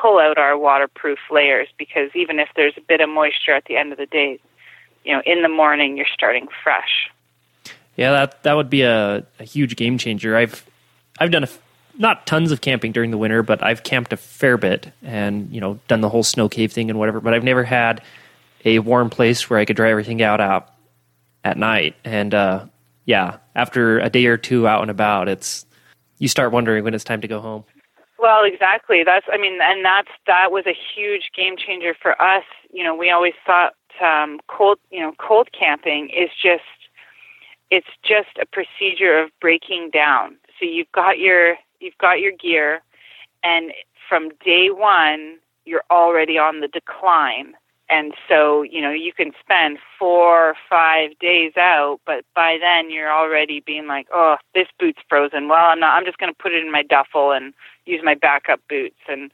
pull 0.00 0.18
out 0.18 0.38
our 0.38 0.56
waterproof 0.56 1.18
layers 1.30 1.68
because 1.78 2.10
even 2.14 2.38
if 2.38 2.48
there's 2.56 2.74
a 2.76 2.80
bit 2.80 3.00
of 3.00 3.08
moisture 3.08 3.54
at 3.54 3.64
the 3.66 3.76
end 3.76 3.92
of 3.92 3.98
the 3.98 4.06
day, 4.06 4.38
you 5.04 5.12
know, 5.12 5.22
in 5.24 5.42
the 5.42 5.48
morning 5.48 5.96
you're 5.96 6.06
starting 6.12 6.48
fresh. 6.62 7.10
Yeah, 7.96 8.12
that 8.12 8.42
that 8.44 8.54
would 8.54 8.70
be 8.70 8.82
a, 8.82 9.26
a 9.40 9.44
huge 9.44 9.76
game 9.76 9.98
changer. 9.98 10.36
I've 10.36 10.64
I've 11.18 11.30
done 11.30 11.44
a, 11.44 11.48
not 11.96 12.26
tons 12.26 12.52
of 12.52 12.60
camping 12.60 12.92
during 12.92 13.10
the 13.10 13.18
winter, 13.18 13.42
but 13.42 13.62
I've 13.62 13.82
camped 13.82 14.12
a 14.12 14.16
fair 14.16 14.56
bit 14.56 14.92
and 15.02 15.50
you 15.52 15.60
know 15.60 15.80
done 15.88 16.00
the 16.00 16.08
whole 16.08 16.22
snow 16.22 16.48
cave 16.48 16.72
thing 16.72 16.90
and 16.90 16.98
whatever. 16.98 17.20
But 17.20 17.34
I've 17.34 17.44
never 17.44 17.64
had 17.64 18.02
a 18.64 18.78
warm 18.78 19.10
place 19.10 19.48
where 19.50 19.58
I 19.58 19.64
could 19.64 19.76
dry 19.76 19.90
everything 19.90 20.22
out 20.22 20.40
out 20.40 20.72
at 21.42 21.56
night. 21.56 21.96
And 22.04 22.34
uh, 22.34 22.66
yeah, 23.04 23.38
after 23.54 23.98
a 23.98 24.10
day 24.10 24.26
or 24.26 24.36
two 24.36 24.68
out 24.68 24.82
and 24.82 24.90
about, 24.90 25.28
it's 25.28 25.66
you 26.18 26.28
start 26.28 26.52
wondering 26.52 26.84
when 26.84 26.94
it's 26.94 27.04
time 27.04 27.20
to 27.22 27.28
go 27.28 27.40
home. 27.40 27.64
Well, 28.18 28.44
exactly. 28.44 29.02
That's 29.04 29.26
I 29.32 29.38
mean, 29.38 29.58
and 29.62 29.84
that's 29.84 30.10
that 30.26 30.50
was 30.50 30.66
a 30.66 30.74
huge 30.94 31.30
game 31.36 31.56
changer 31.56 31.94
for 32.00 32.20
us. 32.20 32.44
You 32.72 32.84
know, 32.84 32.94
we 32.94 33.10
always 33.10 33.34
thought 33.46 33.74
um, 34.02 34.40
cold, 34.48 34.78
you 34.90 35.00
know, 35.00 35.12
cold 35.18 35.48
camping 35.52 36.10
is 36.10 36.30
just 36.42 36.62
it's 37.70 37.88
just 38.02 38.30
a 38.40 38.46
procedure 38.46 39.18
of 39.18 39.30
breaking 39.40 39.90
down. 39.92 40.36
So 40.58 40.66
you've 40.66 40.90
got 40.92 41.18
your 41.18 41.56
you've 41.80 41.98
got 41.98 42.20
your 42.20 42.32
gear, 42.32 42.82
and 43.44 43.72
from 44.08 44.30
day 44.44 44.68
one 44.70 45.38
you're 45.64 45.84
already 45.90 46.38
on 46.38 46.60
the 46.60 46.68
decline 46.68 47.54
and 47.90 48.14
so 48.28 48.62
you 48.62 48.80
know 48.80 48.90
you 48.90 49.12
can 49.12 49.32
spend 49.40 49.78
four 49.98 50.50
or 50.50 50.54
five 50.68 51.10
days 51.20 51.52
out 51.56 52.00
but 52.06 52.24
by 52.34 52.58
then 52.60 52.90
you're 52.90 53.12
already 53.12 53.60
being 53.60 53.86
like 53.86 54.06
oh 54.12 54.36
this 54.54 54.66
boot's 54.78 55.00
frozen 55.08 55.48
well 55.48 55.66
i'm 55.68 55.80
not 55.80 55.94
i'm 55.96 56.04
just 56.04 56.18
going 56.18 56.32
to 56.32 56.38
put 56.42 56.52
it 56.52 56.62
in 56.64 56.72
my 56.72 56.82
duffel 56.82 57.32
and 57.32 57.52
use 57.88 58.00
my 58.04 58.14
backup 58.14 58.60
boots 58.68 59.00
and 59.08 59.30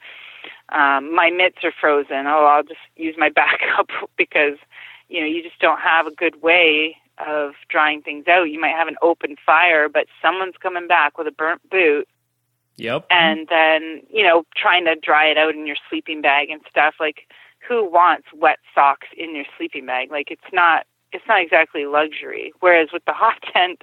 um 0.71 1.15
my 1.15 1.31
mitts 1.31 1.65
are 1.65 1.73
frozen. 1.79 2.27
Oh 2.27 2.45
i'll 2.45 2.63
just 2.63 2.81
use 2.97 3.15
my 3.19 3.29
backup 3.35 3.91
because 4.17 4.59
you 5.09 5.21
know 5.21 5.27
you 5.27 5.43
just 5.43 5.59
don't 5.59 5.81
have 5.81 6.07
a 6.07 6.15
good 6.15 6.43
way 6.43 6.97
of 7.27 7.53
drying 7.69 8.03
things 8.03 8.27
out. 8.27 8.45
You 8.45 8.61
might 8.61 8.75
have 8.75 8.89
an 8.89 8.97
open 9.03 9.37
fire 9.45 9.89
but 9.89 10.07
someone's 10.21 10.57
coming 10.61 10.89
back 10.89 11.19
with 11.19 11.27
a 11.27 11.33
burnt 11.33 11.69
boot. 11.71 12.09
Yep. 12.77 13.07
And 13.11 13.47
then 13.49 14.03
you 14.11 14.23
know 14.23 14.45
trying 14.57 14.85
to 14.87 14.97
dry 14.97 15.27
it 15.27 15.39
out 15.39 15.55
in 15.55 15.67
your 15.67 15.77
sleeping 15.89 16.23
bag 16.23 16.51
and 16.51 16.61
stuff. 16.69 16.95
Like 16.99 17.29
who 17.67 17.89
wants 17.89 18.27
wet 18.35 18.59
socks 18.75 19.09
in 19.17 19.35
your 19.35 19.45
sleeping 19.57 19.87
bag? 19.87 20.11
Like 20.11 20.31
it's 20.31 20.53
not 20.53 20.87
it's 21.13 21.25
not 21.29 21.41
exactly 21.41 21.87
luxury. 21.87 22.53
Whereas 22.61 22.89
with 22.93 23.05
the 23.07 23.13
hot 23.13 23.39
tent, 23.53 23.83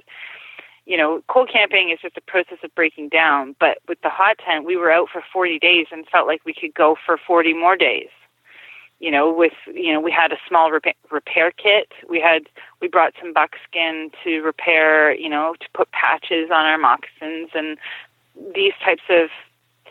you 0.86 0.96
know, 0.96 1.22
cold 1.28 1.48
camping 1.52 1.90
is 1.90 2.00
just 2.00 2.16
a 2.16 2.20
process 2.20 2.58
of 2.62 2.74
breaking 2.74 3.08
down. 3.08 3.54
But 3.60 3.78
with 3.88 4.00
the 4.02 4.08
hot 4.08 4.38
tent, 4.44 4.64
we 4.64 4.76
were 4.76 4.90
out 4.90 5.08
for 5.12 5.22
40 5.32 5.58
days 5.58 5.86
and 5.92 6.06
felt 6.08 6.26
like 6.26 6.42
we 6.44 6.54
could 6.54 6.74
go 6.74 6.96
for 7.06 7.16
40 7.16 7.54
more 7.54 7.76
days. 7.76 8.08
You 8.98 9.10
know, 9.10 9.32
with 9.32 9.52
you 9.66 9.92
know, 9.92 10.00
we 10.00 10.12
had 10.12 10.30
a 10.30 10.36
small 10.48 10.70
repair, 10.70 10.94
repair 11.10 11.50
kit. 11.50 11.90
We 12.08 12.20
had 12.20 12.42
we 12.80 12.86
brought 12.86 13.14
some 13.20 13.32
buckskin 13.32 14.10
to 14.22 14.40
repair. 14.42 15.12
You 15.12 15.28
know, 15.28 15.54
to 15.58 15.66
put 15.74 15.90
patches 15.90 16.50
on 16.52 16.66
our 16.66 16.78
moccasins 16.78 17.50
and 17.52 17.78
these 18.54 18.74
types 18.84 19.02
of 19.08 19.28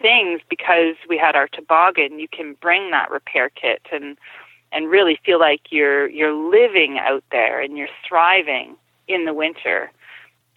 things 0.01 0.41
because 0.49 0.95
we 1.07 1.17
had 1.17 1.35
our 1.35 1.47
toboggan 1.47 2.19
you 2.19 2.27
can 2.27 2.55
bring 2.59 2.91
that 2.91 3.11
repair 3.11 3.49
kit 3.49 3.81
and 3.91 4.17
and 4.71 4.89
really 4.89 5.19
feel 5.23 5.39
like 5.39 5.61
you're 5.69 6.09
you're 6.09 6.33
living 6.33 6.97
out 6.97 7.23
there 7.31 7.61
and 7.61 7.77
you're 7.77 7.87
thriving 8.07 8.75
in 9.07 9.25
the 9.25 9.33
winter 9.33 9.91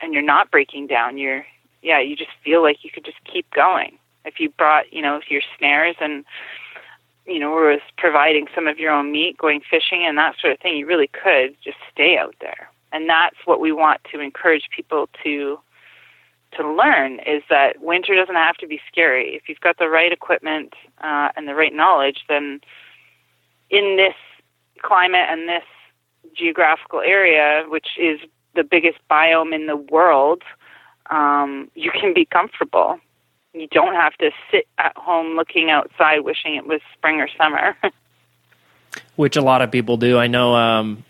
and 0.04 0.12
you're 0.12 0.22
not 0.22 0.50
breaking 0.50 0.86
down 0.86 1.18
you're 1.18 1.44
yeah 1.82 2.00
you 2.00 2.14
just 2.14 2.30
feel 2.44 2.62
like 2.62 2.84
you 2.84 2.90
could 2.90 3.04
just 3.04 3.18
keep 3.24 3.50
going 3.50 3.98
if 4.24 4.38
you 4.38 4.50
brought 4.50 4.92
you 4.92 5.02
know 5.02 5.20
your 5.28 5.42
snares 5.56 5.96
and 6.00 6.24
you 7.26 7.38
know 7.38 7.50
was 7.50 7.80
providing 7.96 8.46
some 8.54 8.68
of 8.68 8.78
your 8.78 8.92
own 8.92 9.10
meat 9.10 9.36
going 9.38 9.60
fishing 9.68 10.04
and 10.06 10.18
that 10.18 10.34
sort 10.40 10.52
of 10.52 10.60
thing 10.60 10.76
you 10.76 10.86
really 10.86 11.08
could 11.08 11.56
just 11.64 11.78
stay 11.92 12.18
out 12.18 12.34
there 12.40 12.70
and 12.92 13.08
that's 13.08 13.36
what 13.44 13.60
we 13.60 13.72
want 13.72 14.00
to 14.12 14.20
encourage 14.20 14.68
people 14.74 15.08
to 15.22 15.58
to 16.56 16.72
learn 16.72 17.18
is 17.26 17.42
that 17.50 17.80
winter 17.80 18.14
doesn't 18.14 18.36
have 18.36 18.56
to 18.56 18.66
be 18.66 18.80
scary. 18.90 19.34
If 19.34 19.48
you've 19.48 19.60
got 19.60 19.78
the 19.78 19.88
right 19.88 20.12
equipment 20.12 20.74
uh, 21.02 21.30
and 21.36 21.48
the 21.48 21.54
right 21.54 21.74
knowledge, 21.74 22.20
then 22.28 22.60
in 23.70 23.96
this 23.96 24.14
climate 24.82 25.26
and 25.28 25.48
this 25.48 25.64
geographical 26.34 27.00
area, 27.00 27.64
which 27.68 27.88
is 27.98 28.20
the 28.54 28.64
biggest 28.64 28.98
biome 29.10 29.54
in 29.54 29.66
the 29.66 29.76
world, 29.76 30.42
um, 31.10 31.70
you 31.74 31.90
can 31.90 32.14
be 32.14 32.24
comfortable. 32.24 32.98
You 33.52 33.68
don't 33.68 33.94
have 33.94 34.14
to 34.14 34.30
sit 34.50 34.66
at 34.78 34.96
home 34.96 35.36
looking 35.36 35.70
outside 35.70 36.20
wishing 36.20 36.56
it 36.56 36.66
was 36.66 36.80
spring 36.96 37.20
or 37.20 37.28
summer. 37.36 37.76
Which 39.16 39.36
a 39.36 39.42
lot 39.42 39.62
of 39.62 39.70
people 39.70 39.96
do. 39.96 40.18
I 40.18 40.26
know. 40.26 40.54
Um, 40.54 41.04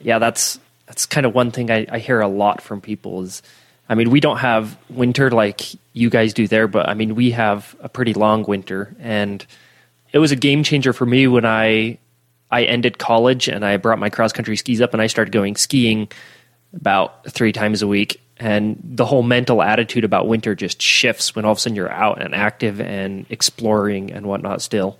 yeah, 0.00 0.18
that's 0.18 0.58
that's 0.86 1.06
kind 1.06 1.26
of 1.26 1.34
one 1.34 1.50
thing 1.50 1.70
I, 1.70 1.86
I 1.90 1.98
hear 1.98 2.20
a 2.20 2.28
lot 2.28 2.60
from 2.60 2.80
people 2.80 3.22
is. 3.22 3.42
I 3.86 3.94
mean, 3.94 4.08
we 4.08 4.18
don't 4.18 4.38
have 4.38 4.78
winter 4.88 5.30
like 5.30 5.60
you 5.92 6.08
guys 6.08 6.32
do 6.32 6.48
there, 6.48 6.66
but 6.66 6.88
I 6.88 6.94
mean, 6.94 7.14
we 7.14 7.32
have 7.32 7.76
a 7.80 7.88
pretty 7.88 8.14
long 8.14 8.42
winter, 8.44 8.96
and 8.98 9.44
it 10.10 10.18
was 10.20 10.32
a 10.32 10.36
game 10.36 10.62
changer 10.62 10.94
for 10.94 11.04
me 11.04 11.26
when 11.26 11.44
I 11.44 11.98
I 12.50 12.62
ended 12.64 12.98
college 12.98 13.48
and 13.48 13.64
I 13.64 13.76
brought 13.76 13.98
my 13.98 14.10
cross 14.10 14.32
country 14.32 14.56
skis 14.56 14.80
up 14.80 14.92
and 14.92 15.02
I 15.02 15.08
started 15.08 15.32
going 15.32 15.56
skiing 15.56 16.08
about 16.74 17.30
three 17.30 17.52
times 17.52 17.82
a 17.82 17.86
week. 17.86 18.20
And 18.38 18.80
the 18.82 19.04
whole 19.04 19.22
mental 19.22 19.62
attitude 19.62 20.04
about 20.04 20.26
winter 20.26 20.54
just 20.54 20.82
shifts 20.82 21.36
when 21.36 21.44
all 21.44 21.52
of 21.52 21.58
a 21.58 21.60
sudden 21.60 21.76
you're 21.76 21.90
out 21.90 22.20
and 22.20 22.34
active 22.34 22.80
and 22.80 23.26
exploring 23.30 24.12
and 24.12 24.26
whatnot 24.26 24.60
still. 24.60 24.98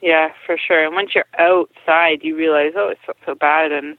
Yeah, 0.00 0.32
for 0.46 0.56
sure. 0.58 0.84
And 0.84 0.94
once 0.94 1.14
you're 1.14 1.24
outside, 1.38 2.22
you 2.22 2.36
realize, 2.36 2.72
oh, 2.76 2.90
it's 2.90 3.00
not 3.06 3.16
so 3.26 3.34
bad. 3.34 3.72
And 3.72 3.96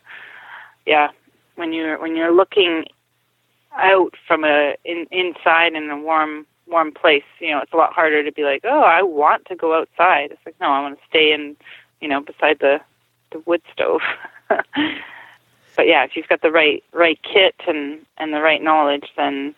yeah, 0.86 1.10
when 1.56 1.74
you're 1.74 2.00
when 2.00 2.16
you're 2.16 2.34
looking 2.34 2.86
out 3.74 4.14
from 4.28 4.46
a 4.46 4.76
in, 4.86 5.08
inside 5.12 5.74
in 5.74 5.89
a 5.89 5.98
warm 5.98 6.46
warm 6.68 6.93
place, 6.93 7.24
you 7.39 7.52
know, 7.52 7.60
it's 7.60 7.74
a 7.74 7.78
lot 7.78 7.91
harder 7.91 8.24
to 8.24 8.32
be 8.32 8.43
like, 8.43 8.62
oh, 8.64 8.84
I 8.84 9.02
want 9.02 9.46
to 9.48 9.56
go 9.56 9.78
outside. 9.78 10.32
It's 10.32 10.46
like, 10.46 10.56
no, 10.62 10.68
I 10.68 10.82
want 10.82 10.98
to 10.98 11.06
stay 11.10 11.34
in, 11.34 11.58
you 12.02 12.08
know, 12.08 12.22
beside 12.22 12.60
the 12.60 12.80
the 13.32 13.39
wood 13.39 13.64
stove. 13.74 14.02
but 15.76 15.88
yeah, 15.88 16.03
if 16.03 16.15
you've 16.15 16.28
got 16.28 16.41
the 16.41 16.51
right 16.51 16.84
right 16.93 17.19
kit 17.23 17.55
and 17.67 18.05
and 18.17 18.34
the 18.34 18.41
right 18.41 18.61
knowledge, 18.61 19.07
then 19.17 19.55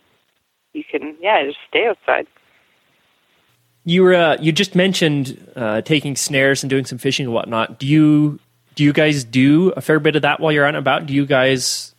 you 0.73 0.83
can 0.83 1.15
yeah 1.21 1.43
just 1.45 1.59
stay 1.67 1.87
outside. 1.87 2.27
You 3.85 4.03
were 4.03 4.13
uh, 4.13 4.37
you 4.39 4.51
just 4.51 4.75
mentioned 4.75 5.51
uh, 5.55 5.81
taking 5.81 6.15
snares 6.15 6.63
and 6.63 6.69
doing 6.69 6.85
some 6.85 6.97
fishing 6.97 7.25
and 7.25 7.33
whatnot. 7.33 7.79
Do 7.79 7.87
you 7.87 8.39
do 8.75 8.83
you 8.83 8.93
guys 8.93 9.23
do 9.23 9.69
a 9.75 9.81
fair 9.81 9.99
bit 9.99 10.15
of 10.15 10.21
that 10.23 10.39
while 10.39 10.51
you're 10.51 10.65
out 10.65 10.69
and 10.69 10.77
about? 10.77 11.05
Do 11.05 11.13
you 11.13 11.25
guys 11.25 11.95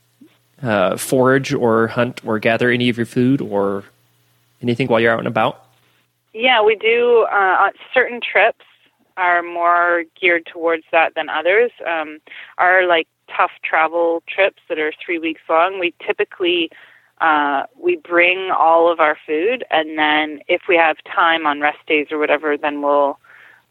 uh, 0.63 0.97
forage 0.97 1.53
or 1.53 1.89
hunt 1.89 2.21
or 2.25 2.39
gather 2.39 2.71
any 2.71 2.89
of 2.89 2.97
your 2.97 3.07
food 3.07 3.41
or 3.41 3.85
anything 4.63 4.87
while 4.89 5.01
you're 5.01 5.13
out 5.13 5.19
and 5.19 5.29
about? 5.29 5.65
Yeah, 6.35 6.63
we 6.63 6.77
do. 6.77 7.27
Uh, 7.33 7.71
certain 7.93 8.21
trips 8.21 8.65
are 9.17 9.43
more 9.43 10.05
geared 10.21 10.47
towards 10.47 10.85
that 10.93 11.15
than 11.17 11.29
others. 11.29 11.73
Um, 11.87 12.19
our 12.59 12.87
like 12.87 13.09
tough 13.35 13.53
travel 13.63 14.23
trips 14.29 14.63
that 14.69 14.79
are 14.79 14.93
three 15.05 15.19
weeks 15.19 15.43
long, 15.49 15.79
we 15.79 15.95
typically 16.05 16.71
uh, 17.21 17.65
we 17.77 17.97
bring 17.97 18.51
all 18.51 18.91
of 18.91 19.01
our 19.01 19.17
food, 19.27 19.65
and 19.71 19.99
then 19.99 20.41
if 20.47 20.63
we 20.69 20.77
have 20.77 20.97
time 21.05 21.47
on 21.47 21.61
rest 21.61 21.85
days 21.87 22.07
or 22.13 22.19
whatever, 22.19 22.57
then 22.57 22.81
we'll, 22.81 23.19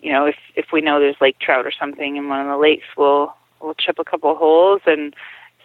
you 0.01 0.12
know, 0.12 0.26
if 0.26 0.36
if 0.55 0.66
we 0.74 0.82
know 0.82 0.99
there's 0.99 1.16
lake 1.22 1.39
trout 1.39 1.66
or 1.66 1.72
something 1.72 2.18
in 2.18 2.28
one 2.28 2.41
of 2.41 2.47
the 2.47 2.58
lakes, 2.58 2.86
we'll 2.97 3.34
we'll 3.62 3.74
chip 3.76 3.99
a 3.99 4.03
couple 4.03 4.36
holes 4.36 4.82
and 4.86 5.16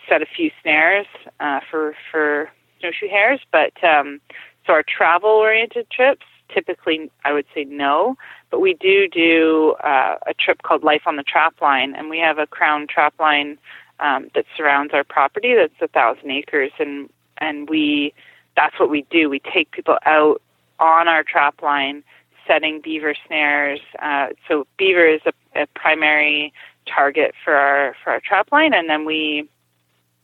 set 0.09 0.23
a 0.23 0.27
few 0.27 0.51
snares 0.61 1.07
uh, 1.41 1.61
for 1.69 1.95
for 2.11 2.51
snowshoe 2.79 3.09
hares. 3.09 3.41
But 3.51 3.73
um, 3.83 4.21
so 4.67 4.75
our 4.75 4.85
travel 4.85 5.31
oriented 5.31 5.91
trips, 5.91 6.27
typically 6.55 7.11
I 7.25 7.33
would 7.33 7.47
say 7.53 7.65
no, 7.65 8.17
but 8.51 8.61
we 8.61 8.75
do 8.75 9.09
do 9.09 9.75
uh, 9.83 10.19
a 10.25 10.35
trip 10.35 10.63
called 10.63 10.85
Life 10.85 11.03
on 11.07 11.17
the 11.17 11.25
Trap 11.25 11.61
Line, 11.61 11.95
and 11.97 12.09
we 12.09 12.19
have 12.21 12.39
a 12.39 12.47
crown 12.47 12.87
trap 12.89 13.15
line 13.19 13.59
um, 14.03 14.29
that 14.35 14.45
surrounds 14.57 14.93
our 14.93 15.05
property 15.05 15.55
that's 15.55 15.73
a 15.81 15.89
thousand 15.89 16.31
acres, 16.31 16.73
and 16.79 17.09
and 17.39 17.71
we 17.71 18.13
that's 18.57 18.79
what 18.79 18.91
we 18.91 19.07
do. 19.11 19.31
We 19.31 19.41
take 19.41 19.71
people 19.71 19.97
out 20.05 20.43
on 20.79 21.09
our 21.09 21.23
trap 21.23 21.63
line, 21.63 22.03
setting 22.47 22.81
beaver 22.83 23.15
snares. 23.27 23.81
Uh, 24.01 24.29
so 24.49 24.67
beaver 24.77 25.07
is 25.07 25.21
a, 25.25 25.63
a 25.63 25.67
primary 25.75 26.53
target 26.87 27.35
for 27.43 27.55
our 27.55 27.95
for 28.03 28.11
our 28.11 28.21
trap 28.21 28.51
line, 28.53 28.75
and 28.75 28.91
then 28.91 29.05
we 29.05 29.49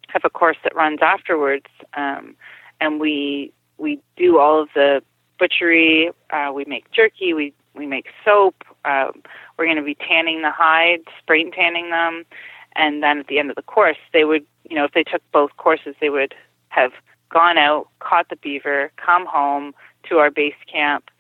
have 0.08 0.22
a 0.24 0.30
course 0.30 0.56
that 0.64 0.74
runs 0.74 0.98
afterwards, 1.00 1.66
um, 1.96 2.34
and 2.80 3.00
we 3.00 3.52
we 3.78 4.00
do 4.16 4.38
all 4.38 4.60
of 4.60 4.68
the 4.74 5.02
butchery. 5.38 6.10
Uh, 6.30 6.50
we 6.52 6.64
make 6.64 6.90
jerky. 6.90 7.32
We 7.32 7.54
we 7.74 7.86
make 7.86 8.06
soap. 8.24 8.64
Uh, 8.84 9.12
we're 9.56 9.66
going 9.66 9.76
to 9.76 9.82
be 9.82 9.94
tanning 9.94 10.42
the 10.42 10.50
hides, 10.50 11.08
brain 11.26 11.52
tanning 11.52 11.90
them 11.90 12.24
and 12.76 13.02
then 13.02 13.18
at 13.18 13.26
the 13.26 13.38
end 13.38 13.50
of 13.50 13.56
the 13.56 13.62
course 13.62 13.96
they 14.12 14.24
would 14.24 14.44
you 14.68 14.76
know 14.76 14.84
if 14.84 14.92
they 14.92 15.04
took 15.04 15.22
both 15.32 15.56
courses 15.56 15.94
they 16.00 16.10
would 16.10 16.34
have 16.68 16.92
gone 17.30 17.58
out 17.58 17.88
caught 18.00 18.28
the 18.28 18.36
beaver 18.36 18.90
come 18.96 19.26
home 19.26 19.74
to 20.08 20.18
our 20.18 20.30
base 20.30 20.54
camp 20.70 21.10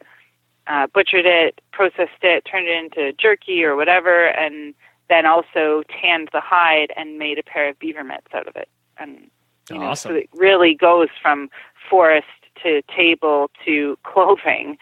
uh, 0.66 0.86
butchered 0.88 1.26
it 1.26 1.60
processed 1.72 2.22
it 2.22 2.44
turned 2.44 2.66
it 2.66 2.76
into 2.76 3.12
jerky 3.14 3.64
or 3.64 3.76
whatever 3.76 4.26
and 4.26 4.74
then 5.08 5.24
also 5.24 5.82
tanned 6.00 6.28
the 6.32 6.40
hide 6.40 6.92
and 6.96 7.18
made 7.18 7.38
a 7.38 7.42
pair 7.42 7.68
of 7.68 7.78
beaver 7.78 8.04
mitts 8.04 8.34
out 8.34 8.46
of 8.46 8.56
it 8.56 8.68
and 8.98 9.30
you 9.70 9.78
know 9.78 9.86
awesome. 9.86 10.12
so 10.12 10.14
it 10.14 10.28
really 10.34 10.74
goes 10.74 11.08
from 11.20 11.48
forest 11.88 12.26
to 12.62 12.82
table 12.94 13.50
to 13.64 13.98
clothing 14.04 14.76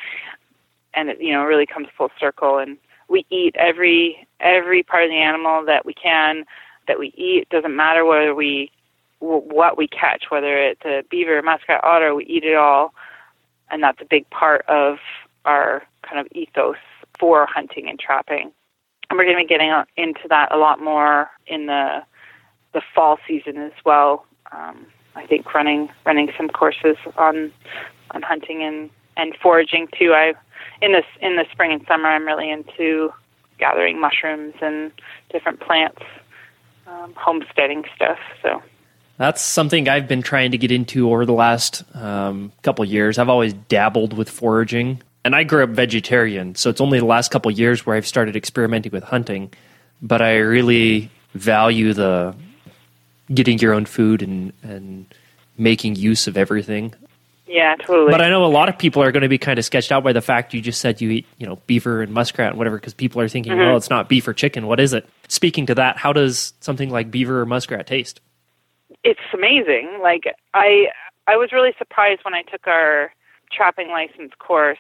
and 0.95 1.11
it 1.11 1.21
you 1.21 1.33
know 1.33 1.45
really 1.45 1.67
comes 1.67 1.89
full 1.97 2.11
circle 2.19 2.59
and 2.59 2.77
we 3.09 3.25
eat 3.31 3.55
every 3.57 4.27
every 4.41 4.83
part 4.83 5.05
of 5.05 5.11
the 5.11 5.17
animal 5.17 5.65
that 5.65 5.87
we 5.87 5.95
can 5.95 6.45
that 6.89 6.99
we 6.99 7.13
eat. 7.17 7.49
Doesn't 7.51 7.75
matter 7.75 8.05
whether 8.05 8.35
we 8.35 8.71
what 9.19 9.79
we 9.79 9.89
catch, 9.89 10.25
whether 10.29 10.59
it's 10.59 10.85
a 10.85 11.03
beaver, 11.11 11.41
muskrat, 11.43 11.83
otter, 11.83 12.15
we 12.15 12.25
eat 12.27 12.45
it 12.45 12.55
all, 12.55 12.93
and 13.71 13.83
that's 13.83 14.01
a 14.01 14.05
big 14.05 14.29
part 14.31 14.65
of 14.69 14.99
our 15.45 15.83
kind 16.03 16.21
of 16.21 16.27
ethos 16.33 16.77
for 17.19 17.47
hunting 17.47 17.89
and 17.89 17.99
trapping. 17.99 18.53
And 19.09 19.17
we're 19.17 19.25
going 19.25 19.37
to 19.37 19.43
be 19.43 19.49
getting 19.49 19.73
into 19.97 20.29
that 20.29 20.53
a 20.53 20.59
lot 20.59 20.83
more 20.83 21.31
in 21.47 21.67
the 21.67 22.03
the 22.73 22.83
fall 22.95 23.19
season 23.27 23.57
as 23.57 23.73
well. 23.85 24.27
Um, 24.53 24.87
I 25.15 25.27
think 25.27 25.55
running 25.55 25.89
running 26.05 26.31
some 26.37 26.49
courses 26.49 26.97
on 27.17 27.53
on 28.11 28.23
hunting 28.23 28.63
and 28.63 28.91
and 29.17 29.35
foraging 29.43 29.89
too. 29.99 30.13
I 30.13 30.35
in 30.83 30.93
this 30.93 31.05
in 31.21 31.37
the 31.37 31.47
spring 31.53 31.73
and 31.73 31.87
summer, 31.87 32.09
I'm 32.09 32.27
really 32.27 32.51
into 32.51 33.13
gathering 33.59 34.01
mushrooms 34.01 34.55
and 34.61 34.93
different 35.31 35.61
plants 35.61 36.03
um, 36.87 37.15
homesteading 37.17 37.85
stuff. 37.95 38.19
So 38.43 38.63
that's 39.19 39.43
something 39.43 39.89
I've 39.89 40.09
been 40.09 40.23
trying 40.23 40.51
to 40.53 40.59
get 40.59 40.71
into 40.71 41.11
over 41.11 41.25
the 41.25 41.33
last 41.33 41.83
um, 41.95 42.53
couple 42.63 42.85
years. 42.85 43.19
I've 43.19 43.29
always 43.29 43.55
dabbled 43.55 44.13
with 44.13 44.29
foraging, 44.29 45.03
and 45.25 45.35
I 45.35 45.45
grew 45.45 45.65
up 45.65 45.71
vegetarian, 45.71 46.55
so 46.55 46.71
it's 46.71 46.81
only 46.81 46.99
the 46.99 47.07
last 47.07 47.31
couple 47.31 47.51
years 47.51 47.87
where 47.87 47.97
I've 47.97 48.07
started 48.07 48.37
experimenting 48.37 48.93
with 48.93 49.05
hunting. 49.05 49.53
But 50.03 50.21
I 50.21 50.37
really 50.37 51.11
value 51.33 51.93
the 51.95 52.35
getting 53.33 53.59
your 53.59 53.73
own 53.73 53.87
food 53.87 54.23
and 54.23 54.53
and 54.63 55.07
making 55.59 55.97
use 55.97 56.27
of 56.27 56.37
everything. 56.37 56.95
Yeah, 57.47 57.77
totally. 57.77 58.11
But 58.11 58.21
I 58.21 58.29
know 58.29 58.45
a 58.45 58.47
lot 58.47 58.69
of 58.69 58.77
people 58.77 59.03
are 59.03 59.13
going 59.13 59.23
to 59.23 59.29
be 59.29 59.39
kind 59.39 59.59
of 59.59 59.65
sketched 59.65 59.93
out 59.93 60.03
by 60.03 60.13
the 60.13 60.21
fact 60.21 60.53
you 60.53 60.61
just 60.61 60.81
said 60.81 61.01
you 61.01 61.11
eat, 61.11 61.27
you 61.39 61.47
know, 61.47 61.57
beaver 61.67 62.03
and 62.03 62.13
muskrat 62.13 62.51
and 62.51 62.59
whatever, 62.59 62.77
because 62.77 62.95
people 62.95 63.21
are 63.21 63.29
thinking, 63.29 63.53
mm-hmm. 63.53 63.61
well, 63.61 63.77
it's 63.77 63.91
not 63.91 64.09
beef 64.09 64.27
or 64.27 64.35
chicken. 64.35 64.67
What 64.67 64.81
is 64.81 64.93
it? 64.93 65.09
Speaking 65.29 65.67
to 65.67 65.75
that, 65.77 65.97
how 65.97 66.13
does 66.13 66.55
something 66.61 66.91
like 66.91 67.11
beaver 67.11 67.41
or 67.41 67.47
muskrat 67.47 67.87
taste? 67.87 68.21
It's 69.05 69.21
amazing. 69.33 70.01
Like 70.03 70.25
I, 70.55 70.87
I 71.29 71.37
was 71.37 71.53
really 71.53 71.73
surprised 71.79 72.23
when 72.25 72.35
I 72.35 72.43
took 72.43 72.67
our 72.67 73.13
trapping 73.53 73.89
license 73.89 74.33
course 74.39 74.79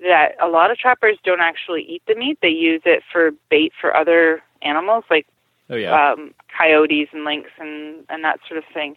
that 0.00 0.32
a 0.42 0.48
lot 0.48 0.70
of 0.70 0.78
trappers 0.78 1.16
don't 1.24 1.40
actually 1.40 1.82
eat 1.82 2.02
the 2.08 2.16
meat. 2.16 2.38
They 2.42 2.48
use 2.48 2.82
it 2.84 3.02
for 3.12 3.30
bait 3.50 3.72
for 3.80 3.96
other 3.96 4.42
animals, 4.62 5.04
like 5.10 5.26
oh, 5.70 5.76
yeah. 5.76 6.12
um, 6.12 6.34
coyotes 6.56 7.08
and 7.12 7.24
lynx 7.24 7.50
and 7.58 8.04
and 8.08 8.24
that 8.24 8.40
sort 8.48 8.58
of 8.58 8.64
thing. 8.72 8.96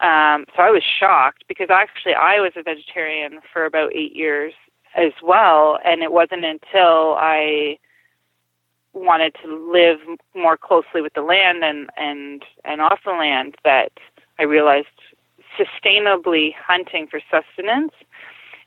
Um, 0.00 0.46
so 0.56 0.62
I 0.62 0.70
was 0.70 0.82
shocked 0.82 1.44
because 1.48 1.68
actually 1.70 2.14
I 2.14 2.40
was 2.40 2.52
a 2.56 2.62
vegetarian 2.62 3.40
for 3.52 3.64
about 3.64 3.94
eight 3.94 4.14
years 4.14 4.52
as 4.96 5.12
well, 5.22 5.78
and 5.84 6.02
it 6.02 6.12
wasn't 6.12 6.44
until 6.44 7.14
I 7.18 7.78
wanted 8.92 9.34
to 9.42 9.72
live 9.72 9.98
more 10.34 10.56
closely 10.56 11.00
with 11.00 11.14
the 11.14 11.22
land 11.22 11.64
and 11.64 11.90
and 11.96 12.44
and 12.64 12.80
off 12.80 13.00
the 13.04 13.12
land 13.12 13.56
that 13.64 13.92
I 14.38 14.44
realized 14.44 14.86
sustainably 15.58 16.54
hunting 16.54 17.06
for 17.06 17.20
sustenance 17.30 17.92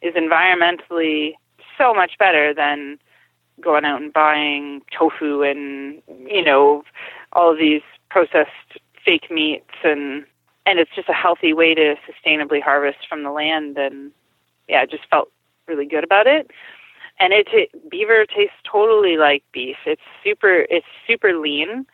is 0.02 0.16
environmentally 0.16 1.34
so 1.78 1.94
much 1.94 2.18
better 2.18 2.54
than 2.54 3.00
going 3.62 3.86
out 3.86 4.02
and 4.02 4.14
buying 4.14 4.82
tofu 4.98 5.42
and 5.42 6.02
you 6.30 6.44
know 6.44 6.84
all 7.34 7.52
of 7.52 7.58
these 7.58 7.82
processed 8.10 8.80
fake 9.04 9.32
meats 9.32 9.74
and 9.84 10.26
and 10.68 10.80
it's 10.80 10.92
just 10.94 11.10
a 11.10 11.14
healthy 11.14 11.54
way 11.54 11.74
to 11.74 11.96
sustainably 12.06 12.62
harvest 12.62 13.08
from 13.10 13.24
the 13.24 13.32
land 13.32 13.78
and 13.78 14.12
yeah, 14.68 14.82
I 14.82 14.86
just 14.86 15.10
felt 15.10 15.32
really 15.68 15.86
good 15.86 16.04
about 16.04 16.28
it. 16.28 16.52
And 17.20 17.34
it, 17.34 17.48
it 17.52 17.90
beaver 17.90 18.26
tastes 18.26 18.58
totally 18.70 19.18
like 19.18 19.44
beef. 19.52 19.78
It's 19.86 20.02
super 20.24 20.68
it's 20.70 20.86
super 21.08 21.36
lean. 21.36 21.88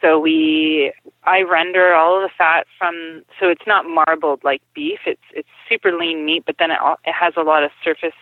So 0.00 0.18
we, 0.18 0.92
I 1.24 1.42
render 1.42 1.92
all 1.92 2.16
of 2.16 2.22
the 2.22 2.32
fat 2.38 2.66
from, 2.78 3.22
so 3.38 3.48
it's 3.48 3.66
not 3.66 3.84
marbled 3.84 4.42
like 4.44 4.62
beef. 4.74 5.00
It's 5.06 5.20
it's 5.34 5.48
super 5.68 5.92
lean 5.92 6.24
meat, 6.24 6.44
but 6.46 6.56
then 6.58 6.70
it 6.70 6.78
it 7.04 7.12
has 7.12 7.34
a 7.36 7.42
lot 7.42 7.64
of 7.64 7.70
surface 7.82 8.14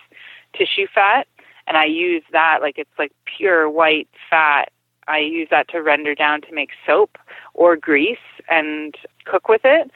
tissue 0.57 0.87
fat, 0.93 1.27
and 1.67 1.77
I 1.77 1.85
use 1.85 2.23
that 2.33 2.59
like 2.63 2.79
it's 2.79 2.99
like 2.99 3.13
pure 3.25 3.69
white 3.69 4.09
fat. 4.31 4.71
I 5.09 5.19
use 5.19 5.49
that 5.51 5.69
to 5.69 5.83
render 5.83 6.15
down 6.15 6.43
to 6.43 6.53
make 6.53 6.71
soap 6.87 7.19
or 7.55 7.77
grease 7.77 8.19
and 8.49 8.95
cook 9.25 9.49
with 9.49 9.63
it. 9.65 9.91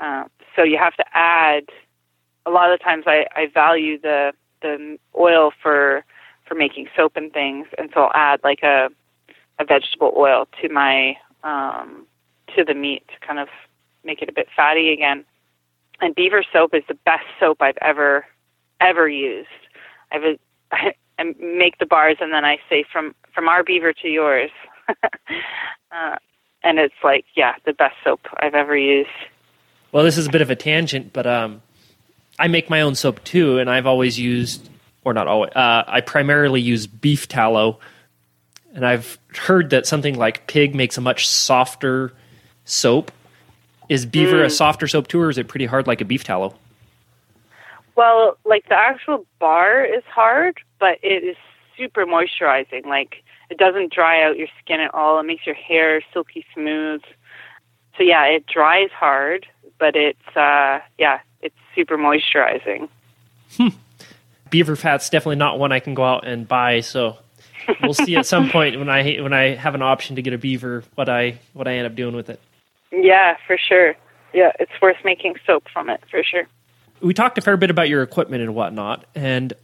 Uh, 0.00 0.24
so 0.56 0.62
you 0.62 0.78
have 0.78 0.94
to 0.96 1.04
add. 1.12 1.64
A 2.46 2.50
lot 2.50 2.72
of 2.72 2.80
times, 2.80 3.04
I 3.06 3.26
I 3.34 3.46
value 3.52 3.98
the 3.98 4.32
the 4.60 4.98
oil 5.18 5.50
for 5.62 6.04
for 6.46 6.54
making 6.54 6.88
soap 6.96 7.16
and 7.16 7.32
things, 7.32 7.66
and 7.78 7.90
so 7.94 8.02
I'll 8.02 8.12
add 8.14 8.40
like 8.44 8.62
a 8.62 8.88
a 9.58 9.64
vegetable 9.64 10.12
oil 10.16 10.46
to 10.60 10.68
my 10.68 11.16
um, 11.42 12.06
to 12.54 12.64
the 12.64 12.74
meat 12.74 13.04
to 13.08 13.26
kind 13.26 13.38
of 13.38 13.48
make 14.04 14.20
it 14.20 14.28
a 14.28 14.32
bit 14.32 14.48
fatty 14.54 14.92
again. 14.92 15.24
And 16.00 16.14
beaver 16.14 16.44
soap 16.52 16.74
is 16.74 16.82
the 16.88 16.98
best 17.04 17.24
soap 17.40 17.62
I've 17.62 17.78
ever 17.80 18.26
ever 18.80 19.08
used. 19.08 19.48
I've 20.12 20.22
a, 20.22 20.38
I 21.18 21.34
make 21.40 21.78
the 21.78 21.86
bars 21.86 22.16
and 22.20 22.32
then 22.32 22.44
I 22.44 22.58
say 22.68 22.84
from 22.90 23.14
from 23.34 23.48
our 23.48 23.64
beaver 23.64 23.92
to 23.92 24.08
yours, 24.08 24.50
uh, 24.88 26.16
and 26.62 26.78
it's 26.78 26.94
like 27.02 27.24
yeah, 27.36 27.54
the 27.64 27.72
best 27.72 27.96
soap 28.04 28.20
I've 28.38 28.54
ever 28.54 28.76
used. 28.76 29.08
Well, 29.92 30.04
this 30.04 30.18
is 30.18 30.26
a 30.26 30.30
bit 30.30 30.42
of 30.42 30.50
a 30.50 30.56
tangent, 30.56 31.12
but 31.12 31.26
um, 31.26 31.62
I 32.38 32.48
make 32.48 32.68
my 32.68 32.80
own 32.80 32.94
soap 32.94 33.22
too, 33.24 33.58
and 33.58 33.70
I've 33.70 33.86
always 33.86 34.18
used, 34.18 34.68
or 35.04 35.14
not 35.14 35.28
always, 35.28 35.52
uh, 35.54 35.84
I 35.86 36.00
primarily 36.00 36.60
use 36.60 36.86
beef 36.86 37.28
tallow 37.28 37.78
and 38.74 38.84
I've 38.84 39.18
heard 39.28 39.70
that 39.70 39.86
something 39.86 40.18
like 40.18 40.46
pig 40.48 40.74
makes 40.74 40.98
a 40.98 41.00
much 41.00 41.28
softer 41.28 42.12
soap. 42.64 43.12
Is 43.88 44.04
beaver 44.04 44.42
mm. 44.42 44.46
a 44.46 44.50
softer 44.50 44.88
soap 44.88 45.08
too, 45.08 45.20
or 45.20 45.30
is 45.30 45.38
it 45.38 45.46
pretty 45.46 45.66
hard 45.66 45.86
like 45.86 46.00
a 46.00 46.04
beef 46.04 46.24
tallow? 46.24 46.54
Well, 47.96 48.36
like 48.44 48.68
the 48.68 48.74
actual 48.74 49.24
bar 49.38 49.84
is 49.84 50.02
hard, 50.12 50.58
but 50.84 50.98
it 51.02 51.24
is 51.24 51.36
super 51.78 52.04
moisturizing. 52.04 52.84
Like 52.84 53.24
it 53.48 53.56
doesn't 53.56 53.90
dry 53.90 54.22
out 54.22 54.36
your 54.36 54.48
skin 54.62 54.80
at 54.80 54.92
all. 54.92 55.18
It 55.18 55.22
makes 55.22 55.46
your 55.46 55.54
hair 55.54 56.02
silky 56.12 56.44
smooth. 56.52 57.00
So 57.96 58.02
yeah, 58.02 58.26
it 58.26 58.44
dries 58.46 58.90
hard, 58.90 59.46
but 59.78 59.96
it's 59.96 60.36
uh 60.36 60.80
yeah, 60.98 61.20
it's 61.40 61.56
super 61.74 61.96
moisturizing. 61.96 62.90
Hmm. 63.56 63.68
Beaver 64.50 64.76
fat's 64.76 65.08
definitely 65.08 65.36
not 65.36 65.58
one 65.58 65.72
I 65.72 65.80
can 65.80 65.94
go 65.94 66.04
out 66.04 66.26
and 66.26 66.46
buy, 66.46 66.80
so 66.80 67.16
we'll 67.82 67.94
see 67.94 68.16
at 68.16 68.26
some 68.26 68.50
point 68.50 68.78
when 68.78 68.90
I 68.90 69.22
when 69.22 69.32
I 69.32 69.54
have 69.54 69.74
an 69.74 69.80
option 69.80 70.16
to 70.16 70.22
get 70.22 70.34
a 70.34 70.38
beaver 70.38 70.84
what 70.96 71.08
I 71.08 71.38
what 71.54 71.66
I 71.66 71.76
end 71.76 71.86
up 71.86 71.94
doing 71.94 72.14
with 72.14 72.28
it. 72.28 72.40
Yeah, 72.92 73.38
for 73.46 73.56
sure. 73.56 73.94
Yeah, 74.34 74.52
it's 74.60 74.72
worth 74.82 74.98
making 75.02 75.36
soap 75.46 75.64
from 75.72 75.88
it 75.88 76.02
for 76.10 76.22
sure. 76.22 76.46
We 77.00 77.14
talked 77.14 77.38
a 77.38 77.40
fair 77.40 77.56
bit 77.56 77.70
about 77.70 77.88
your 77.88 78.02
equipment 78.02 78.42
and 78.42 78.54
whatnot, 78.54 79.06
and 79.14 79.54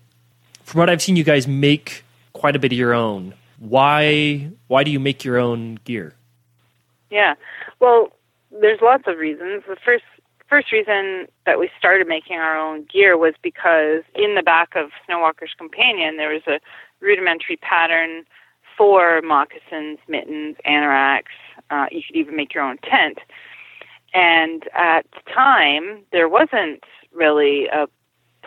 from 0.71 0.79
what 0.79 0.89
I've 0.89 1.03
seen, 1.03 1.17
you 1.17 1.25
guys 1.25 1.49
make 1.49 2.05
quite 2.33 2.55
a 2.55 2.61
bit 2.61 2.71
of 2.71 2.79
your 2.79 2.95
own. 2.95 3.35
Why 3.59 4.49
why 4.69 4.85
do 4.85 4.93
you 4.93 5.01
make 5.01 5.25
your 5.25 5.37
own 5.37 5.81
gear? 5.85 6.15
Yeah, 7.11 7.35
well, 7.81 8.13
there's 8.53 8.81
lots 8.81 9.03
of 9.09 9.19
reasons. 9.19 9.65
The 9.69 9.77
first 9.85 10.05
first 10.49 10.71
reason 10.71 11.27
that 11.45 11.59
we 11.59 11.71
started 11.77 12.07
making 12.07 12.37
our 12.37 12.57
own 12.57 12.85
gear 12.85 13.19
was 13.19 13.35
because 13.43 14.05
in 14.15 14.37
the 14.37 14.43
back 14.45 14.77
of 14.77 14.91
Snowwalker's 15.09 15.55
Companion 15.59 16.17
there 16.17 16.33
was 16.33 16.43
a 16.47 16.61
rudimentary 17.01 17.57
pattern 17.57 18.25
for 18.79 19.21
moccasins, 19.23 19.99
mittens, 20.07 20.57
anoraks. 20.65 21.35
Uh, 21.71 21.87
you 21.91 22.01
could 22.07 22.17
even 22.17 22.37
make 22.37 22.55
your 22.55 22.63
own 22.63 22.79
tent. 22.79 23.19
And 24.15 24.69
at 24.73 25.05
the 25.13 25.33
time, 25.33 26.05
there 26.13 26.29
wasn't 26.29 26.85
really 27.13 27.67
a 27.67 27.89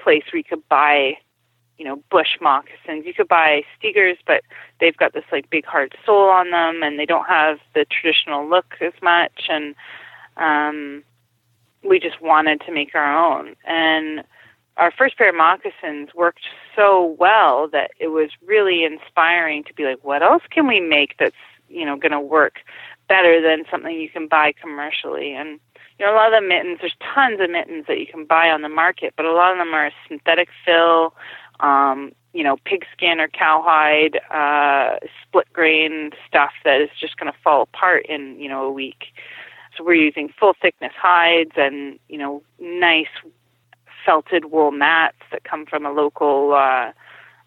place 0.01 0.23
where 0.31 0.37
you 0.37 0.43
could 0.43 0.67
buy, 0.69 1.17
you 1.77 1.85
know, 1.85 2.01
bush 2.09 2.37
moccasins. 2.41 3.05
You 3.05 3.13
could 3.13 3.27
buy 3.27 3.63
Stegers, 3.77 4.17
but 4.25 4.43
they've 4.79 4.97
got 4.97 5.13
this 5.13 5.25
like 5.31 5.49
big 5.49 5.65
hard 5.65 5.95
sole 6.05 6.29
on 6.29 6.51
them, 6.51 6.83
and 6.83 6.99
they 6.99 7.05
don't 7.05 7.27
have 7.27 7.59
the 7.73 7.85
traditional 7.85 8.47
look 8.47 8.75
as 8.81 8.93
much. 9.01 9.47
And 9.49 9.75
um, 10.37 11.03
we 11.83 11.99
just 11.99 12.21
wanted 12.21 12.61
to 12.61 12.71
make 12.71 12.95
our 12.95 13.17
own. 13.17 13.55
And 13.65 14.23
our 14.77 14.91
first 14.91 15.17
pair 15.17 15.29
of 15.29 15.35
moccasins 15.35 16.09
worked 16.15 16.45
so 16.75 17.15
well 17.19 17.67
that 17.69 17.91
it 17.99 18.07
was 18.07 18.31
really 18.45 18.83
inspiring 18.83 19.63
to 19.65 19.73
be 19.73 19.83
like, 19.83 20.03
what 20.03 20.23
else 20.23 20.43
can 20.49 20.67
we 20.67 20.79
make 20.79 21.15
that's 21.19 21.35
you 21.69 21.85
know 21.85 21.95
going 21.95 22.11
to 22.11 22.19
work 22.19 22.57
better 23.07 23.41
than 23.41 23.65
something 23.69 23.95
you 23.95 24.09
can 24.09 24.27
buy 24.27 24.53
commercially? 24.59 25.33
And 25.33 25.59
you 25.99 26.05
know, 26.05 26.13
a 26.13 26.15
lot 26.15 26.33
of 26.33 26.41
the 26.41 26.47
mittens, 26.47 26.79
there's 26.81 26.95
tons 27.13 27.39
of 27.39 27.49
mittens 27.51 27.85
that 27.87 27.99
you 27.99 28.07
can 28.07 28.25
buy 28.25 28.49
on 28.49 28.61
the 28.61 28.69
market, 28.69 29.13
but 29.15 29.25
a 29.25 29.33
lot 29.33 29.51
of 29.51 29.57
them 29.57 29.73
are 29.73 29.91
synthetic 30.07 30.49
fill, 30.65 31.13
um, 31.63 32.11
you 32.33 32.43
know, 32.43 32.57
pigskin 32.65 33.19
or 33.19 33.27
cowhide, 33.27 34.19
uh, 34.29 34.97
split 35.23 35.51
grain 35.53 36.11
stuff 36.27 36.51
that 36.65 36.81
is 36.81 36.89
just 36.99 37.17
going 37.17 37.31
to 37.31 37.37
fall 37.43 37.61
apart 37.63 38.05
in 38.07 38.39
you 38.39 38.49
know 38.49 38.65
a 38.65 38.71
week. 38.71 39.05
So 39.75 39.83
we're 39.83 39.95
using 39.95 40.29
full 40.39 40.53
thickness 40.61 40.93
hides 40.95 41.53
and 41.55 41.97
you 42.09 42.17
know 42.17 42.43
nice 42.59 43.07
felted 44.05 44.45
wool 44.45 44.71
mats 44.71 45.17
that 45.31 45.45
come 45.45 45.65
from 45.65 45.85
a 45.85 45.91
local 45.91 46.53
uh, 46.53 46.91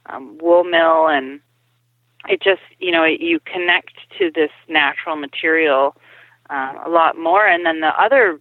um, 0.06 0.38
wool 0.38 0.64
mill, 0.64 1.08
and 1.08 1.40
it 2.28 2.40
just 2.40 2.62
you 2.78 2.90
know 2.90 3.04
you 3.04 3.38
connect 3.40 3.92
to 4.18 4.30
this 4.34 4.50
natural 4.66 5.16
material 5.16 5.94
uh, 6.48 6.74
a 6.84 6.88
lot 6.88 7.18
more. 7.18 7.46
And 7.46 7.66
then 7.66 7.80
the 7.80 7.92
other 8.00 8.40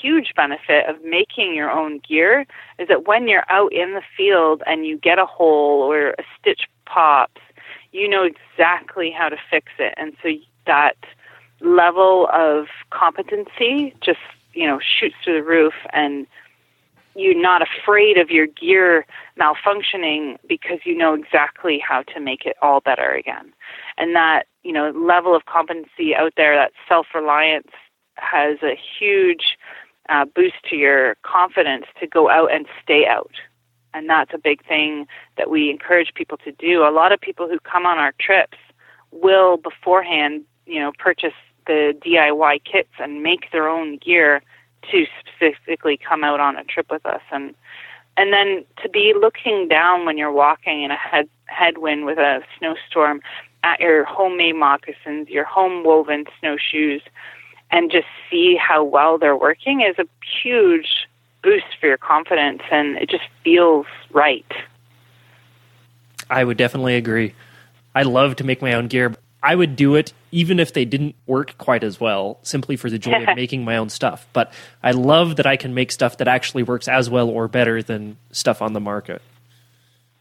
huge 0.00 0.32
benefit 0.36 0.88
of 0.88 1.02
making 1.04 1.54
your 1.54 1.70
own 1.70 2.00
gear 2.06 2.46
is 2.78 2.88
that 2.88 3.06
when 3.06 3.28
you're 3.28 3.50
out 3.50 3.72
in 3.72 3.94
the 3.94 4.02
field 4.16 4.62
and 4.66 4.86
you 4.86 4.98
get 4.98 5.18
a 5.18 5.26
hole 5.26 5.82
or 5.82 6.10
a 6.10 6.22
stitch 6.38 6.62
pops, 6.86 7.40
you 7.92 8.08
know 8.08 8.24
exactly 8.24 9.10
how 9.10 9.28
to 9.28 9.36
fix 9.50 9.72
it, 9.78 9.94
and 9.96 10.14
so 10.22 10.30
that 10.66 10.96
level 11.60 12.28
of 12.32 12.66
competency 12.90 13.94
just 14.00 14.20
you 14.52 14.66
know 14.66 14.78
shoots 14.78 15.16
through 15.24 15.34
the 15.34 15.42
roof 15.42 15.74
and 15.92 16.26
you're 17.18 17.40
not 17.40 17.62
afraid 17.62 18.16
of 18.16 18.30
your 18.30 18.46
gear 18.46 19.04
malfunctioning 19.38 20.36
because 20.48 20.78
you 20.84 20.96
know 20.96 21.14
exactly 21.14 21.82
how 21.86 22.02
to 22.02 22.20
make 22.20 22.46
it 22.46 22.56
all 22.62 22.80
better 22.80 23.10
again. 23.10 23.52
And 23.96 24.14
that, 24.14 24.44
you 24.62 24.72
know, 24.72 24.90
level 24.90 25.34
of 25.34 25.44
competency 25.46 26.14
out 26.14 26.32
there, 26.36 26.54
that 26.54 26.72
self 26.88 27.06
reliance 27.14 27.72
has 28.16 28.58
a 28.62 28.78
huge 28.98 29.58
uh, 30.08 30.24
boost 30.24 30.56
to 30.70 30.76
your 30.76 31.16
confidence 31.22 31.86
to 32.00 32.06
go 32.06 32.30
out 32.30 32.52
and 32.52 32.66
stay 32.82 33.06
out. 33.06 33.32
And 33.94 34.08
that's 34.08 34.32
a 34.34 34.38
big 34.38 34.64
thing 34.66 35.06
that 35.36 35.50
we 35.50 35.70
encourage 35.70 36.12
people 36.14 36.38
to 36.38 36.52
do. 36.52 36.82
A 36.82 36.90
lot 36.90 37.12
of 37.12 37.20
people 37.20 37.48
who 37.48 37.58
come 37.60 37.86
on 37.86 37.98
our 37.98 38.12
trips 38.20 38.58
will 39.10 39.56
beforehand, 39.56 40.44
you 40.66 40.80
know, 40.80 40.92
purchase 40.98 41.32
the 41.66 41.96
DIY 42.04 42.64
kits 42.64 42.92
and 42.98 43.22
make 43.22 43.50
their 43.52 43.68
own 43.68 43.98
gear 43.98 44.42
to 44.90 45.06
specifically 45.20 45.96
come 45.96 46.24
out 46.24 46.40
on 46.40 46.56
a 46.56 46.64
trip 46.64 46.90
with 46.90 47.04
us 47.04 47.22
and 47.30 47.54
and 48.16 48.32
then 48.32 48.64
to 48.82 48.88
be 48.88 49.14
looking 49.18 49.68
down 49.68 50.04
when 50.04 50.18
you're 50.18 50.32
walking 50.32 50.82
in 50.82 50.90
a 50.90 50.96
head 50.96 51.28
headwind 51.46 52.04
with 52.04 52.18
a 52.18 52.42
snowstorm 52.58 53.20
at 53.62 53.80
your 53.80 54.04
homemade 54.04 54.56
moccasins, 54.56 55.28
your 55.28 55.44
home 55.44 55.84
woven 55.84 56.24
snowshoes, 56.40 57.00
and 57.70 57.90
just 57.90 58.06
see 58.30 58.56
how 58.56 58.82
well 58.82 59.18
they're 59.18 59.36
working 59.36 59.80
is 59.82 59.98
a 59.98 60.06
huge 60.42 61.08
boost 61.42 61.66
for 61.80 61.86
your 61.86 61.98
confidence 61.98 62.62
and 62.70 62.96
it 62.96 63.08
just 63.08 63.24
feels 63.44 63.86
right. 64.12 64.50
I 66.30 66.44
would 66.44 66.56
definitely 66.56 66.96
agree. 66.96 67.34
I 67.94 68.02
love 68.02 68.36
to 68.36 68.44
make 68.44 68.60
my 68.60 68.74
own 68.74 68.88
gear. 68.88 69.14
I 69.42 69.54
would 69.54 69.76
do 69.76 69.94
it 69.94 70.12
even 70.30 70.60
if 70.60 70.72
they 70.72 70.84
didn't 70.84 71.14
work 71.26 71.56
quite 71.58 71.84
as 71.84 72.00
well, 72.00 72.38
simply 72.42 72.76
for 72.76 72.90
the 72.90 72.98
joy 72.98 73.22
of 73.22 73.36
making 73.36 73.64
my 73.64 73.76
own 73.76 73.88
stuff. 73.88 74.26
But 74.32 74.52
I 74.82 74.90
love 74.90 75.36
that 75.36 75.46
I 75.46 75.56
can 75.56 75.74
make 75.74 75.92
stuff 75.92 76.18
that 76.18 76.28
actually 76.28 76.62
works 76.62 76.88
as 76.88 77.08
well 77.08 77.28
or 77.28 77.48
better 77.48 77.82
than 77.82 78.16
stuff 78.30 78.60
on 78.60 78.72
the 78.72 78.80
market. 78.80 79.22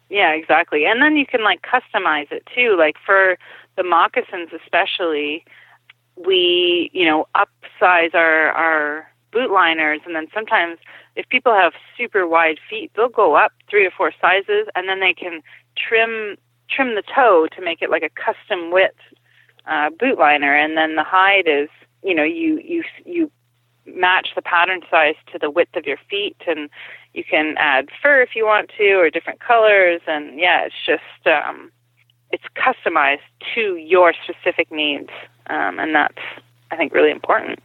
Yeah, 0.09 0.31
exactly. 0.31 0.85
And 0.85 1.01
then 1.01 1.17
you 1.17 1.25
can 1.25 1.43
like 1.43 1.61
customize 1.61 2.31
it 2.31 2.47
too. 2.55 2.75
Like 2.77 2.95
for 3.05 3.37
the 3.75 3.83
moccasins 3.83 4.49
especially, 4.53 5.43
we, 6.25 6.89
you 6.93 7.05
know, 7.05 7.27
upsize 7.35 8.13
our 8.13 8.49
our 8.49 9.11
boot 9.31 9.51
liners 9.51 9.99
and 10.05 10.15
then 10.15 10.27
sometimes 10.33 10.79
if 11.15 11.27
people 11.29 11.53
have 11.53 11.73
super 11.97 12.27
wide 12.27 12.59
feet, 12.69 12.91
they'll 12.95 13.09
go 13.09 13.35
up 13.35 13.51
3 13.69 13.85
or 13.85 13.91
4 13.91 14.11
sizes 14.21 14.67
and 14.75 14.87
then 14.87 14.99
they 14.99 15.13
can 15.13 15.41
trim 15.75 16.37
trim 16.69 16.95
the 16.95 17.03
toe 17.15 17.47
to 17.55 17.61
make 17.61 17.81
it 17.81 17.89
like 17.89 18.03
a 18.03 18.09
custom 18.09 18.71
width 18.71 18.95
uh, 19.67 19.89
boot 19.89 20.17
liner, 20.17 20.55
and 20.55 20.77
then 20.77 20.95
the 20.95 21.03
hide 21.03 21.47
is 21.47 21.69
you 22.03 22.15
know 22.15 22.23
you 22.23 22.59
you 22.63 22.83
you 23.05 23.31
match 23.85 24.29
the 24.35 24.41
pattern 24.41 24.81
size 24.89 25.15
to 25.31 25.39
the 25.39 25.49
width 25.49 25.75
of 25.75 25.85
your 25.85 25.97
feet, 26.09 26.37
and 26.47 26.69
you 27.13 27.23
can 27.23 27.55
add 27.57 27.89
fur 28.01 28.21
if 28.21 28.35
you 28.35 28.45
want 28.45 28.71
to, 28.77 28.93
or 28.93 29.09
different 29.09 29.39
colors, 29.39 30.01
and 30.07 30.39
yeah, 30.39 30.65
it's 30.65 30.75
just 30.85 31.27
um, 31.27 31.71
it's 32.31 32.43
customized 32.55 33.19
to 33.55 33.75
your 33.77 34.13
specific 34.23 34.71
needs, 34.71 35.09
um, 35.49 35.79
and 35.79 35.95
that's 35.95 36.17
I 36.71 36.75
think 36.75 36.93
really 36.93 37.11
important. 37.11 37.59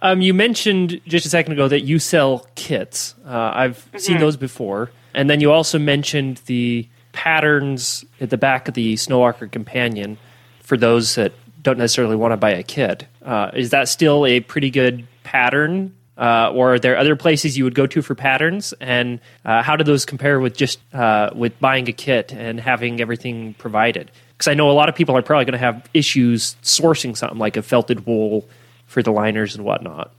Um, 0.00 0.20
you 0.20 0.34
mentioned 0.34 1.00
just 1.06 1.26
a 1.26 1.28
second 1.28 1.52
ago 1.52 1.68
that 1.68 1.82
you 1.82 1.98
sell 1.98 2.46
kits. 2.56 3.14
Uh, 3.24 3.52
I've 3.54 3.78
mm-hmm. 3.78 3.98
seen 3.98 4.18
those 4.18 4.36
before, 4.36 4.90
and 5.14 5.30
then 5.30 5.40
you 5.40 5.52
also 5.52 5.78
mentioned 5.78 6.40
the 6.46 6.88
patterns 7.12 8.04
at 8.20 8.30
the 8.30 8.38
back 8.38 8.68
of 8.68 8.74
the 8.74 8.94
Snowwalker 8.94 9.50
Companion 9.50 10.18
for 10.60 10.76
those 10.76 11.14
that 11.14 11.32
don't 11.62 11.78
necessarily 11.78 12.16
want 12.16 12.32
to 12.32 12.36
buy 12.36 12.50
a 12.50 12.62
kit. 12.62 13.06
Uh, 13.24 13.50
is 13.54 13.70
that 13.70 13.88
still 13.88 14.26
a 14.26 14.40
pretty 14.40 14.70
good 14.70 15.06
pattern 15.22 15.94
uh, 16.16 16.52
or 16.54 16.74
are 16.74 16.78
there 16.78 16.96
other 16.96 17.16
places 17.16 17.56
you 17.56 17.64
would 17.64 17.74
go 17.74 17.86
to 17.86 18.02
for 18.02 18.14
patterns? 18.14 18.74
And 18.80 19.20
uh, 19.44 19.62
how 19.62 19.76
do 19.76 19.84
those 19.84 20.04
compare 20.04 20.40
with 20.40 20.56
just 20.56 20.78
uh, 20.94 21.30
with 21.34 21.58
buying 21.58 21.88
a 21.88 21.92
kit 21.92 22.32
and 22.32 22.60
having 22.60 23.00
everything 23.00 23.54
provided? 23.54 24.10
Because 24.42 24.50
I 24.50 24.54
know 24.54 24.68
a 24.68 24.72
lot 24.72 24.88
of 24.88 24.96
people 24.96 25.16
are 25.16 25.22
probably 25.22 25.44
going 25.44 25.52
to 25.52 25.58
have 25.58 25.88
issues 25.94 26.56
sourcing 26.64 27.16
something 27.16 27.38
like 27.38 27.56
a 27.56 27.62
felted 27.62 28.06
wool 28.06 28.44
for 28.86 29.00
the 29.00 29.12
liners 29.12 29.54
and 29.54 29.64
whatnot. 29.64 30.12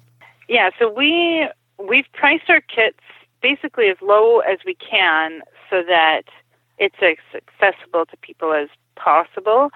Yeah, 0.48 0.70
so 0.80 0.90
we 0.90 1.50
we've 1.78 2.06
priced 2.14 2.50
our 2.50 2.62
kits 2.62 3.02
basically 3.42 3.90
as 3.90 3.98
low 4.02 4.40
as 4.40 4.60
we 4.66 4.76
can 4.76 5.42
so 5.70 5.84
that 5.84 6.22
it's 6.78 6.96
as 7.02 7.18
accessible 7.36 8.06
to 8.06 8.16
people 8.22 8.54
as 8.54 8.70
possible. 8.96 9.72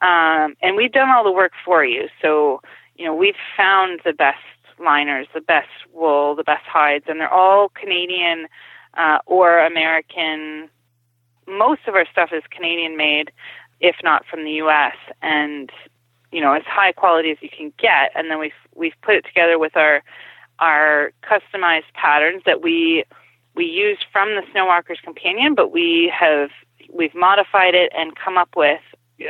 Um, 0.00 0.56
and 0.62 0.76
we've 0.76 0.92
done 0.92 1.10
all 1.10 1.22
the 1.22 1.30
work 1.30 1.52
for 1.62 1.84
you. 1.84 2.08
So, 2.22 2.62
you 2.96 3.04
know, 3.04 3.14
we've 3.14 3.34
found 3.54 4.00
the 4.02 4.14
best 4.14 4.38
liners, 4.82 5.26
the 5.34 5.42
best 5.42 5.68
wool, 5.92 6.34
the 6.34 6.44
best 6.44 6.64
hides, 6.64 7.04
and 7.06 7.20
they're 7.20 7.28
all 7.28 7.68
Canadian 7.68 8.46
uh, 8.96 9.18
or 9.26 9.58
American. 9.58 10.70
Most 11.46 11.82
of 11.86 11.94
our 11.94 12.06
stuff 12.10 12.30
is 12.32 12.42
Canadian 12.50 12.96
made, 12.96 13.30
if 13.80 13.96
not 14.02 14.24
from 14.26 14.44
the 14.44 14.52
U.S. 14.52 14.96
and 15.22 15.70
you 16.32 16.40
know 16.40 16.52
as 16.52 16.62
high 16.66 16.92
quality 16.92 17.30
as 17.30 17.38
you 17.40 17.48
can 17.48 17.72
get. 17.78 18.12
And 18.14 18.30
then 18.30 18.38
we've 18.38 18.52
we've 18.74 18.94
put 19.02 19.14
it 19.14 19.24
together 19.24 19.58
with 19.58 19.76
our 19.76 20.02
our 20.58 21.12
customized 21.22 21.92
patterns 21.94 22.42
that 22.46 22.62
we 22.62 23.04
we 23.54 23.64
use 23.64 23.98
from 24.12 24.28
the 24.30 24.42
Snowwalker's 24.54 25.00
Companion, 25.00 25.54
but 25.54 25.72
we 25.72 26.12
have 26.18 26.50
we've 26.92 27.14
modified 27.14 27.74
it 27.74 27.92
and 27.96 28.16
come 28.16 28.36
up 28.38 28.50
with 28.56 28.80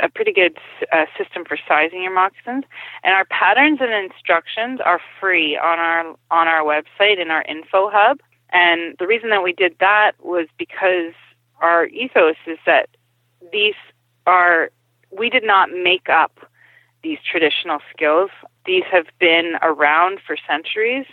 a 0.03 0.09
pretty 0.09 0.33
good 0.33 0.57
uh, 0.93 1.07
system 1.19 1.45
for 1.45 1.59
sizing 1.67 2.03
your 2.03 2.15
moccasins. 2.15 2.65
And 3.03 3.15
our 3.15 3.25
patterns 3.25 3.79
and 3.81 3.93
instructions 3.93 4.81
are 4.85 5.01
free 5.21 5.57
on 5.57 5.79
our 5.79 6.17
on 6.31 6.49
our 6.49 6.63
website 6.63 7.21
in 7.21 7.31
our 7.31 7.43
info 7.43 7.91
hub. 7.93 8.21
And 8.53 8.97
the 8.99 9.07
reason 9.07 9.31
that 9.31 9.43
we 9.43 9.53
did 9.53 9.77
that 9.81 10.13
was 10.21 10.47
because 10.59 11.15
our 11.61 11.87
ethos 11.87 12.37
is 12.47 12.59
that 12.67 12.89
these 13.53 13.75
are 14.31 14.71
we 15.11 15.29
did 15.29 15.45
not 15.45 15.71
make 15.71 16.09
up 16.09 16.39
these 17.03 17.19
traditional 17.29 17.81
skills. 17.95 18.31
These 18.65 18.85
have 18.93 19.07
been 19.19 19.57
around 19.63 20.21
for 20.27 20.37
centuries 20.49 21.07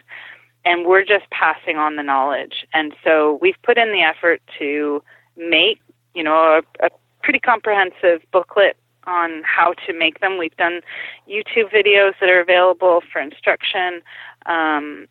and 0.66 0.86
we're 0.86 1.06
just 1.06 1.30
passing 1.32 1.78
on 1.78 1.96
the 1.96 2.04
knowledge. 2.04 2.66
And 2.74 2.94
so 3.04 3.40
we've 3.42 3.56
put 3.64 3.78
in 3.78 3.92
the 3.92 4.02
effort 4.02 4.42
to 4.60 5.02
make, 5.38 5.80
you 6.14 6.24
know, 6.24 6.62
a, 6.82 6.86
a 6.86 6.90
pretty 7.24 7.40
comprehensive 7.40 8.22
booklet 8.32 8.76
on 9.06 9.44
how 9.46 9.74
to 9.86 9.94
make 9.94 10.20
them. 10.20 10.38
We've 10.38 10.56
done 10.58 10.82
YouTube 11.30 11.72
videos 11.72 12.14
that 12.20 12.30
are 12.30 12.42
available 12.42 13.02
for 13.12 13.22
instruction, 13.22 14.02
um, 14.46 15.08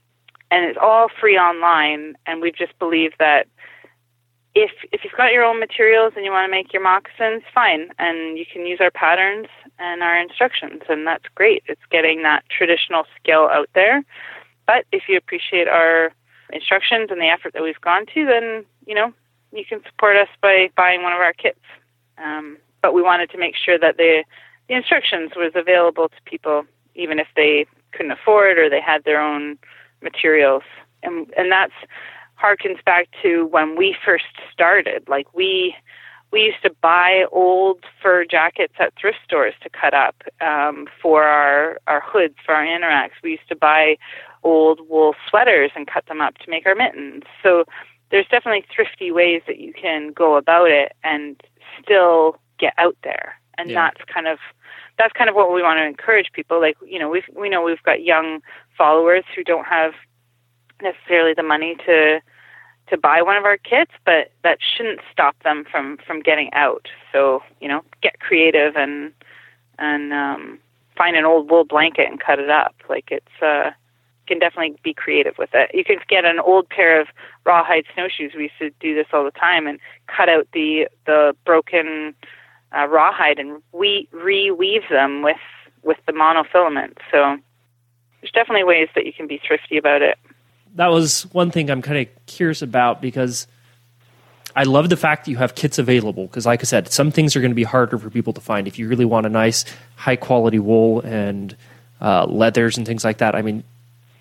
and 0.50 0.64
it's 0.66 0.78
all 0.80 1.08
free 1.20 1.38
online. 1.38 2.14
And 2.26 2.42
we've 2.42 2.54
just 2.54 2.78
believed 2.78 3.14
that 3.18 3.48
if 4.56 4.70
if 4.90 5.04
you've 5.04 5.12
got 5.16 5.32
your 5.32 5.44
own 5.44 5.60
materials 5.60 6.14
and 6.16 6.24
you 6.24 6.30
want 6.30 6.48
to 6.48 6.50
make 6.50 6.72
your 6.72 6.82
moccasins, 6.82 7.42
fine, 7.54 7.90
and 7.98 8.38
you 8.38 8.46
can 8.50 8.64
use 8.66 8.80
our 8.80 8.90
patterns 8.90 9.48
and 9.78 10.02
our 10.02 10.18
instructions, 10.18 10.82
and 10.88 11.06
that's 11.06 11.26
great. 11.34 11.62
It's 11.66 11.84
getting 11.90 12.22
that 12.22 12.44
traditional 12.48 13.04
skill 13.20 13.48
out 13.52 13.68
there. 13.74 14.02
But 14.66 14.86
if 14.92 15.04
you 15.08 15.18
appreciate 15.18 15.68
our 15.68 16.10
instructions 16.50 17.10
and 17.10 17.20
the 17.20 17.28
effort 17.28 17.52
that 17.52 17.62
we've 17.62 17.80
gone 17.82 18.06
to, 18.14 18.24
then 18.24 18.64
you 18.86 18.94
know 18.94 19.12
you 19.52 19.64
can 19.66 19.82
support 19.84 20.16
us 20.16 20.28
by 20.40 20.70
buying 20.74 21.02
one 21.02 21.12
of 21.12 21.20
our 21.20 21.34
kits. 21.34 21.60
Um, 22.16 22.56
but 22.80 22.94
we 22.94 23.02
wanted 23.02 23.30
to 23.30 23.38
make 23.38 23.56
sure 23.56 23.78
that 23.78 23.98
the, 23.98 24.24
the 24.68 24.74
instructions 24.74 25.32
was 25.36 25.52
available 25.54 26.08
to 26.08 26.16
people, 26.24 26.64
even 26.94 27.18
if 27.18 27.26
they 27.36 27.66
couldn't 27.92 28.12
afford 28.12 28.58
or 28.58 28.70
they 28.70 28.80
had 28.80 29.04
their 29.04 29.20
own 29.20 29.58
materials. 30.02 30.62
And 31.02 31.30
and 31.36 31.52
that's 31.52 31.74
harkens 32.42 32.84
back 32.84 33.08
to 33.22 33.46
when 33.46 33.76
we 33.76 33.96
first 34.04 34.24
started. 34.52 35.04
Like 35.08 35.32
we 35.34 35.74
we 36.32 36.40
used 36.40 36.62
to 36.62 36.74
buy 36.82 37.24
old 37.30 37.84
fur 38.02 38.24
jackets 38.24 38.74
at 38.78 38.92
thrift 39.00 39.18
stores 39.24 39.54
to 39.62 39.70
cut 39.70 39.94
up 39.94 40.22
um, 40.40 40.86
for 41.00 41.22
our 41.22 41.78
our 41.86 42.00
hoods 42.00 42.34
for 42.44 42.54
our 42.54 42.64
anoraks. 42.64 43.12
We 43.22 43.32
used 43.32 43.48
to 43.48 43.56
buy 43.56 43.96
old 44.42 44.80
wool 44.88 45.14
sweaters 45.28 45.70
and 45.74 45.86
cut 45.86 46.06
them 46.06 46.20
up 46.20 46.38
to 46.38 46.50
make 46.50 46.66
our 46.66 46.74
mittens. 46.74 47.24
So 47.42 47.64
there's 48.10 48.26
definitely 48.28 48.64
thrifty 48.74 49.10
ways 49.10 49.42
that 49.46 49.58
you 49.58 49.72
can 49.72 50.12
go 50.12 50.36
about 50.36 50.70
it 50.70 50.92
and 51.02 51.40
still 51.82 52.38
get 52.58 52.74
out 52.78 52.96
there. 53.02 53.40
And 53.58 53.70
yeah. 53.70 53.90
that's 53.90 54.04
kind 54.12 54.28
of 54.28 54.38
that's 54.98 55.12
kind 55.12 55.28
of 55.28 55.36
what 55.36 55.52
we 55.52 55.62
want 55.62 55.78
to 55.78 55.86
encourage 55.86 56.32
people. 56.32 56.60
Like 56.60 56.76
you 56.84 56.98
know, 56.98 57.08
we 57.08 57.22
we 57.34 57.48
know 57.48 57.62
we've 57.62 57.82
got 57.82 58.02
young 58.02 58.40
followers 58.76 59.24
who 59.34 59.44
don't 59.44 59.66
have 59.66 59.92
necessarily 60.82 61.34
the 61.34 61.42
money 61.42 61.76
to 61.86 62.20
to 62.88 62.96
buy 62.96 63.20
one 63.20 63.36
of 63.36 63.44
our 63.44 63.56
kits, 63.56 63.90
but 64.04 64.30
that 64.44 64.58
shouldn't 64.60 65.00
stop 65.12 65.36
them 65.42 65.64
from 65.70 65.98
from 66.06 66.20
getting 66.20 66.52
out. 66.52 66.88
So 67.12 67.42
you 67.60 67.68
know, 67.68 67.82
get 68.02 68.20
creative 68.20 68.76
and 68.76 69.12
and 69.78 70.12
um, 70.12 70.58
find 70.96 71.16
an 71.16 71.24
old 71.24 71.50
wool 71.50 71.64
blanket 71.64 72.08
and 72.08 72.20
cut 72.20 72.38
it 72.38 72.50
up. 72.50 72.74
Like 72.88 73.08
it's 73.10 73.42
uh, 73.42 73.70
you 73.70 74.26
can 74.26 74.38
definitely 74.38 74.78
be 74.82 74.94
creative 74.94 75.34
with 75.38 75.50
it. 75.52 75.70
You 75.74 75.84
can 75.84 75.98
get 76.08 76.24
an 76.24 76.38
old 76.38 76.68
pair 76.68 77.00
of 77.00 77.08
rawhide 77.44 77.84
snowshoes. 77.94 78.32
We 78.36 78.44
used 78.44 78.58
to 78.58 78.70
do 78.80 78.94
this 78.94 79.06
all 79.12 79.24
the 79.24 79.30
time 79.30 79.66
and 79.66 79.78
cut 80.06 80.28
out 80.28 80.48
the 80.52 80.88
the 81.06 81.36
broken 81.44 82.14
uh, 82.76 82.86
rawhide 82.86 83.38
and 83.38 83.62
we 83.72 84.08
reweave 84.12 84.88
them 84.90 85.22
with 85.22 85.36
with 85.82 85.98
the 86.06 86.12
monofilament. 86.12 86.98
So 87.10 87.36
there's 88.20 88.32
definitely 88.32 88.64
ways 88.64 88.88
that 88.94 89.06
you 89.06 89.12
can 89.12 89.26
be 89.26 89.40
thrifty 89.46 89.76
about 89.76 90.02
it. 90.02 90.18
That 90.76 90.88
was 90.88 91.22
one 91.32 91.50
thing 91.50 91.70
I'm 91.70 91.82
kind 91.82 91.98
of 91.98 92.26
curious 92.26 92.62
about 92.62 93.02
because 93.02 93.46
I 94.54 94.62
love 94.62 94.88
the 94.88 94.96
fact 94.96 95.24
that 95.24 95.30
you 95.30 95.36
have 95.36 95.54
kits 95.54 95.78
available 95.78 96.26
because, 96.26 96.46
like 96.46 96.60
I 96.60 96.64
said, 96.64 96.90
some 96.90 97.10
things 97.10 97.36
are 97.36 97.40
going 97.40 97.50
to 97.50 97.56
be 97.56 97.64
harder 97.64 97.98
for 97.98 98.08
people 98.08 98.32
to 98.32 98.40
find. 98.40 98.66
If 98.66 98.78
you 98.78 98.88
really 98.88 99.04
want 99.04 99.26
a 99.26 99.28
nice, 99.28 99.66
high 99.96 100.16
quality 100.16 100.58
wool 100.58 101.00
and 101.00 101.54
uh, 102.00 102.24
leathers 102.26 102.78
and 102.78 102.86
things 102.86 103.04
like 103.04 103.18
that, 103.18 103.34
I 103.34 103.42
mean, 103.42 103.64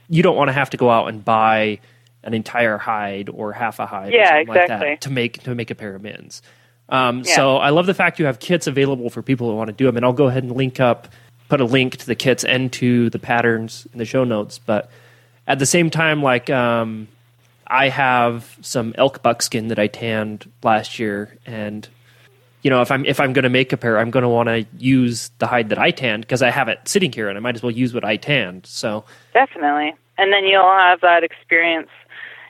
you 0.09 0.23
don't 0.23 0.35
want 0.35 0.49
to 0.49 0.53
have 0.53 0.69
to 0.71 0.77
go 0.77 0.89
out 0.89 1.07
and 1.07 1.23
buy 1.23 1.79
an 2.23 2.33
entire 2.33 2.77
hide 2.77 3.29
or 3.29 3.53
half 3.53 3.79
a 3.79 3.85
hide 3.85 4.11
yeah, 4.11 4.37
exactly. 4.37 4.89
Like 4.89 5.01
to 5.01 5.09
make 5.09 5.43
to 5.43 5.55
make 5.55 5.71
a 5.71 5.75
pair 5.75 5.95
of 5.95 6.01
mittens. 6.01 6.41
Um, 6.89 7.23
yeah. 7.25 7.35
So 7.35 7.57
I 7.57 7.69
love 7.69 7.85
the 7.85 7.93
fact 7.93 8.19
you 8.19 8.25
have 8.25 8.39
kits 8.39 8.67
available 8.67 9.09
for 9.09 9.21
people 9.21 9.49
who 9.49 9.55
want 9.55 9.69
to 9.69 9.73
do 9.73 9.85
them, 9.85 9.95
and 9.95 10.05
I'll 10.05 10.13
go 10.13 10.27
ahead 10.27 10.43
and 10.43 10.51
link 10.51 10.79
up, 10.79 11.07
put 11.47 11.61
a 11.61 11.65
link 11.65 11.97
to 11.97 12.05
the 12.05 12.15
kits 12.15 12.43
and 12.43 12.73
to 12.73 13.09
the 13.09 13.19
patterns 13.19 13.87
in 13.93 13.99
the 13.99 14.05
show 14.05 14.23
notes. 14.23 14.59
But 14.59 14.89
at 15.47 15.59
the 15.59 15.65
same 15.65 15.89
time, 15.89 16.21
like 16.23 16.49
um, 16.49 17.07
I 17.67 17.89
have 17.89 18.57
some 18.61 18.93
elk 18.97 19.21
buckskin 19.21 19.69
that 19.69 19.79
I 19.79 19.87
tanned 19.87 20.49
last 20.63 20.99
year, 20.99 21.37
and 21.45 21.87
you 22.61 22.69
know 22.69 22.81
if 22.81 22.91
I'm 22.91 23.05
if 23.05 23.19
I'm 23.19 23.33
going 23.33 23.43
to 23.43 23.49
make 23.49 23.73
a 23.73 23.77
pair, 23.77 23.97
I'm 23.97 24.11
going 24.11 24.23
to 24.23 24.29
want 24.29 24.49
to 24.49 24.65
use 24.77 25.31
the 25.39 25.47
hide 25.47 25.69
that 25.69 25.79
I 25.79 25.91
tanned 25.91 26.23
because 26.23 26.41
I 26.41 26.51
have 26.51 26.67
it 26.67 26.79
sitting 26.85 27.11
here, 27.11 27.29
and 27.29 27.37
I 27.37 27.41
might 27.41 27.55
as 27.55 27.63
well 27.63 27.71
use 27.71 27.93
what 27.93 28.05
I 28.05 28.17
tanned. 28.17 28.65
So 28.65 29.03
definitely, 29.33 29.93
and 30.17 30.33
then 30.33 30.45
you'll 30.45 30.63
have 30.63 31.01
that 31.01 31.23
experience 31.23 31.89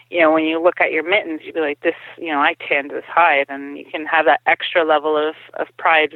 you 0.10 0.22
know, 0.22 0.32
when 0.32 0.46
you 0.46 0.62
look 0.62 0.80
at 0.82 0.92
your 0.92 1.04
mittens, 1.04 1.42
you'd 1.44 1.56
be 1.56 1.62
like, 1.62 1.80
this, 1.82 1.96
you 2.18 2.28
know, 2.28 2.40
I 2.40 2.56
tanned 2.68 2.92
this 2.92 3.04
hide, 3.06 3.48
and 3.50 3.78
you 3.78 3.86
can 3.86 4.06
have 4.06 4.26
that 4.26 4.40
extra 4.46 4.86
level 4.86 5.18
of, 5.18 5.36
of 5.56 5.68
pride, 5.78 6.16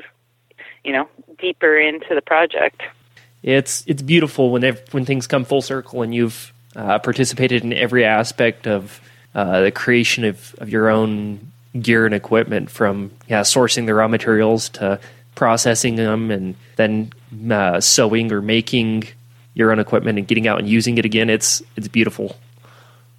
you 0.83 0.93
know, 0.93 1.09
deeper 1.39 1.77
into 1.77 2.13
the 2.13 2.21
project. 2.21 2.81
It's 3.41 3.83
it's 3.87 4.01
beautiful 4.01 4.51
when 4.51 4.63
when 4.91 5.05
things 5.05 5.25
come 5.25 5.45
full 5.45 5.61
circle 5.61 6.01
and 6.01 6.13
you've 6.13 6.53
uh, 6.75 6.99
participated 6.99 7.63
in 7.63 7.73
every 7.73 8.05
aspect 8.05 8.67
of 8.67 9.01
uh, 9.35 9.61
the 9.61 9.71
creation 9.71 10.23
of, 10.23 10.55
of 10.59 10.69
your 10.69 10.89
own 10.89 11.51
gear 11.79 12.05
and 12.05 12.15
equipment, 12.15 12.69
from 12.69 13.11
yeah, 13.27 13.41
sourcing 13.41 13.85
the 13.85 13.93
raw 13.93 14.07
materials 14.07 14.69
to 14.69 14.99
processing 15.35 15.95
them, 15.95 16.31
and 16.31 16.55
then 16.75 17.11
uh, 17.51 17.79
sewing 17.79 18.31
or 18.31 18.41
making 18.41 19.03
your 19.53 19.71
own 19.71 19.79
equipment 19.79 20.17
and 20.17 20.27
getting 20.27 20.47
out 20.47 20.59
and 20.59 20.67
using 20.67 20.97
it 20.97 21.05
again. 21.05 21.29
It's 21.29 21.61
it's 21.75 21.87
beautiful. 21.87 22.35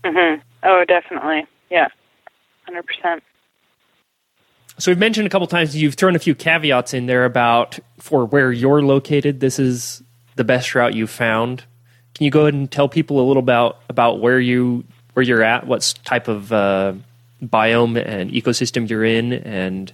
Mm-hmm. 0.04 0.40
Oh, 0.62 0.84
definitely. 0.84 1.46
Yeah, 1.70 1.88
hundred 2.64 2.86
percent. 2.86 3.22
So 4.78 4.90
we've 4.90 4.98
mentioned 4.98 5.26
a 5.26 5.30
couple 5.30 5.46
times 5.46 5.76
you've 5.76 5.94
thrown 5.94 6.16
a 6.16 6.18
few 6.18 6.34
caveats 6.34 6.94
in 6.94 7.04
there 7.04 7.26
about 7.26 7.78
for 7.98 8.24
where 8.24 8.50
you're 8.50 8.82
located. 8.82 9.40
This 9.40 9.58
is 9.58 10.02
the 10.36 10.44
best 10.44 10.74
route 10.74 10.94
you've 10.94 11.10
found. 11.10 11.64
Can 12.20 12.26
you 12.26 12.30
go 12.30 12.42
ahead 12.42 12.52
and 12.52 12.70
tell 12.70 12.86
people 12.86 13.18
a 13.18 13.24
little 13.26 13.42
about 13.42 13.80
about 13.88 14.20
where 14.20 14.38
you 14.38 14.84
where 15.14 15.22
you're 15.22 15.42
at, 15.42 15.66
what 15.66 15.94
type 16.04 16.28
of 16.28 16.52
uh, 16.52 16.92
biome 17.42 17.96
and 17.96 18.30
ecosystem 18.30 18.90
you're 18.90 19.06
in, 19.06 19.32
and 19.32 19.90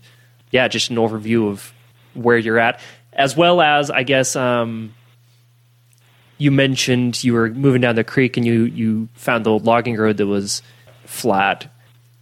yeah, 0.50 0.66
just 0.66 0.90
an 0.90 0.96
overview 0.96 1.48
of 1.48 1.72
where 2.14 2.36
you're 2.36 2.58
at, 2.58 2.80
as 3.12 3.36
well 3.36 3.60
as 3.60 3.92
I 3.92 4.02
guess 4.02 4.34
um, 4.34 4.92
you 6.36 6.50
mentioned 6.50 7.22
you 7.22 7.32
were 7.32 7.48
moving 7.50 7.82
down 7.82 7.94
the 7.94 8.02
creek 8.02 8.36
and 8.36 8.44
you 8.44 8.64
you 8.64 9.08
found 9.14 9.46
the 9.46 9.50
old 9.50 9.64
logging 9.64 9.94
road 9.94 10.16
that 10.16 10.26
was 10.26 10.62
flat. 11.04 11.72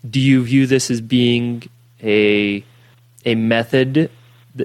Do 0.07 0.21
you 0.21 0.45
view 0.45 0.67
this 0.67 0.91
as 0.91 1.01
being 1.01 1.63
a 2.03 2.63
a 3.25 3.37
method, 3.37 4.11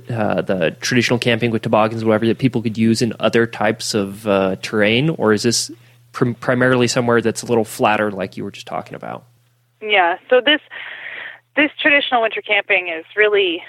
uh, 0.09 0.41
the 0.41 0.75
traditional 0.81 1.19
camping 1.19 1.51
with 1.51 1.61
toboggans, 1.61 2.05
whatever, 2.05 2.27
that 2.27 2.37
people 2.37 2.61
could 2.61 2.77
use 2.77 3.01
in 3.01 3.13
other 3.19 3.47
types 3.47 3.93
of 3.93 4.27
uh, 4.27 4.55
terrain, 4.61 5.09
or 5.09 5.33
is 5.33 5.43
this 5.43 5.71
prim- 6.11 6.35
primarily 6.35 6.87
somewhere 6.87 7.21
that's 7.21 7.41
a 7.41 7.45
little 7.45 7.65
flatter, 7.65 8.11
like 8.11 8.37
you 8.37 8.43
were 8.43 8.51
just 8.51 8.67
talking 8.67 8.95
about? 8.95 9.25
Yeah. 9.81 10.17
So 10.29 10.41
this 10.41 10.61
this 11.55 11.71
traditional 11.81 12.21
winter 12.21 12.41
camping 12.41 12.89
is 12.89 13.05
really 13.15 13.63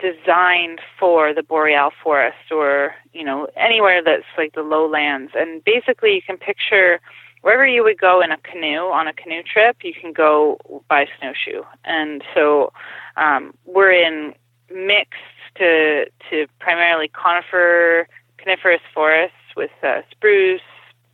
designed 0.00 0.80
for 0.98 1.32
the 1.32 1.42
boreal 1.42 1.90
forest 2.02 2.50
or 2.50 2.94
you 3.12 3.24
know 3.24 3.46
anywhere 3.56 4.02
that's 4.02 4.24
like 4.36 4.52
the 4.54 4.62
lowlands 4.62 5.32
and 5.34 5.64
basically 5.64 6.14
you 6.14 6.22
can 6.22 6.36
picture 6.36 7.00
wherever 7.40 7.66
you 7.66 7.82
would 7.82 7.98
go 7.98 8.20
in 8.20 8.30
a 8.30 8.36
canoe 8.38 8.90
on 8.90 9.08
a 9.08 9.12
canoe 9.12 9.42
trip 9.42 9.76
you 9.82 9.94
can 9.94 10.12
go 10.12 10.58
by 10.88 11.06
snowshoe 11.18 11.62
and 11.84 12.22
so 12.34 12.72
um, 13.16 13.54
we're 13.64 13.92
in 13.92 14.34
mixed 14.70 15.35
to 15.58 16.06
to 16.30 16.46
primarily 16.58 17.08
conifer 17.08 18.08
coniferous 18.38 18.80
forests 18.94 19.36
with 19.56 19.70
uh, 19.82 20.02
spruce 20.10 20.60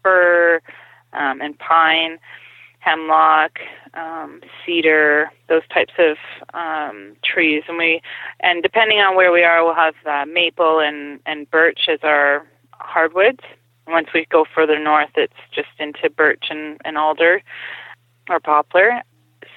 fir 0.02 0.60
um, 1.12 1.40
and 1.40 1.58
pine 1.58 2.18
hemlock, 2.80 3.60
um, 3.94 4.40
cedar, 4.66 5.30
those 5.48 5.62
types 5.72 5.92
of 5.98 6.16
um, 6.52 7.14
trees, 7.24 7.62
and 7.68 7.78
we 7.78 8.02
and 8.40 8.62
depending 8.62 8.98
on 8.98 9.14
where 9.14 9.30
we 9.30 9.44
are, 9.44 9.64
we'll 9.64 9.74
have 9.74 9.94
uh, 10.04 10.24
maple 10.26 10.80
and 10.80 11.20
and 11.26 11.50
birch 11.50 11.88
as 11.88 12.00
our 12.02 12.46
hardwoods. 12.72 13.40
Once 13.86 14.08
we 14.14 14.26
go 14.26 14.44
further 14.54 14.78
north, 14.78 15.10
it's 15.16 15.32
just 15.54 15.68
into 15.78 16.08
birch 16.10 16.46
and, 16.50 16.80
and 16.84 16.96
alder 16.96 17.42
or 18.28 18.40
poplar. 18.40 19.02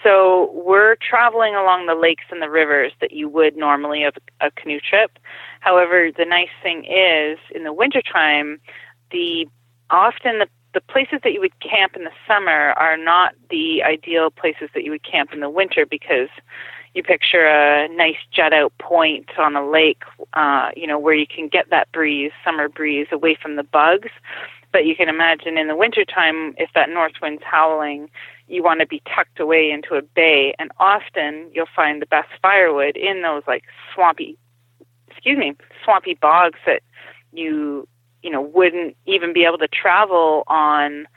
So 0.06 0.52
we're 0.54 0.98
traveling 0.98 1.56
along 1.56 1.88
the 1.88 1.96
lakes 1.96 2.26
and 2.30 2.40
the 2.40 2.50
rivers 2.50 2.92
that 3.02 3.12
you 3.12 3.28
would 3.28 3.58
normally 3.58 4.04
of 4.04 4.14
a 4.40 4.52
canoe 4.52 4.80
trip. 4.80 5.18
However, 5.62 6.12
the 6.16 6.26
nice 6.26 6.54
thing 6.62 6.86
is 6.86 7.40
in 7.56 7.64
the 7.64 7.74
wintertime, 7.74 8.60
the 9.10 9.48
often 9.90 10.38
the 10.38 10.48
the 10.76 10.82
places 10.82 11.20
that 11.24 11.32
you 11.32 11.40
would 11.40 11.58
camp 11.62 11.96
in 11.96 12.04
the 12.04 12.12
summer 12.28 12.74
are 12.74 12.98
not 12.98 13.34
the 13.50 13.82
ideal 13.82 14.30
places 14.30 14.70
that 14.74 14.84
you 14.84 14.92
would 14.92 15.10
camp 15.10 15.32
in 15.32 15.40
the 15.40 15.50
winter 15.50 15.86
because 15.86 16.28
you 16.94 17.02
picture 17.02 17.48
a 17.48 17.88
nice 17.88 18.18
jut 18.32 18.54
out 18.54 18.78
point 18.78 19.30
on 19.40 19.56
a 19.56 19.66
lake, 19.66 20.04
uh, 20.34 20.72
you 20.76 20.86
know, 20.86 21.00
where 21.00 21.16
you 21.16 21.26
can 21.26 21.48
get 21.48 21.70
that 21.70 21.90
breeze, 21.94 22.32
summer 22.44 22.68
breeze, 22.68 23.08
away 23.12 23.38
from 23.42 23.56
the 23.56 23.64
bugs. 23.64 24.10
But 24.74 24.86
you 24.86 24.98
can 24.98 25.08
imagine 25.08 25.58
in 25.58 25.70
the 25.70 25.78
wintertime, 25.78 26.54
if 26.58 26.70
that 26.76 26.90
north 26.90 27.14
wind's 27.22 27.44
howling, 27.46 28.10
you 28.48 28.64
want 28.64 28.80
to 28.80 28.88
be 28.88 29.02
tucked 29.14 29.40
away 29.40 29.72
into 29.72 29.96
a 29.96 30.02
bay. 30.02 30.54
And 30.60 30.72
often 30.80 31.50
you'll 31.54 31.66
find 31.76 32.02
the 32.02 32.06
best 32.06 32.30
firewood 32.42 32.96
in 32.96 33.22
those 33.22 33.44
like 33.48 33.64
swampy, 33.94 34.38
excuse 35.10 35.38
me, 35.38 35.56
swampy 35.84 36.16
bogs 36.16 36.60
that 36.66 36.82
you 37.34 37.88
you 38.22 38.30
know 38.32 38.42
wouldn't 38.42 38.96
even 39.06 39.34
be 39.34 39.46
able 39.46 39.58
to 39.60 39.68
travel 39.68 40.44
on 40.48 41.08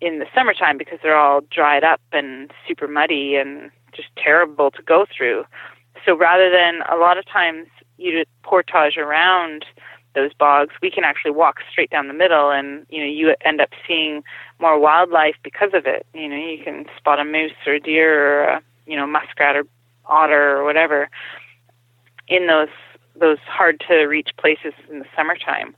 in 0.00 0.18
the 0.18 0.26
summertime 0.34 0.78
because 0.78 0.98
they're 1.02 1.16
all 1.16 1.40
dried 1.50 1.84
up 1.84 2.00
and 2.12 2.52
super 2.68 2.86
muddy 2.86 3.36
and 3.36 3.70
just 3.92 4.08
terrible 4.16 4.70
to 4.70 4.82
go 4.82 5.06
through. 5.16 5.44
So 6.04 6.16
rather 6.16 6.50
than 6.50 6.82
a 6.90 6.96
lot 6.96 7.18
of 7.18 7.26
times 7.26 7.68
you 7.96 8.24
portage 8.42 8.96
around 8.96 9.64
those 10.14 10.32
bogs, 10.34 10.74
we 10.80 10.90
can 10.90 11.04
actually 11.04 11.30
walk 11.30 11.58
straight 11.70 11.90
down 11.90 12.08
the 12.08 12.14
middle 12.14 12.50
and 12.50 12.86
you 12.88 13.00
know 13.00 13.06
you 13.06 13.34
end 13.44 13.60
up 13.60 13.70
seeing 13.86 14.22
more 14.60 14.78
wildlife 14.78 15.36
because 15.42 15.70
of 15.74 15.86
it. 15.86 16.06
You 16.14 16.28
know, 16.28 16.36
you 16.36 16.62
can 16.62 16.86
spot 16.96 17.20
a 17.20 17.24
moose 17.24 17.52
or 17.66 17.74
a 17.74 17.80
deer 17.80 18.42
or 18.42 18.44
a, 18.44 18.62
you 18.86 18.96
know 18.96 19.06
muskrat 19.06 19.56
or 19.56 19.64
otter 20.06 20.58
or 20.58 20.64
whatever 20.64 21.08
in 22.28 22.46
those 22.46 22.68
those 23.16 23.38
hard 23.46 23.82
to 23.88 24.06
reach 24.06 24.30
places 24.36 24.72
in 24.90 24.98
the 24.98 25.06
summertime. 25.16 25.74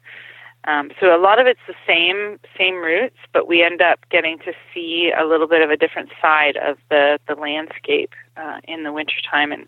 Um, 0.65 0.91
so 0.99 1.15
a 1.15 1.21
lot 1.21 1.39
of 1.39 1.47
it's 1.47 1.61
the 1.67 1.75
same 1.87 2.41
same 2.59 2.77
routes, 2.77 3.17
but 3.33 3.47
we 3.47 3.63
end 3.63 3.81
up 3.81 4.01
getting 4.11 4.39
to 4.41 4.53
see 4.75 5.13
a 5.17 5.25
little 5.25 5.47
bit 5.47 5.63
of 5.63 5.71
a 5.71 5.77
different 5.77 6.11
side 6.21 6.57
of 6.57 6.79
the 6.91 7.19
the 7.29 7.35
landscape 7.35 8.13
uh, 8.37 8.61
in 8.65 8.83
the 8.83 8.93
wintertime, 8.93 9.53
and 9.53 9.67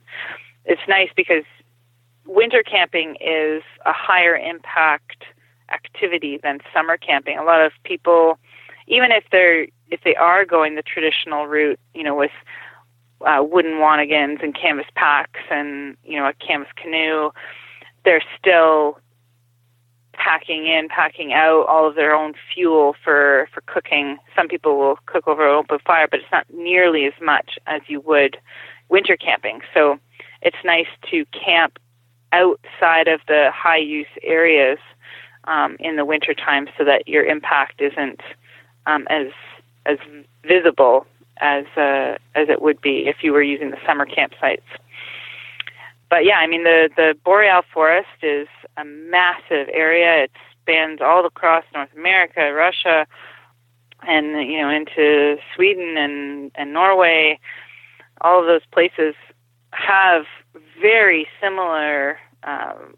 it's 0.65 0.83
nice 0.89 1.11
because 1.15 1.45
winter 2.29 2.63
camping 2.63 3.17
is 3.21 3.63
a 3.85 3.93
higher 3.93 4.37
impact 4.37 5.25
activity 5.73 6.39
than 6.43 6.61
summer 6.73 6.97
camping. 6.97 7.39
A 7.39 7.43
lot 7.43 7.61
of 7.61 7.73
people, 7.83 8.39
even 8.87 9.11
if 9.11 9.25
they're 9.33 9.67
if 9.91 10.01
they 10.05 10.15
are 10.15 10.45
going 10.45 10.77
the 10.77 10.83
traditional 10.83 11.47
route, 11.47 11.81
you 11.95 12.05
know, 12.05 12.15
with 12.15 12.31
uh, 13.23 13.43
wooden 13.43 13.75
wanigans 13.75 14.43
and 14.43 14.55
canvas 14.55 14.87
packs 14.95 15.41
and 15.51 15.97
you 16.05 16.17
know 16.17 16.29
a 16.29 16.35
canvas 16.35 16.69
canoe, 16.77 17.31
they're 18.05 18.23
still 18.39 18.99
packing 20.13 20.67
in, 20.67 20.89
packing 20.89 21.33
out 21.33 21.65
all 21.67 21.89
of 21.89 21.95
their 21.95 22.15
own 22.15 22.35
fuel 22.55 22.95
for 23.03 23.49
for 23.53 23.63
cooking. 23.63 24.19
Some 24.37 24.49
people 24.49 24.79
will 24.79 24.99
cook 25.07 25.27
over 25.27 25.49
an 25.49 25.55
open 25.55 25.79
fire, 25.85 26.07
but 26.11 26.21
it's 26.21 26.33
not 26.33 26.47
nearly 26.53 27.07
as 27.07 27.15
much 27.23 27.59
as 27.67 27.81
you 27.89 28.01
would 28.03 28.37
winter 28.91 29.17
camping. 29.17 29.61
So 29.73 29.99
it's 30.43 30.57
nice 30.65 30.87
to 31.11 31.25
camp 31.27 31.79
outside 32.33 33.09
of 33.09 33.21
the 33.29 33.51
high 33.55 33.79
use 33.79 34.07
areas 34.23 34.79
um, 35.45 35.77
in 35.81 35.97
the 35.97 36.05
winter 36.05 36.35
time, 36.35 36.69
so 36.77 36.85
that 36.85 37.09
your 37.09 37.25
impact 37.25 37.81
isn't 37.81 38.21
um, 38.87 39.07
as 39.11 39.29
as 39.87 39.99
visible 40.47 41.07
as 41.41 41.65
uh, 41.77 42.19
as 42.35 42.49
it 42.49 42.61
would 42.61 42.81
be 42.81 43.07
if 43.07 43.23
you 43.23 43.33
were 43.33 43.43
using 43.43 43.71
the 43.71 43.79
summer 43.87 44.07
campsites 44.07 44.63
but 46.11 46.25
yeah, 46.25 46.37
I 46.37 46.47
mean 46.47 46.65
the 46.65 46.89
the 46.97 47.15
boreal 47.25 47.63
forest 47.73 48.09
is 48.23 48.49
a 48.77 48.85
massive 48.85 49.69
area. 49.73 50.25
It 50.25 50.31
spans 50.63 51.01
all 51.01 51.25
across 51.27 51.65
North 51.75 51.93
America, 51.97 52.53
Russia, 52.53 53.07
and 54.07 54.51
you 54.51 54.59
know 54.61 54.71
into 54.71 55.37
Sweden 55.55 55.97
and 55.97 56.51
and 56.55 56.73
Norway. 56.73 57.39
All 58.21 58.41
of 58.41 58.47
those 58.47 58.67
places 58.73 59.15
have 59.73 60.25
very 60.81 61.27
similar 61.41 62.19
um, 62.45 62.95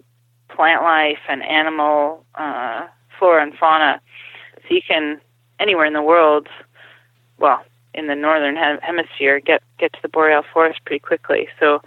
plant 0.48 0.82
life 0.82 1.18
and 1.28 1.42
animal 1.42 2.24
uh, 2.34 2.86
flora 3.18 3.42
and 3.42 3.54
fauna. 3.56 4.00
So 4.56 4.74
you 4.74 4.82
can 4.86 5.20
anywhere 5.58 5.84
in 5.84 5.92
the 5.92 6.02
world, 6.02 6.48
well, 7.38 7.62
in 7.94 8.06
the 8.06 8.14
northern 8.14 8.56
hemisphere, 8.56 9.40
get 9.40 9.62
get 9.78 9.92
to 9.92 9.98
the 10.02 10.08
boreal 10.08 10.42
forest 10.52 10.80
pretty 10.84 11.00
quickly. 11.00 11.48
So 11.58 11.82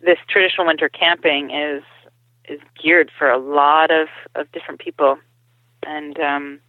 this 0.00 0.18
traditional 0.28 0.66
winter 0.66 0.88
camping 0.88 1.50
is 1.50 1.82
is 2.48 2.60
geared 2.80 3.10
for 3.16 3.30
a 3.30 3.38
lot 3.38 3.90
of 3.90 4.08
of 4.34 4.50
different 4.52 4.80
people, 4.80 5.18
and 5.84 6.18
um, 6.20 6.60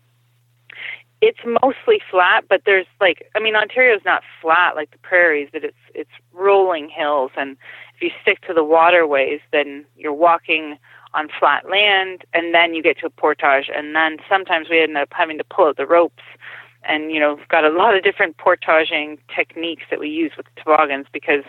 it's 1.22 1.39
mostly 1.62 2.00
flat. 2.10 2.45
But 2.47 2.62
there's 2.66 2.88
like 3.02 3.30
I 3.36 3.39
mean 3.39 3.56
Ontario's 3.56 4.06
not 4.06 4.24
flat 4.41 4.76
like 4.76 4.91
the 4.91 4.97
prairies, 5.00 5.50
but 5.52 5.64
it's 5.64 5.78
it's 5.93 6.12
rolling 6.34 6.89
hills, 6.89 7.32
and 7.36 7.58
if 8.00 8.04
you 8.04 8.12
stick 8.22 8.41
to 8.47 8.54
the 8.54 8.64
waterways, 8.64 9.41
then 9.52 9.86
you're 9.97 10.14
walking 10.14 10.78
on 11.14 11.28
flat 11.39 11.70
land, 11.70 12.24
and 12.34 12.54
then 12.54 12.74
you 12.74 12.82
get 12.84 12.97
to 13.00 13.08
a 13.08 13.10
portage, 13.10 13.70
and 13.76 13.95
then 13.95 14.18
sometimes 14.30 14.70
we 14.70 14.82
end 14.82 14.95
up 14.95 15.10
having 15.12 15.38
to 15.38 15.43
pull 15.43 15.68
out 15.68 15.78
the 15.78 15.88
ropes 15.88 16.24
and 16.84 17.12
you 17.12 17.20
know 17.20 17.36
we've 17.36 17.47
got 17.50 17.66
a 17.66 17.70
lot 17.70 17.93
of 17.93 18.04
different 18.04 18.38
portaging 18.38 19.18
techniques 19.36 19.84
that 19.89 20.00
we 20.00 20.08
use 20.08 20.32
with 20.38 20.45
toboggans 20.56 21.08
because 21.12 21.43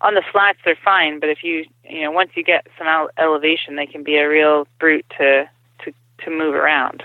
on 0.00 0.14
the 0.14 0.22
flats 0.32 0.58
they're 0.64 0.76
fine, 0.84 1.20
but 1.20 1.28
if 1.28 1.42
you 1.42 1.64
you 1.88 2.02
know 2.02 2.10
once 2.10 2.30
you 2.34 2.42
get 2.42 2.66
some 2.78 2.86
elevation, 3.18 3.76
they 3.76 3.86
can 3.86 4.02
be 4.02 4.16
a 4.16 4.28
real 4.28 4.66
brute 4.78 5.06
to 5.18 5.48
to 5.84 5.92
to 6.18 6.30
move 6.30 6.54
around. 6.54 7.02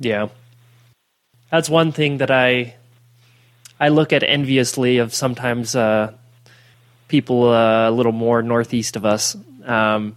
Yeah, 0.00 0.28
that's 1.50 1.68
one 1.68 1.92
thing 1.92 2.18
that 2.18 2.30
I 2.30 2.74
I 3.78 3.88
look 3.88 4.12
at 4.12 4.22
enviously 4.22 4.98
of 4.98 5.14
sometimes 5.14 5.76
uh, 5.76 6.12
people 7.08 7.48
uh, 7.48 7.88
a 7.88 7.90
little 7.90 8.12
more 8.12 8.42
northeast 8.42 8.96
of 8.96 9.04
us. 9.04 9.36
Um, 9.64 10.16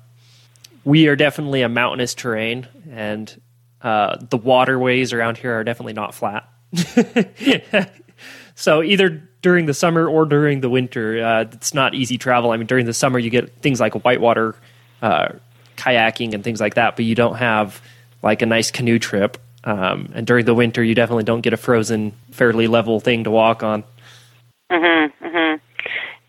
we 0.84 1.08
are 1.08 1.16
definitely 1.16 1.62
a 1.62 1.70
mountainous 1.70 2.14
terrain, 2.14 2.68
and 2.92 3.42
uh, 3.82 4.18
the 4.30 4.38
waterways 4.38 5.14
around 5.14 5.38
here 5.38 5.60
are 5.60 5.64
definitely 5.64 5.94
not 5.94 6.14
flat. 6.14 6.48
so 8.56 8.84
either 8.84 9.28
during 9.42 9.66
the 9.66 9.74
summer 9.74 10.08
or 10.08 10.26
during 10.26 10.62
the 10.62 10.70
winter. 10.70 11.24
Uh, 11.24 11.42
it's 11.42 11.74
not 11.74 11.94
easy 11.94 12.18
travel. 12.18 12.52
I 12.52 12.58
mean, 12.58 12.68
during 12.68 12.86
the 12.86 12.94
summer 12.94 13.20
you 13.20 13.30
get 13.30 13.52
things 13.62 13.80
like 13.80 13.94
whitewater 14.04 14.56
uh, 15.02 15.30
kayaking 15.78 16.34
and 16.34 16.44
things 16.44 16.62
like 16.62 16.76
that, 16.76 16.96
but 16.96 17.06
you 17.06 17.16
don't 17.16 17.36
have 17.36 17.82
like 18.22 18.42
a 18.42 18.46
nice 18.46 18.72
canoe 18.72 19.00
trip. 19.00 19.38
Um, 19.64 20.12
and 20.14 20.26
during 20.26 20.46
the 20.46 20.56
winter, 20.56 20.84
you 20.84 20.96
definitely 20.96 21.24
don't 21.24 21.42
get 21.42 21.54
a 21.54 21.58
frozen, 21.58 22.14
fairly 22.32 22.68
level 22.68 23.00
thing 23.00 23.24
to 23.26 23.32
walk 23.32 23.64
on. 23.64 23.84
Mhm. 24.72 25.12
Mhm. 25.22 25.60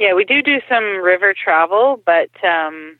Yeah, 0.03 0.15
we 0.15 0.25
do 0.25 0.43
do 0.43 0.61
some 0.69 1.01
river 1.01 1.33
travel, 1.33 2.03
but 2.05 2.29
um, 2.45 2.99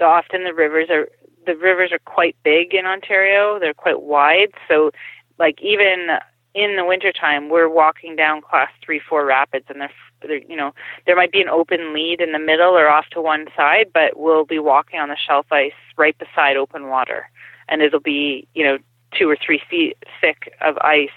the, 0.00 0.04
often 0.04 0.42
the 0.42 0.52
rivers 0.52 0.88
are 0.90 1.08
the 1.46 1.54
rivers 1.54 1.92
are 1.92 2.00
quite 2.00 2.34
big 2.42 2.74
in 2.74 2.86
Ontario. 2.86 3.60
They're 3.60 3.72
quite 3.72 4.02
wide, 4.02 4.50
so 4.66 4.90
like 5.38 5.62
even 5.62 6.08
in 6.56 6.74
the 6.74 6.84
wintertime, 6.84 7.50
we're 7.50 7.68
walking 7.68 8.16
down 8.16 8.42
class 8.42 8.68
three, 8.84 8.98
four 8.98 9.24
rapids, 9.24 9.66
and 9.68 9.80
they're, 9.80 9.92
they're, 10.22 10.42
you 10.42 10.56
know, 10.56 10.74
there 11.06 11.14
might 11.14 11.30
be 11.30 11.40
an 11.40 11.48
open 11.48 11.94
lead 11.94 12.20
in 12.20 12.32
the 12.32 12.38
middle 12.40 12.76
or 12.76 12.88
off 12.88 13.06
to 13.12 13.22
one 13.22 13.46
side, 13.56 13.86
but 13.94 14.18
we'll 14.18 14.44
be 14.44 14.58
walking 14.58 14.98
on 14.98 15.08
the 15.08 15.16
shelf 15.16 15.46
ice 15.52 15.70
right 15.96 16.18
beside 16.18 16.56
open 16.56 16.88
water, 16.88 17.30
and 17.68 17.80
it'll 17.80 18.00
be, 18.00 18.48
you 18.54 18.64
know, 18.64 18.76
two 19.16 19.30
or 19.30 19.36
three 19.36 19.62
feet 19.70 19.96
thick 20.20 20.52
of 20.60 20.76
ice 20.78 21.10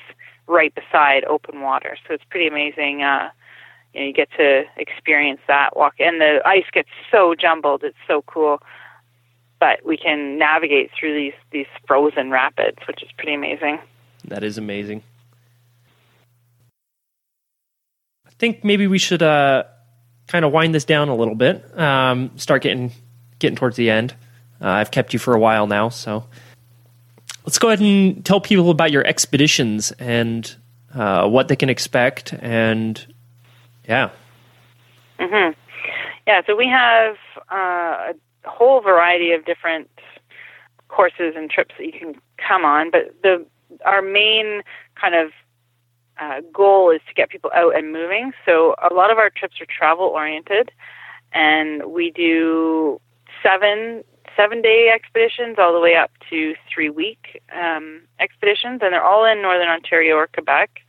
right 0.46 0.76
beside 0.76 1.24
open 1.26 1.62
water. 1.62 1.98
So 2.08 2.14
it's 2.14 2.24
pretty 2.30 2.46
amazing. 2.46 3.02
Uh, 3.02 3.30
you 3.94 4.02
know, 4.02 4.08
you 4.08 4.14
get 4.14 4.30
to 4.38 4.64
experience 4.78 5.41
that 5.48 5.76
walk, 5.76 5.96
and 6.00 6.20
the 6.20 6.41
ice 6.46 6.66
gets 6.74 6.89
so 7.12 7.36
jumbled. 7.36 7.84
It's 7.84 7.98
so 8.08 8.24
cool, 8.24 8.62
but 9.60 9.86
we 9.86 9.98
can 9.98 10.38
navigate 10.38 10.91
through 10.98 11.14
these 11.14 11.34
these 11.52 11.68
frozen 11.88 12.32
rapids, 12.32 12.78
which 12.88 13.04
is 13.04 13.10
pretty 13.18 13.34
amazing. 13.34 13.80
That 14.26 14.44
is 14.44 14.58
amazing. 14.58 15.04
I 18.26 18.32
think 18.39 18.64
maybe 18.64 18.88
we 18.88 18.98
should 18.98 19.22
uh, 19.22 19.64
kind 20.28 20.44
of 20.44 20.52
wind 20.52 20.74
this 20.74 20.86
down 20.86 21.10
a 21.10 21.16
little 21.16 21.36
bit. 21.36 21.78
Um, 21.80 22.32
start 22.38 22.64
getting 22.64 22.91
getting 23.39 23.56
towards 23.56 23.76
the 23.76 23.89
end. 23.89 24.16
Uh, 24.62 24.70
I've 24.70 24.91
kept 24.91 25.14
you 25.14 25.20
for 25.20 25.34
a 25.34 25.39
while 25.39 25.68
now, 25.68 25.89
so 25.89 26.26
let's 27.46 27.60
go 27.60 27.68
ahead 27.68 27.82
and 27.82 28.24
tell 28.26 28.39
people 28.41 28.70
about 28.70 28.91
your 28.91 29.06
expeditions 29.06 29.91
and 29.94 30.56
uh, 30.96 31.28
what 31.28 31.48
they 31.48 31.56
can 31.56 31.70
expect. 31.70 32.34
And 32.34 33.06
yeah, 33.88 34.10
hmm 35.20 35.52
yeah. 36.28 36.42
So 36.46 36.56
we 36.56 36.68
have 36.68 37.16
uh, 37.52 38.14
a 38.14 38.14
whole 38.46 38.82
variety 38.82 39.32
of 39.32 39.46
different 39.46 39.90
courses 40.88 41.34
and 41.36 41.50
trips 41.50 41.76
that 41.78 41.86
you 41.86 41.92
can 41.92 42.16
come 42.38 42.66
on, 42.66 42.92
but 42.92 43.16
the 43.24 43.46
our 43.86 44.02
main 44.02 44.62
kind 45.00 45.16
of 45.16 45.32
uh, 46.20 46.42
goal 46.54 46.92
is 46.92 47.02
to 47.08 47.14
get 47.14 47.30
people 47.30 47.52
out 47.56 47.76
and 47.76 47.92
moving. 47.92 48.32
So 48.46 48.76
a 48.90 48.94
lot 48.94 49.12
of 49.12 49.18
our 49.18 49.30
trips 49.30 49.60
are 49.60 49.66
travel 49.66 50.06
oriented, 50.06 50.72
and 51.34 51.86
we 51.86 52.12
do 52.12 53.02
seven 53.42 54.04
seven 54.36 54.62
day 54.62 54.92
expeditions 54.94 55.58
all 55.60 55.74
the 55.74 55.80
way 55.80 55.96
up 55.96 56.12
to 56.30 56.56
three 56.74 56.90
week 56.90 57.42
um, 57.56 58.02
expeditions, 58.20 58.80
and 58.82 58.94
they're 58.94 59.04
all 59.04 59.26
in 59.26 59.42
northern 59.42 59.68
Ontario 59.68 60.16
or 60.16 60.28
Quebec, 60.28 60.80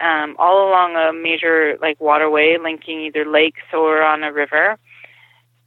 um, 0.00 0.36
all 0.38 0.68
along 0.68 0.96
a 0.96 1.12
major 1.12 1.76
like 1.80 2.00
waterway 2.00 2.56
linking 2.58 3.00
either 3.00 3.24
lakes 3.24 3.62
or 3.72 4.02
on 4.02 4.22
a 4.22 4.32
river. 4.32 4.78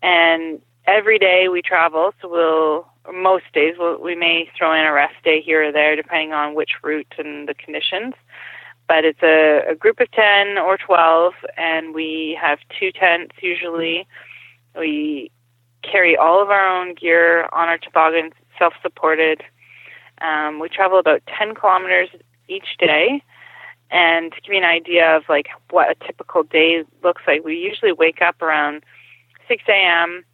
And 0.02 0.62
every 0.86 1.20
day 1.20 1.48
we 1.50 1.62
travel, 1.62 2.14
so 2.22 2.30
we'll 2.30 2.88
most 3.14 3.46
days 3.54 3.76
we'll, 3.80 4.02
we 4.02 4.16
may 4.16 4.50
throw 4.58 4.74
in 4.74 4.86
a 4.86 4.92
rest 4.92 5.16
day 5.24 5.42
here 5.42 5.70
or 5.70 5.72
there 5.72 5.96
depending 5.96 6.34
on 6.34 6.56
which 6.56 6.72
route 6.84 7.14
and 7.18 7.48
the 7.48 7.54
conditions 7.54 8.14
but 8.88 9.04
it's 9.04 9.22
a, 9.22 9.64
a 9.70 9.76
group 9.76 10.00
of 10.00 10.10
10 10.12 10.58
or 10.58 10.78
12, 10.78 11.34
and 11.58 11.94
we 11.94 12.38
have 12.42 12.60
two 12.80 12.92
tents 12.92 13.36
usually. 13.42 14.08
We 14.78 15.30
carry 15.84 16.16
all 16.16 16.42
of 16.42 16.50
our 16.50 16.68
own 16.68 16.94
gear 16.94 17.50
on 17.52 17.68
our 17.68 17.78
toboggans, 17.78 18.34
self 18.58 18.74
supported. 18.82 19.44
Um, 20.22 20.60
we 20.60 20.70
travel 20.70 21.00
about 21.00 21.22
10 21.38 21.56
kilometers 21.56 22.10
each 22.48 22.78
day. 22.80 23.22
And 23.90 24.32
to 24.34 24.42
give 24.42 24.54
you 24.54 24.60
an 24.60 24.66
idea 24.66 25.16
of 25.16 25.24
like 25.30 25.48
what 25.70 25.90
a 25.90 26.06
typical 26.06 26.44
day 26.44 26.84
looks 27.04 27.22
like, 27.28 27.44
we 27.44 27.56
usually 27.56 27.92
wake 27.92 28.22
up 28.22 28.42
around 28.42 28.84
6 29.48 29.64
a.m., 29.70 30.26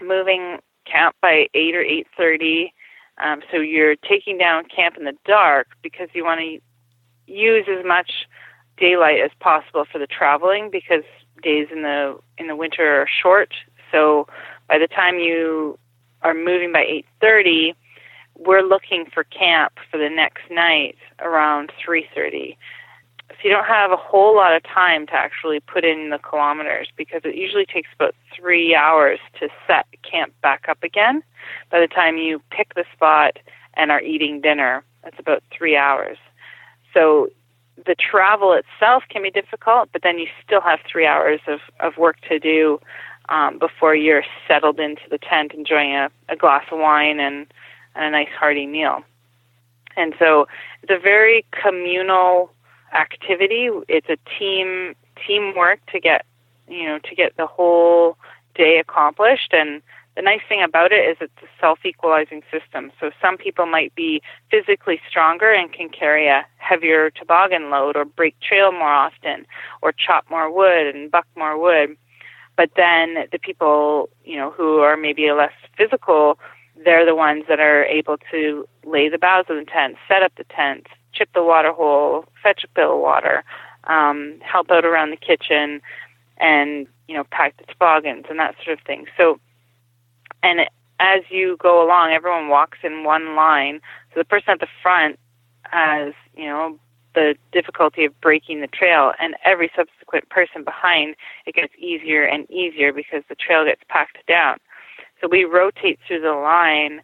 moving 0.00 0.58
camp 0.84 1.16
by 1.20 1.48
8 1.54 1.74
or 1.74 1.84
8.30. 1.84 2.70
Um, 3.18 3.42
so 3.50 3.58
you're 3.58 3.96
taking 3.96 4.38
down 4.38 4.64
camp 4.66 4.96
in 4.96 5.04
the 5.04 5.16
dark 5.24 5.68
because 5.82 6.08
you 6.12 6.24
want 6.24 6.40
to 6.40 6.60
use 7.26 7.66
as 7.68 7.84
much 7.84 8.26
daylight 8.76 9.20
as 9.20 9.30
possible 9.40 9.84
for 9.90 9.98
the 9.98 10.06
traveling 10.06 10.70
because 10.70 11.02
days 11.42 11.68
in 11.72 11.82
the 11.82 12.18
in 12.38 12.46
the 12.46 12.56
winter 12.56 13.02
are 13.02 13.08
short. 13.22 13.52
So 13.90 14.26
by 14.68 14.78
the 14.78 14.86
time 14.86 15.18
you 15.18 15.78
are 16.22 16.34
moving 16.34 16.72
by 16.72 16.84
8:30, 17.22 17.74
we're 18.38 18.62
looking 18.62 19.06
for 19.12 19.24
camp 19.24 19.72
for 19.90 19.98
the 19.98 20.10
next 20.10 20.50
night 20.50 20.96
around 21.20 21.72
3:30. 21.84 22.56
So 23.30 23.36
you 23.42 23.50
don't 23.50 23.66
have 23.66 23.90
a 23.90 23.96
whole 23.96 24.36
lot 24.36 24.54
of 24.54 24.62
time 24.62 25.06
to 25.08 25.14
actually 25.14 25.60
put 25.60 25.84
in 25.84 26.10
the 26.10 26.18
kilometers 26.18 26.88
because 26.96 27.22
it 27.24 27.34
usually 27.34 27.66
takes 27.66 27.88
about 27.94 28.14
3 28.34 28.74
hours 28.74 29.18
to 29.40 29.48
set 29.66 29.86
camp 30.02 30.32
back 30.42 30.68
up 30.68 30.82
again. 30.84 31.22
By 31.70 31.80
the 31.80 31.88
time 31.88 32.18
you 32.18 32.40
pick 32.50 32.74
the 32.74 32.84
spot 32.94 33.38
and 33.74 33.90
are 33.90 34.00
eating 34.00 34.40
dinner, 34.40 34.84
that's 35.02 35.18
about 35.18 35.42
3 35.50 35.76
hours. 35.76 36.18
So 36.94 37.28
the 37.84 37.94
travel 37.94 38.52
itself 38.52 39.04
can 39.08 39.22
be 39.22 39.30
difficult, 39.30 39.90
but 39.92 40.02
then 40.02 40.18
you 40.18 40.28
still 40.44 40.60
have 40.60 40.80
three 40.90 41.06
hours 41.06 41.40
of, 41.46 41.60
of 41.80 41.98
work 41.98 42.16
to 42.28 42.38
do 42.38 42.80
um, 43.28 43.58
before 43.58 43.94
you're 43.94 44.24
settled 44.48 44.80
into 44.80 45.02
the 45.10 45.18
tent 45.18 45.52
enjoying 45.52 45.94
a, 45.94 46.10
a 46.28 46.36
glass 46.36 46.64
of 46.70 46.78
wine 46.78 47.20
and, 47.20 47.46
and 47.96 48.04
a 48.04 48.10
nice 48.10 48.28
hearty 48.38 48.66
meal. 48.66 49.02
And 49.96 50.14
so 50.18 50.46
it's 50.82 50.92
a 50.92 50.98
very 50.98 51.44
communal 51.50 52.50
activity. 52.92 53.70
It's 53.88 54.08
a 54.08 54.18
team 54.38 54.94
teamwork 55.26 55.80
to 55.92 55.98
get 55.98 56.26
you 56.68 56.84
know 56.84 56.98
to 56.98 57.14
get 57.14 57.36
the 57.36 57.46
whole 57.46 58.18
day 58.54 58.78
accomplished 58.78 59.52
and 59.52 59.80
the 60.16 60.22
nice 60.22 60.40
thing 60.48 60.62
about 60.62 60.92
it 60.92 61.08
is 61.10 61.18
it's 61.20 61.42
a 61.42 61.60
self-equalizing 61.60 62.42
system. 62.50 62.90
So 62.98 63.10
some 63.20 63.36
people 63.36 63.66
might 63.66 63.94
be 63.94 64.22
physically 64.50 64.98
stronger 65.08 65.52
and 65.52 65.70
can 65.70 65.90
carry 65.90 66.26
a 66.26 66.44
heavier 66.56 67.10
toboggan 67.10 67.70
load 67.70 67.96
or 67.96 68.06
break 68.06 68.34
trail 68.40 68.72
more 68.72 68.88
often 68.88 69.46
or 69.82 69.92
chop 69.92 70.24
more 70.30 70.50
wood 70.50 70.96
and 70.96 71.10
buck 71.10 71.26
more 71.36 71.58
wood. 71.60 71.98
But 72.56 72.70
then 72.76 73.26
the 73.30 73.38
people, 73.38 74.08
you 74.24 74.36
know, 74.36 74.50
who 74.50 74.78
are 74.78 74.96
maybe 74.96 75.30
less 75.32 75.52
physical, 75.76 76.38
they're 76.84 77.06
the 77.06 77.14
ones 77.14 77.44
that 77.48 77.60
are 77.60 77.84
able 77.84 78.18
to 78.30 78.68
lay 78.84 79.08
the 79.08 79.18
boughs 79.18 79.46
of 79.48 79.56
the 79.56 79.64
tent, 79.64 79.96
set 80.08 80.22
up 80.22 80.32
the 80.36 80.44
tent, 80.44 80.86
chip 81.12 81.28
the 81.34 81.42
water 81.42 81.72
hole, 81.72 82.24
fetch 82.42 82.64
a 82.64 82.68
pail 82.68 82.94
of 82.94 83.00
water, 83.00 83.44
um, 83.84 84.38
help 84.40 84.70
out 84.70 84.84
around 84.84 85.10
the 85.10 85.16
kitchen, 85.16 85.80
and 86.38 86.86
you 87.08 87.16
know, 87.16 87.24
pack 87.30 87.56
the 87.56 87.64
toboggans 87.64 88.26
and 88.28 88.38
that 88.38 88.54
sort 88.64 88.78
of 88.78 88.84
thing. 88.84 89.06
So 89.16 89.40
and 90.42 90.60
as 91.00 91.22
you 91.30 91.56
go 91.58 91.84
along, 91.84 92.12
everyone 92.12 92.48
walks 92.48 92.78
in 92.82 93.04
one 93.04 93.34
line. 93.34 93.80
So 94.12 94.20
the 94.20 94.24
person 94.24 94.50
at 94.50 94.60
the 94.60 94.68
front 94.82 95.18
has, 95.62 96.14
you 96.36 96.46
know, 96.46 96.78
the 97.14 97.34
difficulty 97.50 98.04
of 98.04 98.18
breaking 98.20 98.60
the 98.60 98.66
trail, 98.66 99.12
and 99.18 99.34
every 99.44 99.70
subsequent 99.74 100.28
person 100.28 100.64
behind, 100.64 101.16
it 101.46 101.54
gets 101.54 101.72
easier 101.78 102.22
and 102.24 102.48
easier 102.50 102.92
because 102.92 103.22
the 103.28 103.34
trail 103.34 103.64
gets 103.64 103.80
packed 103.88 104.18
down. 104.28 104.58
So 105.20 105.28
we 105.28 105.44
rotate 105.44 105.98
through 106.06 106.20
the 106.20 106.32
line. 106.32 107.00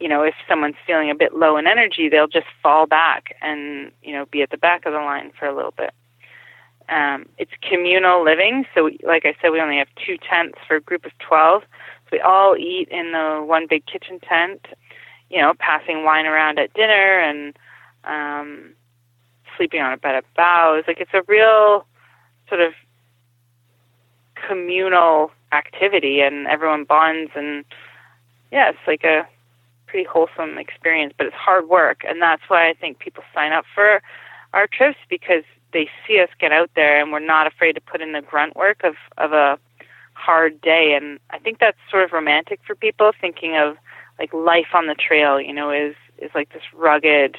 You 0.00 0.08
know, 0.08 0.22
if 0.22 0.34
someone's 0.48 0.76
feeling 0.86 1.10
a 1.10 1.14
bit 1.14 1.34
low 1.34 1.56
in 1.56 1.66
energy, 1.66 2.08
they'll 2.08 2.26
just 2.26 2.46
fall 2.62 2.86
back 2.86 3.36
and, 3.40 3.92
you 4.02 4.12
know, 4.12 4.26
be 4.26 4.42
at 4.42 4.50
the 4.50 4.56
back 4.56 4.86
of 4.86 4.92
the 4.92 4.98
line 4.98 5.32
for 5.38 5.46
a 5.46 5.54
little 5.54 5.72
bit. 5.76 5.92
Um, 6.88 7.26
it's 7.38 7.52
communal 7.66 8.22
living. 8.22 8.66
So, 8.74 8.84
we, 8.84 8.98
like 9.06 9.24
I 9.24 9.34
said, 9.40 9.50
we 9.50 9.60
only 9.60 9.78
have 9.78 9.88
two 10.04 10.18
tents 10.18 10.58
for 10.66 10.76
a 10.76 10.80
group 10.80 11.06
of 11.06 11.12
12 11.18 11.62
So 11.62 12.08
we 12.12 12.20
all 12.20 12.56
eat 12.56 12.88
in 12.90 13.12
the 13.12 13.42
one 13.42 13.66
big 13.68 13.86
kitchen 13.86 14.20
tent, 14.20 14.66
you 15.30 15.40
know, 15.40 15.54
passing 15.58 16.04
wine 16.04 16.26
around 16.26 16.58
at 16.58 16.74
dinner 16.74 17.20
and 17.20 17.56
um, 18.04 18.74
sleeping 19.56 19.80
on 19.80 19.92
a 19.92 19.96
bed 19.96 20.16
of 20.16 20.24
boughs. 20.36 20.84
Like 20.86 21.00
it's 21.00 21.14
a 21.14 21.22
real 21.26 21.86
sort 22.48 22.60
of 22.60 22.74
communal 24.46 25.30
activity, 25.54 26.20
and 26.20 26.46
everyone 26.46 26.84
bonds, 26.84 27.32
and 27.34 27.64
yeah, 28.52 28.70
it's 28.70 28.86
like 28.86 29.04
a 29.04 29.26
pretty 29.86 30.04
wholesome 30.04 30.58
experience. 30.58 31.14
But 31.16 31.26
it's 31.26 31.36
hard 31.36 31.68
work, 31.68 32.02
and 32.06 32.20
that's 32.20 32.42
why 32.48 32.68
I 32.68 32.74
think 32.74 32.98
people 32.98 33.24
sign 33.34 33.52
up 33.52 33.64
for 33.74 34.02
our 34.52 34.66
trips 34.66 34.98
because 35.08 35.44
they 35.72 35.88
see 36.06 36.20
us 36.20 36.28
get 36.38 36.52
out 36.52 36.70
there, 36.74 37.00
and 37.00 37.12
we're 37.12 37.18
not 37.18 37.46
afraid 37.46 37.74
to 37.74 37.80
put 37.80 38.00
in 38.00 38.12
the 38.12 38.22
grunt 38.22 38.56
work 38.56 38.82
of 38.84 38.94
of 39.18 39.32
a 39.32 39.58
hard 40.14 40.60
day 40.60 40.94
and 40.94 41.18
I 41.30 41.38
think 41.38 41.58
that's 41.58 41.76
sort 41.90 42.04
of 42.04 42.12
romantic 42.12 42.60
for 42.66 42.74
people 42.74 43.12
thinking 43.20 43.56
of 43.56 43.76
like 44.18 44.32
life 44.32 44.68
on 44.72 44.86
the 44.86 44.94
trail, 44.94 45.40
you 45.40 45.52
know, 45.52 45.70
is 45.70 45.94
is 46.18 46.30
like 46.34 46.52
this 46.52 46.62
rugged 46.72 47.36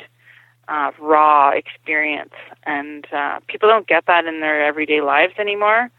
uh, 0.68 0.92
raw 1.00 1.52
experience 1.52 2.34
and 2.64 3.08
uh, 3.14 3.40
people 3.48 3.70
don't 3.70 3.88
get 3.88 4.06
that 4.08 4.26
in 4.26 4.42
their 4.42 4.64
everyday 4.64 5.02
lives 5.02 5.34
anymore. 5.40 5.90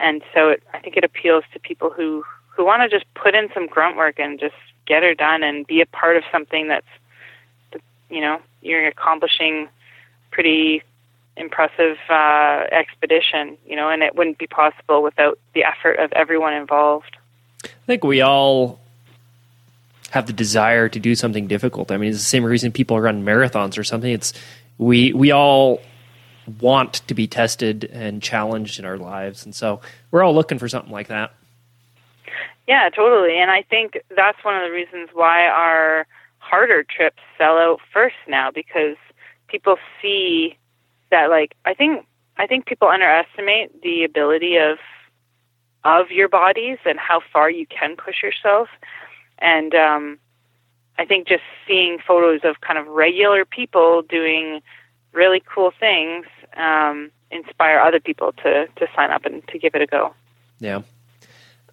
And 0.00 0.22
so 0.34 0.50
it, 0.50 0.62
I 0.72 0.80
think 0.80 0.96
it 0.96 1.04
appeals 1.04 1.44
to 1.52 1.60
people 1.60 1.90
who 1.90 2.24
who 2.48 2.64
want 2.64 2.82
to 2.82 2.88
just 2.88 3.12
put 3.14 3.34
in 3.34 3.48
some 3.54 3.66
grunt 3.66 3.96
work 3.96 4.18
and 4.18 4.38
just 4.38 4.54
get 4.86 5.02
her 5.02 5.14
done 5.14 5.42
and 5.42 5.66
be 5.66 5.80
a 5.80 5.86
part 5.86 6.16
of 6.16 6.24
something 6.32 6.68
that's 6.68 6.86
you 8.10 8.20
know, 8.20 8.40
you're 8.60 8.86
accomplishing 8.86 9.68
pretty 10.30 10.82
impressive 11.36 11.96
uh, 12.08 12.64
expedition, 12.70 13.56
you 13.66 13.76
know, 13.76 13.88
and 13.88 14.02
it 14.02 14.14
wouldn't 14.14 14.38
be 14.38 14.46
possible 14.46 15.02
without 15.02 15.38
the 15.54 15.64
effort 15.64 15.98
of 15.98 16.12
everyone 16.12 16.52
involved. 16.52 17.16
I 17.64 17.68
think 17.86 18.04
we 18.04 18.20
all 18.20 18.78
have 20.10 20.26
the 20.26 20.32
desire 20.32 20.88
to 20.88 20.98
do 20.98 21.14
something 21.14 21.46
difficult. 21.46 21.90
I 21.90 21.96
mean, 21.96 22.10
it's 22.10 22.18
the 22.18 22.24
same 22.24 22.44
reason 22.44 22.72
people 22.72 23.00
run 23.00 23.24
marathons 23.24 23.78
or 23.78 23.84
something. 23.84 24.12
It's 24.12 24.32
we 24.76 25.12
we 25.12 25.30
all 25.30 25.80
want 26.60 26.94
to 27.06 27.14
be 27.14 27.26
tested 27.26 27.84
and 27.84 28.22
challenged 28.22 28.78
in 28.78 28.84
our 28.84 28.96
lives, 28.96 29.44
and 29.44 29.54
so 29.54 29.80
we're 30.10 30.22
all 30.22 30.34
looking 30.34 30.58
for 30.58 30.68
something 30.68 30.92
like 30.92 31.08
that. 31.08 31.32
Yeah, 32.66 32.88
totally. 32.88 33.38
And 33.38 33.50
I 33.50 33.62
think 33.62 33.98
that's 34.14 34.44
one 34.44 34.54
of 34.56 34.62
the 34.62 34.72
reasons 34.72 35.10
why 35.12 35.46
our 35.46 36.06
harder 36.38 36.84
trips 36.84 37.22
sell 37.36 37.58
out 37.58 37.80
first 37.92 38.16
now 38.28 38.50
because 38.50 38.96
people 39.48 39.76
see 40.00 40.56
that 41.10 41.30
like 41.30 41.56
I 41.64 41.74
think 41.74 42.06
I 42.36 42.46
think 42.46 42.66
people 42.66 42.88
underestimate 42.88 43.82
the 43.82 44.04
ability 44.04 44.56
of 44.56 44.78
of 45.84 46.10
your 46.10 46.28
bodies 46.28 46.78
and 46.84 46.98
how 46.98 47.20
far 47.32 47.50
you 47.50 47.66
can 47.66 47.96
push 47.96 48.22
yourself. 48.22 48.68
And 49.38 49.74
um, 49.74 50.18
I 50.98 51.04
think 51.04 51.26
just 51.26 51.42
seeing 51.66 51.98
photos 52.06 52.40
of 52.44 52.60
kind 52.60 52.78
of 52.78 52.86
regular 52.86 53.44
people 53.44 54.02
doing 54.02 54.60
really 55.12 55.42
cool 55.52 55.72
things 55.78 56.26
um, 56.56 57.10
inspire 57.30 57.78
other 57.78 58.00
people 58.00 58.32
to 58.32 58.66
to 58.76 58.88
sign 58.94 59.10
up 59.10 59.24
and 59.24 59.46
to 59.48 59.58
give 59.58 59.74
it 59.74 59.82
a 59.82 59.86
go. 59.86 60.14
Yeah. 60.58 60.82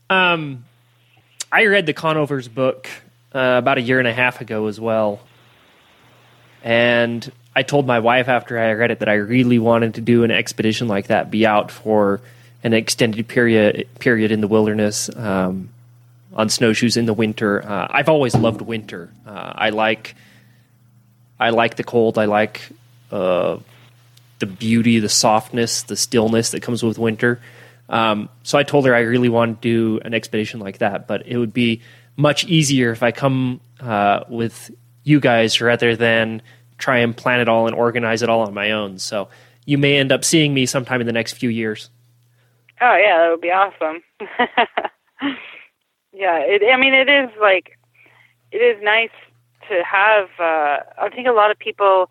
Um, 0.10 0.66
I 1.52 1.66
read 1.66 1.86
the 1.86 1.94
Conovers 1.94 2.48
book 2.48 2.88
uh, 3.34 3.56
about 3.58 3.78
a 3.78 3.82
year 3.82 4.00
and 4.00 4.08
a 4.08 4.14
half 4.14 4.42
ago 4.42 4.68
as 4.68 4.80
well, 4.80 5.20
and 6.64 7.30
I 7.56 7.64
told 7.64 7.88
my 7.88 8.00
wife 8.00 8.28
after 8.28 8.60
I 8.60 8.74
read 8.74 8.92
it 8.92 9.00
that 9.00 9.10
I 9.10 9.16
really 9.16 9.60
wanted 9.60 9.96
to 9.96 10.02
do 10.02 10.24
an 10.24 10.32
expedition 10.32 10.88
like 10.88 11.08
that, 11.08 11.32
be 11.32 11.46
out 11.46 11.72
for 11.72 12.22
an 12.64 12.74
extended 12.74 13.28
period 13.28 13.88
period 14.00 14.32
in 14.32 14.42
the 14.42 14.48
wilderness 14.48 15.10
um, 15.16 15.70
on 16.34 16.50
snowshoes 16.50 16.98
in 16.98 17.06
the 17.06 17.14
winter. 17.14 17.68
Uh, 17.68 17.88
I've 17.90 18.10
always 18.10 18.36
loved 18.36 18.62
winter. 18.62 19.10
Uh, 19.26 19.54
I 19.56 19.70
like 19.72 20.16
I 21.40 21.50
like 21.50 21.76
the 21.76 21.84
cold. 21.84 22.18
I 22.18 22.26
like 22.26 22.70
uh, 23.12 23.58
the 24.40 24.46
beauty, 24.46 25.00
the 25.00 25.10
softness, 25.10 25.84
the 25.84 25.96
stillness 25.96 26.52
that 26.52 26.62
comes 26.62 26.84
with 26.84 26.98
winter. 26.98 27.40
Um, 27.90 28.30
so 28.44 28.58
I 28.58 28.64
told 28.64 28.86
her 28.86 28.94
I 28.94 29.00
really 29.00 29.30
want 29.30 29.62
to 29.62 29.68
do 29.68 30.00
an 30.04 30.14
expedition 30.14 30.60
like 30.60 30.80
that, 30.80 31.08
but 31.08 31.26
it 31.26 31.38
would 31.38 31.54
be 31.54 31.82
much 32.16 32.46
easier 32.46 32.92
if 32.92 33.04
I 33.04 33.12
come 33.12 33.62
uh, 33.80 34.24
with 34.28 34.72
you 35.04 35.20
guys 35.20 35.62
rather 35.62 35.96
than 35.96 36.42
try 36.78 37.00
and 37.00 37.16
plan 37.16 37.40
it 37.40 37.48
all 37.48 37.68
and 37.68 37.76
organize 37.76 38.22
it 38.22 38.30
all 38.30 38.42
on 38.42 38.54
my 38.54 38.72
own. 38.72 39.00
So 39.00 39.30
you 39.66 39.78
may 39.78 39.98
end 39.98 40.12
up 40.12 40.26
seeing 40.26 40.54
me 40.54 40.66
sometime 40.66 41.02
in 41.02 41.08
the 41.08 41.14
next 41.14 41.34
few 41.34 41.50
years. 41.50 41.90
Oh 42.80 42.96
yeah, 42.96 43.18
that 43.20 43.32
would 43.32 43.42
be 43.42 43.52
awesome. 43.52 44.04
yeah, 46.14 46.40
it, 46.40 46.62
I 46.72 46.78
mean, 46.78 46.94
it 46.94 47.10
is 47.10 47.30
like 47.42 47.78
it 48.52 48.58
is 48.58 48.82
nice 48.84 49.10
to 49.70 49.84
have. 49.84 50.30
Uh, 50.40 50.84
I 51.02 51.10
think 51.14 51.28
a 51.28 51.32
lot 51.32 51.52
of 51.52 51.58
people 51.58 52.10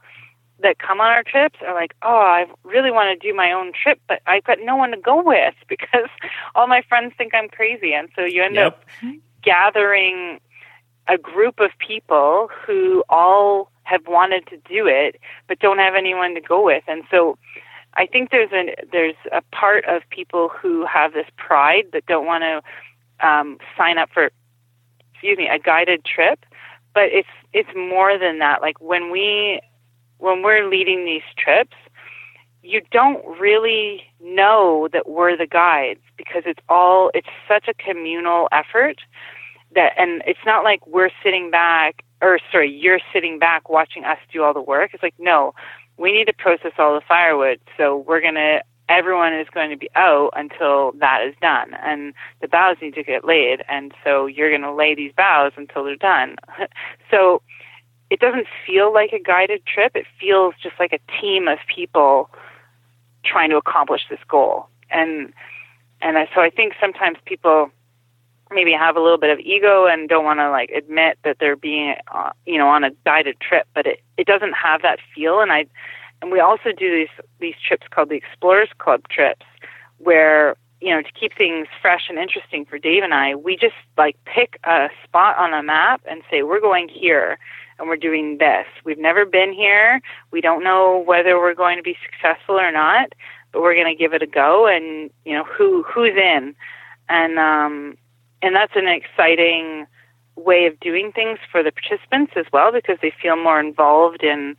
that 0.60 0.78
come 0.78 1.00
on 1.00 1.08
our 1.08 1.22
trips 1.22 1.58
are 1.66 1.74
like, 1.74 1.94
"Oh, 2.02 2.16
I 2.16 2.46
really 2.64 2.90
want 2.90 3.08
to 3.20 3.28
do 3.28 3.34
my 3.34 3.52
own 3.52 3.72
trip, 3.72 4.00
but 4.08 4.20
I've 4.26 4.44
got 4.44 4.58
no 4.60 4.76
one 4.76 4.90
to 4.92 4.96
go 4.96 5.22
with 5.22 5.54
because 5.68 6.08
all 6.54 6.66
my 6.66 6.82
friends 6.88 7.14
think 7.18 7.34
I'm 7.34 7.48
crazy." 7.48 7.92
And 7.92 8.08
so 8.16 8.24
you 8.24 8.42
end 8.42 8.56
Yep. 8.56 8.72
up 8.72 8.84
gathering 9.42 10.40
a 11.08 11.18
group 11.18 11.60
of 11.60 11.70
people 11.78 12.48
who 12.66 13.04
all 13.08 13.70
have 13.84 14.06
wanted 14.08 14.46
to 14.48 14.56
do 14.68 14.86
it 14.88 15.20
but 15.46 15.60
don't 15.60 15.78
have 15.78 15.94
anyone 15.94 16.34
to 16.34 16.40
go 16.40 16.64
with. 16.64 16.82
And 16.88 17.04
so 17.10 17.38
I 17.94 18.06
think 18.06 18.30
there's 18.30 18.52
a 18.52 18.74
there's 18.90 19.14
a 19.32 19.42
part 19.54 19.84
of 19.86 20.02
people 20.10 20.48
who 20.48 20.84
have 20.86 21.12
this 21.12 21.26
pride 21.36 21.86
that 21.92 22.06
don't 22.06 22.26
want 22.26 22.42
to 22.42 23.26
um, 23.26 23.58
sign 23.76 23.98
up 23.98 24.10
for 24.12 24.30
excuse 25.12 25.38
me 25.38 25.48
a 25.48 25.58
guided 25.58 26.04
trip, 26.04 26.44
but 26.94 27.04
it's 27.04 27.28
it's 27.52 27.70
more 27.74 28.18
than 28.18 28.38
that. 28.40 28.60
Like 28.60 28.80
when 28.80 29.10
we 29.10 29.60
when 30.18 30.42
we're 30.42 30.68
leading 30.68 31.04
these 31.04 31.22
trips, 31.36 31.76
you 32.62 32.82
don't 32.90 33.24
really 33.38 34.02
know 34.20 34.88
that 34.92 35.08
we're 35.08 35.36
the 35.36 35.46
guides 35.46 36.00
because 36.16 36.42
it's 36.46 36.60
all 36.68 37.10
it's 37.14 37.28
such 37.46 37.68
a 37.68 37.74
communal 37.74 38.48
effort 38.50 38.96
that 39.74 39.92
and 39.96 40.22
it's 40.26 40.44
not 40.44 40.64
like 40.64 40.84
we're 40.86 41.10
sitting 41.22 41.50
back 41.50 42.02
or 42.22 42.38
sorry, 42.50 42.70
you're 42.70 43.00
sitting 43.12 43.38
back 43.38 43.68
watching 43.68 44.04
us 44.04 44.18
do 44.32 44.42
all 44.42 44.54
the 44.54 44.60
work. 44.60 44.90
It's 44.94 45.02
like 45.02 45.14
no, 45.18 45.54
we 45.96 46.12
need 46.12 46.26
to 46.26 46.32
process 46.32 46.72
all 46.78 46.94
the 46.94 47.02
firewood, 47.06 47.60
so 47.76 47.98
we're 47.98 48.20
gonna 48.20 48.62
everyone 48.88 49.34
is 49.34 49.48
going 49.52 49.70
to 49.70 49.76
be 49.76 49.90
out 49.96 50.30
until 50.36 50.92
that 50.92 51.20
is 51.26 51.34
done 51.40 51.74
and 51.82 52.14
the 52.40 52.48
boughs 52.48 52.76
need 52.80 52.94
to 52.94 53.02
get 53.02 53.24
laid. 53.24 53.64
And 53.68 53.92
so 54.04 54.26
you're 54.26 54.50
going 54.50 54.62
to 54.62 54.72
lay 54.72 54.94
these 54.94 55.12
boughs 55.16 55.52
until 55.56 55.84
they're 55.84 55.96
done. 55.96 56.36
So 57.10 57.40
it 58.10 58.20
doesn't 58.20 58.46
feel 58.66 58.92
like 58.92 59.12
a 59.12 59.18
guided 59.18 59.64
trip. 59.66 59.92
It 59.94 60.06
feels 60.20 60.54
just 60.62 60.76
like 60.78 60.92
a 60.92 61.20
team 61.20 61.48
of 61.48 61.58
people 61.74 62.30
trying 63.24 63.50
to 63.50 63.56
accomplish 63.56 64.02
this 64.08 64.20
goal. 64.28 64.68
And 64.90 65.32
and 66.02 66.18
I, 66.18 66.28
so 66.34 66.40
I 66.40 66.50
think 66.50 66.74
sometimes 66.80 67.18
people 67.24 67.70
maybe 68.50 68.72
have 68.72 68.96
a 68.96 69.00
little 69.00 69.18
bit 69.18 69.30
of 69.30 69.40
ego 69.40 69.86
and 69.86 70.08
don't 70.08 70.24
want 70.24 70.38
to 70.38 70.50
like 70.50 70.70
admit 70.70 71.18
that 71.24 71.38
they're 71.40 71.56
being 71.56 71.96
uh, 72.14 72.30
you 72.44 72.58
know 72.58 72.68
on 72.68 72.84
a 72.84 72.90
guided 73.04 73.40
trip, 73.40 73.66
but 73.74 73.86
it 73.86 74.00
it 74.16 74.26
doesn't 74.26 74.52
have 74.52 74.82
that 74.82 74.98
feel. 75.14 75.40
And 75.40 75.52
I 75.52 75.66
and 76.22 76.30
we 76.30 76.40
also 76.40 76.70
do 76.76 76.94
these 76.94 77.24
these 77.40 77.54
trips 77.66 77.86
called 77.90 78.10
the 78.10 78.16
Explorers 78.16 78.70
Club 78.78 79.08
trips 79.08 79.46
where 79.98 80.56
you 80.80 80.94
know 80.94 81.02
to 81.02 81.12
keep 81.18 81.36
things 81.36 81.66
fresh 81.82 82.06
and 82.08 82.18
interesting 82.18 82.64
for 82.64 82.78
Dave 82.78 83.02
and 83.02 83.14
I, 83.14 83.34
we 83.34 83.56
just 83.56 83.74
like 83.98 84.16
pick 84.24 84.60
a 84.64 84.88
spot 85.04 85.36
on 85.38 85.52
a 85.52 85.62
map 85.62 86.02
and 86.08 86.22
say 86.30 86.42
we're 86.42 86.60
going 86.60 86.88
here 86.88 87.38
and 87.78 87.88
we're 87.88 87.96
doing 87.96 88.38
this. 88.38 88.66
We've 88.84 88.98
never 88.98 89.24
been 89.24 89.52
here. 89.52 90.00
We 90.30 90.40
don't 90.40 90.64
know 90.64 90.98
whether 90.98 91.38
we're 91.38 91.54
going 91.54 91.76
to 91.76 91.82
be 91.82 91.96
successful 92.04 92.58
or 92.58 92.72
not, 92.72 93.12
but 93.52 93.62
we're 93.62 93.74
going 93.74 93.94
to 93.94 93.98
give 93.98 94.14
it 94.14 94.22
a 94.22 94.26
go. 94.26 94.66
And 94.66 95.10
you 95.24 95.34
know 95.34 95.44
who 95.44 95.82
who's 95.82 96.16
in, 96.16 96.54
and 97.08 97.38
um, 97.38 97.96
and 98.42 98.54
that's 98.54 98.76
an 98.76 98.88
exciting 98.88 99.86
way 100.36 100.66
of 100.66 100.78
doing 100.80 101.12
things 101.12 101.38
for 101.50 101.62
the 101.62 101.72
participants 101.72 102.32
as 102.36 102.44
well 102.52 102.70
because 102.70 102.98
they 103.00 103.12
feel 103.22 103.36
more 103.36 103.60
involved 103.60 104.22
in 104.22 104.56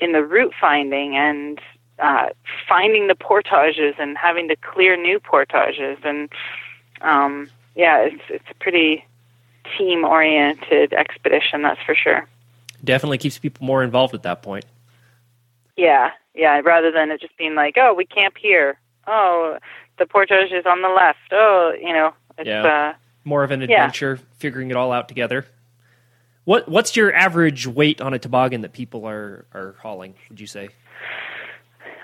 in 0.00 0.12
the 0.12 0.24
route 0.24 0.52
finding 0.60 1.16
and 1.16 1.60
uh, 2.00 2.26
finding 2.68 3.06
the 3.06 3.14
portages 3.14 3.94
and 3.98 4.18
having 4.18 4.48
to 4.48 4.56
clear 4.56 4.96
new 4.96 5.20
portages 5.20 5.98
and 6.02 6.28
um, 7.00 7.48
yeah, 7.74 8.00
it's 8.00 8.22
it's 8.28 8.44
a 8.50 8.54
pretty 8.54 9.04
team 9.78 10.04
oriented 10.04 10.92
expedition 10.92 11.62
that's 11.62 11.80
for 11.82 11.94
sure. 11.94 12.28
Definitely 12.84 13.18
keeps 13.18 13.38
people 13.38 13.66
more 13.66 13.82
involved 13.82 14.14
at 14.14 14.22
that 14.24 14.42
point. 14.42 14.64
Yeah, 15.76 16.10
yeah. 16.34 16.60
Rather 16.64 16.92
than 16.92 17.10
it 17.10 17.20
just 17.20 17.36
being 17.36 17.54
like, 17.54 17.76
oh, 17.78 17.94
we 17.94 18.04
camp 18.04 18.34
here. 18.40 18.78
Oh, 19.06 19.58
the 19.98 20.06
portage 20.06 20.52
is 20.52 20.66
on 20.66 20.82
the 20.82 20.88
left. 20.88 21.18
Oh, 21.32 21.72
you 21.80 21.92
know, 21.92 22.12
it's 22.38 22.46
Yeah. 22.48 22.64
uh, 22.64 22.94
More 23.24 23.42
of 23.42 23.50
an 23.50 23.62
Yeah. 23.62 23.76
adventure, 23.76 24.18
figuring 24.38 24.70
it 24.70 24.76
all 24.76 24.92
out 24.92 25.08
together. 25.08 25.46
What 26.44 26.68
what's 26.68 26.94
your 26.94 27.10
average 27.14 27.66
weight 27.66 28.02
on 28.02 28.12
a 28.12 28.18
toboggan 28.18 28.60
that 28.60 28.74
people 28.74 29.06
are 29.08 29.46
are 29.54 29.76
hauling? 29.80 30.14
Would 30.28 30.40
you 30.40 30.46
say? 30.46 30.68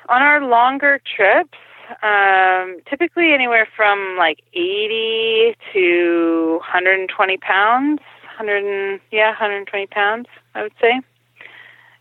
on 0.09 0.23
our 0.23 0.41
longer 0.41 1.01
trips. 1.17 1.57
Um, 2.03 2.81
typically 2.89 3.33
anywhere 3.33 3.69
from 3.77 4.17
like 4.19 4.41
80 4.55 5.55
to 5.73 6.57
120 6.63 7.37
pounds. 7.37 8.01
100 8.37 8.65
and, 8.65 9.01
yeah, 9.13 9.29
120 9.29 9.87
pounds. 9.87 10.27
I 10.55 10.63
would 10.63 10.75
say. 10.81 11.01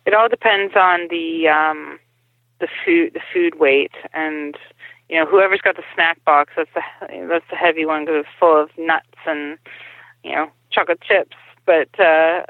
It 0.05 0.13
all 0.13 0.27
depends 0.29 0.75
on 0.75 1.07
the 1.09 1.47
um, 1.47 1.99
the 2.59 2.67
food 2.85 3.13
the 3.13 3.21
food 3.33 3.59
weight 3.59 3.91
and 4.13 4.55
you 5.09 5.17
know 5.17 5.25
whoever's 5.25 5.61
got 5.61 5.75
the 5.75 5.83
snack 5.93 6.23
box 6.25 6.53
that's 6.55 6.69
the 6.73 6.81
that's 7.27 7.45
the 7.49 7.55
heavy 7.55 7.85
one 7.85 8.05
because 8.05 8.21
it's 8.21 8.39
full 8.39 8.61
of 8.61 8.69
nuts 8.77 9.07
and 9.25 9.57
you 10.23 10.31
know 10.33 10.49
chocolate 10.71 11.01
chips 11.01 11.35
but 11.65 11.87
uh 11.99 12.43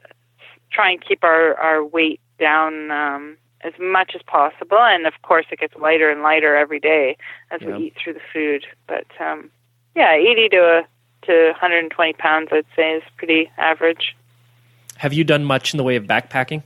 try 0.72 0.92
and 0.92 1.06
keep 1.06 1.24
our 1.24 1.56
our 1.56 1.84
weight 1.84 2.20
down 2.40 2.92
um 2.92 3.38
as 3.62 3.74
much 3.80 4.14
as 4.16 4.22
possible 4.24 4.80
and 4.80 5.06
of 5.06 5.14
course 5.22 5.46
it 5.52 5.60
gets 5.60 5.76
lighter 5.76 6.10
and 6.10 6.22
lighter 6.22 6.56
every 6.56 6.80
day 6.80 7.16
as 7.52 7.62
Yeah. 7.62 7.78
we 7.78 7.86
eat 7.88 7.96
through 8.02 8.14
the 8.14 8.22
food 8.34 8.66
but 8.88 9.06
um 9.20 9.50
yeah 9.96 10.14
80 10.14 10.50
to 10.50 10.58
a 10.58 10.88
to 11.28 11.48
120 11.52 12.14
pounds 12.14 12.50
i'd 12.52 12.66
say 12.76 12.94
is 12.96 13.04
pretty 13.18 13.52
average 13.58 14.16
Have 15.00 15.14
you 15.14 15.24
done 15.24 15.46
much 15.46 15.74
in 15.74 15.78
the 15.78 15.84
way 15.86 15.96
of 15.96 16.04
backpacking? 16.04 16.62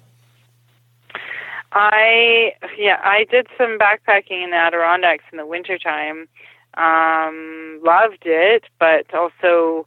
I 1.72 2.54
yeah, 2.76 3.00
I 3.04 3.26
did 3.30 3.46
some 3.60 3.78
backpacking 3.78 4.44
in 4.44 4.50
the 4.50 4.56
Adirondacks 4.56 5.24
in 5.32 5.38
the 5.38 5.46
wintertime. 5.46 6.28
Um, 6.74 7.80
loved 7.84 8.24
it, 8.26 8.64
but 8.80 9.14
also 9.14 9.86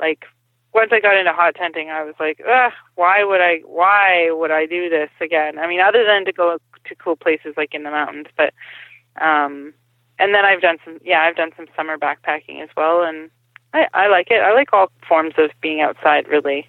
like 0.00 0.24
once 0.74 0.90
I 0.92 0.98
got 0.98 1.16
into 1.16 1.32
hot 1.32 1.54
tenting, 1.54 1.88
I 1.88 2.02
was 2.02 2.16
like, 2.18 2.40
Ugh, 2.40 2.72
why 2.96 3.22
would 3.22 3.40
I 3.40 3.60
why 3.64 4.32
would 4.32 4.50
I 4.50 4.66
do 4.66 4.90
this 4.90 5.10
again? 5.20 5.60
I 5.60 5.68
mean, 5.68 5.80
other 5.80 6.04
than 6.04 6.24
to 6.24 6.32
go 6.32 6.58
to 6.86 6.94
cool 6.96 7.14
places 7.14 7.54
like 7.56 7.72
in 7.72 7.84
the 7.84 7.92
mountains, 7.92 8.26
but 8.36 8.52
um 9.22 9.72
and 10.18 10.34
then 10.34 10.44
I've 10.44 10.60
done 10.60 10.78
some 10.84 10.98
yeah, 11.04 11.20
I've 11.20 11.36
done 11.36 11.52
some 11.56 11.66
summer 11.76 11.96
backpacking 11.98 12.64
as 12.64 12.70
well 12.76 13.04
and 13.04 13.30
I, 13.72 13.86
I 13.94 14.08
like 14.08 14.32
it. 14.32 14.42
I 14.42 14.54
like 14.54 14.72
all 14.72 14.90
forms 15.08 15.34
of 15.38 15.50
being 15.60 15.80
outside 15.80 16.26
really. 16.26 16.68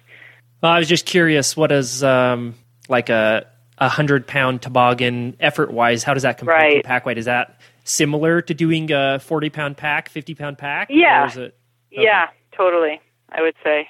Well, 0.60 0.72
I 0.72 0.78
was 0.78 0.88
just 0.88 1.06
curious. 1.06 1.56
What 1.56 1.70
is 1.72 2.02
um, 2.02 2.54
like 2.88 3.08
a 3.08 3.46
a 3.78 3.88
hundred 3.88 4.26
pound 4.26 4.60
toboggan 4.62 5.36
effort 5.38 5.72
wise? 5.72 6.02
How 6.02 6.14
does 6.14 6.24
that 6.24 6.38
compare 6.38 6.56
Right. 6.56 6.82
to 6.82 6.86
pack 6.86 7.06
weight? 7.06 7.16
Is 7.18 7.26
that 7.26 7.60
similar 7.84 8.42
to 8.42 8.54
doing 8.54 8.90
a 8.90 9.18
forty 9.20 9.50
pound 9.50 9.76
pack, 9.76 10.08
fifty 10.08 10.34
pound 10.34 10.58
pack? 10.58 10.88
Yeah. 10.90 11.30
It, 11.38 11.56
Yeah, 11.90 12.28
totally. 12.52 13.00
I 13.30 13.42
would 13.42 13.54
say. 13.62 13.88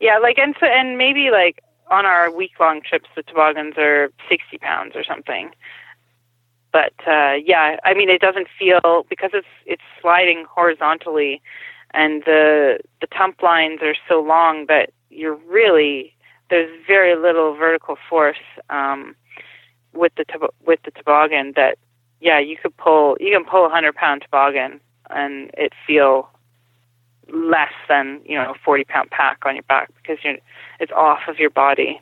Yeah, 0.00 0.18
like 0.18 0.38
and 0.38 0.54
so 0.58 0.66
and 0.66 0.96
maybe 0.96 1.30
like 1.30 1.60
on 1.90 2.06
our 2.06 2.30
week 2.34 2.52
long 2.58 2.80
trips 2.82 3.08
the 3.14 3.22
toboggans 3.22 3.74
are 3.76 4.10
sixty 4.28 4.58
pounds 4.58 4.92
or 4.96 5.04
something. 5.04 5.50
But 6.72 6.94
uh 7.06 7.34
yeah, 7.44 7.76
I 7.84 7.94
mean 7.94 8.08
it 8.08 8.20
doesn't 8.20 8.48
feel 8.58 9.04
because 9.10 9.30
it's 9.34 9.46
it's 9.66 9.82
sliding 10.00 10.44
horizontally 10.48 11.42
and 11.92 12.22
the 12.24 12.78
the 13.00 13.06
tump 13.06 13.42
lines 13.42 13.80
are 13.82 13.94
so 14.08 14.20
long 14.20 14.66
that 14.68 14.90
you're 15.10 15.36
really 15.48 16.12
there's 16.50 16.70
very 16.86 17.16
little 17.16 17.54
vertical 17.54 17.96
force 18.08 18.36
um 18.70 19.14
with 19.92 20.12
the 20.16 20.24
tob- 20.24 20.54
with 20.64 20.80
the 20.84 20.90
toboggan 20.90 21.52
that 21.56 21.78
yeah, 22.20 22.38
you 22.38 22.56
could 22.56 22.76
pull 22.76 23.16
you 23.20 23.30
can 23.30 23.44
pull 23.44 23.66
a 23.66 23.68
hundred 23.68 23.94
pound 23.94 24.22
toboggan 24.22 24.80
and 25.10 25.50
it 25.54 25.72
feel 25.86 26.28
less 27.32 27.72
than 27.88 28.20
you 28.24 28.36
know 28.36 28.52
a 28.52 28.54
40 28.64 28.84
pound 28.84 29.10
pack 29.10 29.38
on 29.44 29.56
your 29.56 29.62
back 29.64 29.90
because 29.96 30.18
you're 30.22 30.36
it's 30.80 30.92
off 30.92 31.20
of 31.28 31.38
your 31.38 31.50
body 31.50 32.00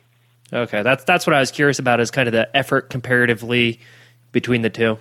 okay, 0.53 0.83
that's 0.83 1.03
that's 1.03 1.25
what 1.25 1.33
I 1.33 1.39
was 1.39 1.51
curious 1.51 1.79
about. 1.79 1.99
Is 1.99 2.11
kind 2.11 2.27
of 2.27 2.31
the 2.31 2.55
effort 2.55 2.89
comparatively 2.89 3.79
between 4.31 4.61
the 4.61 4.69
two. 4.69 4.97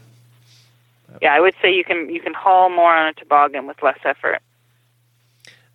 yeah 1.20 1.34
i 1.34 1.40
would 1.40 1.54
say 1.60 1.72
you 1.72 1.84
can 1.84 2.08
you 2.08 2.20
can 2.20 2.32
haul 2.32 2.70
more 2.70 2.94
on 2.94 3.08
a 3.08 3.12
toboggan 3.14 3.66
with 3.66 3.82
less 3.82 3.98
effort 4.04 4.40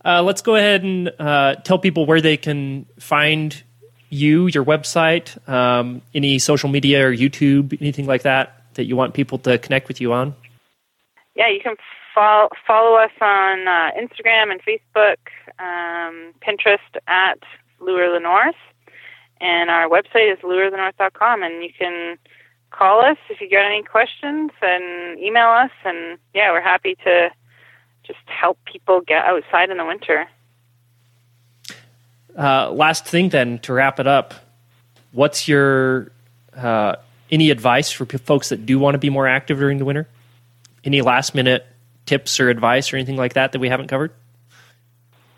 Uh, 0.05 0.23
let's 0.23 0.41
go 0.41 0.55
ahead 0.55 0.83
and 0.83 1.11
uh, 1.19 1.55
tell 1.55 1.77
people 1.77 2.05
where 2.05 2.21
they 2.21 2.37
can 2.37 2.85
find 2.99 3.63
you, 4.09 4.47
your 4.47 4.63
website, 4.63 5.37
um, 5.47 6.01
any 6.13 6.39
social 6.39 6.69
media 6.69 7.05
or 7.05 7.13
YouTube, 7.13 7.79
anything 7.81 8.05
like 8.05 8.23
that 8.23 8.59
that 8.75 8.85
you 8.85 8.95
want 8.95 9.13
people 9.13 9.37
to 9.39 9.57
connect 9.57 9.87
with 9.87 9.99
you 9.99 10.13
on. 10.13 10.33
yeah 11.35 11.49
you 11.49 11.59
can 11.61 11.75
follow 12.15 12.49
follow 12.65 12.95
us 12.95 13.11
on 13.21 13.67
uh, 13.67 13.91
instagram 13.99 14.51
and 14.51 14.61
facebook 14.63 15.17
um, 15.59 16.33
pinterest 16.41 16.91
at 17.07 17.39
lure 17.79 18.11
the 18.11 18.19
north. 18.19 18.55
And 19.41 19.69
our 19.69 19.87
website 19.87 20.31
is 20.33 20.39
lurethenorth.com 20.39 21.43
and 21.43 21.63
you 21.63 21.69
can 21.77 22.17
call 22.71 23.03
us 23.03 23.17
if 23.29 23.39
you 23.41 23.49
got 23.49 23.65
any 23.65 23.83
questions 23.83 24.51
and 24.61 25.19
email 25.19 25.47
us. 25.47 25.71
And 25.83 26.17
yeah 26.33 26.51
we're 26.51 26.61
happy 26.61 26.95
to 27.03 27.29
just 28.09 28.19
help 28.27 28.57
people 28.65 28.99
get 29.01 29.23
outside 29.23 29.69
in 29.69 29.77
the 29.77 29.85
winter 29.85 30.27
Uh, 32.37 32.71
last 32.71 33.05
thing, 33.05 33.29
then, 33.29 33.59
to 33.59 33.73
wrap 33.73 33.99
it 33.99 34.07
up, 34.07 34.33
what's 35.11 35.47
your 35.47 36.11
uh, 36.55 36.95
any 37.31 37.51
advice 37.51 37.91
for 37.91 38.05
p- 38.05 38.17
folks 38.17 38.49
that 38.49 38.65
do 38.65 38.79
want 38.79 38.95
to 38.95 38.99
be 38.99 39.09
more 39.09 39.27
active 39.27 39.57
during 39.59 39.77
the 39.77 39.85
winter? 39.85 40.07
Any 40.83 41.01
last 41.01 41.35
minute 41.35 41.65
tips 42.05 42.39
or 42.39 42.49
advice 42.49 42.93
or 42.93 42.97
anything 42.97 43.17
like 43.17 43.33
that 43.33 43.51
that 43.51 43.59
we 43.59 43.69
haven't 43.69 43.87
covered? 43.87 44.11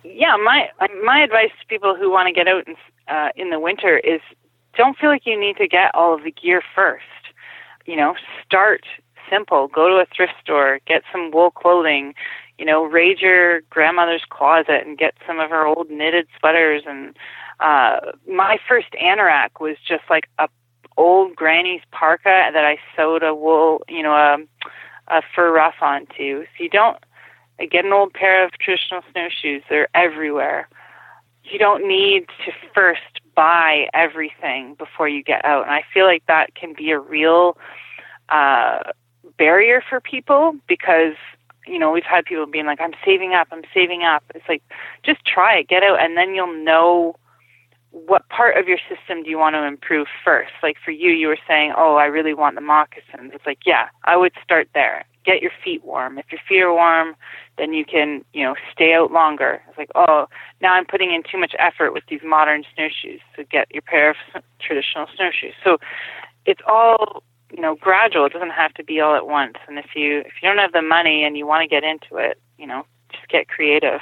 yeah, 0.03 0.35
my 0.37 0.69
my 1.03 1.23
advice 1.23 1.49
to 1.59 1.65
people 1.67 1.95
who 1.95 2.11
want 2.11 2.27
to 2.27 2.33
get 2.33 2.47
out 2.47 2.67
in, 2.67 2.75
uh, 3.07 3.29
in 3.35 3.49
the 3.49 3.59
winter 3.59 3.97
is 3.97 4.21
don't 4.77 4.97
feel 4.97 5.09
like 5.09 5.25
you 5.25 5.39
need 5.39 5.57
to 5.57 5.67
get 5.67 5.93
all 5.95 6.13
of 6.13 6.23
the 6.23 6.31
gear 6.31 6.61
first. 6.75 7.05
You 7.85 7.95
know, 7.95 8.15
start 8.45 8.83
simple. 9.29 9.67
Go 9.67 9.89
to 9.89 9.95
a 9.95 10.05
thrift 10.15 10.33
store, 10.41 10.79
get 10.85 11.03
some 11.11 11.31
wool 11.31 11.51
clothing. 11.51 12.13
You 12.61 12.67
know, 12.67 12.83
raid 12.83 13.21
your 13.21 13.61
grandmother's 13.71 14.21
closet 14.29 14.85
and 14.85 14.95
get 14.95 15.15
some 15.25 15.39
of 15.39 15.49
her 15.49 15.65
old 15.65 15.89
knitted 15.89 16.27
sweaters. 16.37 16.83
And 16.85 17.17
uh, 17.59 18.11
my 18.31 18.59
first 18.69 18.89
anorak 19.03 19.59
was 19.59 19.77
just 19.87 20.03
like 20.11 20.29
a 20.37 20.47
old 20.95 21.35
granny's 21.35 21.81
parka 21.89 22.51
that 22.53 22.63
I 22.63 22.77
sewed 22.95 23.23
a 23.23 23.33
wool, 23.33 23.81
you 23.89 24.03
know, 24.03 24.11
a, 24.13 24.37
a 25.07 25.23
fur 25.33 25.51
ruff 25.51 25.73
onto. 25.81 26.43
So 26.43 26.63
you 26.63 26.69
don't 26.69 26.97
get 27.71 27.83
an 27.83 27.93
old 27.93 28.13
pair 28.13 28.45
of 28.45 28.51
traditional 28.59 29.01
snowshoes. 29.11 29.63
They're 29.67 29.89
everywhere. 29.95 30.69
You 31.43 31.57
don't 31.57 31.87
need 31.87 32.27
to 32.45 32.51
first 32.75 33.21
buy 33.33 33.87
everything 33.95 34.75
before 34.75 35.09
you 35.09 35.23
get 35.23 35.43
out. 35.43 35.63
And 35.63 35.71
I 35.71 35.81
feel 35.91 36.05
like 36.05 36.27
that 36.27 36.53
can 36.53 36.75
be 36.77 36.91
a 36.91 36.99
real 36.99 37.57
uh, 38.29 38.91
barrier 39.39 39.83
for 39.89 39.99
people 39.99 40.53
because, 40.67 41.15
you 41.65 41.79
know, 41.79 41.91
we've 41.91 42.03
had 42.03 42.25
people 42.25 42.45
being 42.45 42.65
like, 42.65 42.81
I'm 42.81 42.93
saving 43.05 43.33
up, 43.33 43.47
I'm 43.51 43.63
saving 43.73 44.03
up. 44.03 44.23
It's 44.33 44.47
like, 44.47 44.63
just 45.03 45.25
try 45.25 45.57
it, 45.57 45.67
get 45.67 45.83
out, 45.83 45.99
and 46.01 46.17
then 46.17 46.35
you'll 46.35 46.63
know 46.63 47.15
what 47.91 48.27
part 48.29 48.57
of 48.57 48.67
your 48.67 48.79
system 48.89 49.23
do 49.23 49.29
you 49.29 49.37
want 49.37 49.53
to 49.55 49.63
improve 49.63 50.07
first? 50.23 50.53
Like 50.63 50.77
for 50.83 50.91
you, 50.91 51.11
you 51.11 51.27
were 51.27 51.37
saying, 51.47 51.73
oh, 51.77 51.95
I 51.95 52.05
really 52.05 52.33
want 52.33 52.55
the 52.55 52.61
moccasins. 52.61 53.31
It's 53.33 53.45
like, 53.45 53.59
yeah, 53.65 53.89
I 54.05 54.15
would 54.15 54.31
start 54.43 54.69
there. 54.73 55.05
Get 55.25 55.41
your 55.41 55.51
feet 55.63 55.83
warm. 55.83 56.17
If 56.17 56.31
your 56.31 56.39
feet 56.47 56.61
are 56.61 56.73
warm, 56.73 57.15
then 57.57 57.73
you 57.73 57.85
can, 57.85 58.23
you 58.33 58.43
know, 58.43 58.55
stay 58.71 58.93
out 58.93 59.11
longer. 59.11 59.61
It's 59.67 59.77
like, 59.77 59.91
oh, 59.93 60.27
now 60.61 60.73
I'm 60.73 60.85
putting 60.85 61.13
in 61.13 61.21
too 61.29 61.37
much 61.37 61.53
effort 61.59 61.93
with 61.93 62.03
these 62.09 62.21
modern 62.23 62.63
snowshoes. 62.73 63.19
So 63.35 63.43
get 63.51 63.67
your 63.71 63.83
pair 63.83 64.11
of 64.11 64.15
traditional 64.59 65.07
snowshoes. 65.15 65.53
So 65.63 65.77
it's 66.45 66.61
all, 66.65 67.23
you 67.53 67.61
know, 67.61 67.75
gradual. 67.75 68.25
It 68.25 68.33
doesn't 68.33 68.51
have 68.51 68.73
to 68.75 68.83
be 68.83 68.99
all 68.99 69.15
at 69.15 69.27
once. 69.27 69.55
And 69.67 69.77
if 69.77 69.95
you 69.95 70.19
if 70.19 70.33
you 70.41 70.49
don't 70.49 70.57
have 70.57 70.71
the 70.71 70.81
money 70.81 71.23
and 71.23 71.37
you 71.37 71.45
want 71.45 71.63
to 71.63 71.67
get 71.67 71.83
into 71.83 72.17
it, 72.17 72.39
you 72.57 72.67
know, 72.67 72.85
just 73.11 73.27
get 73.27 73.47
creative. 73.47 74.01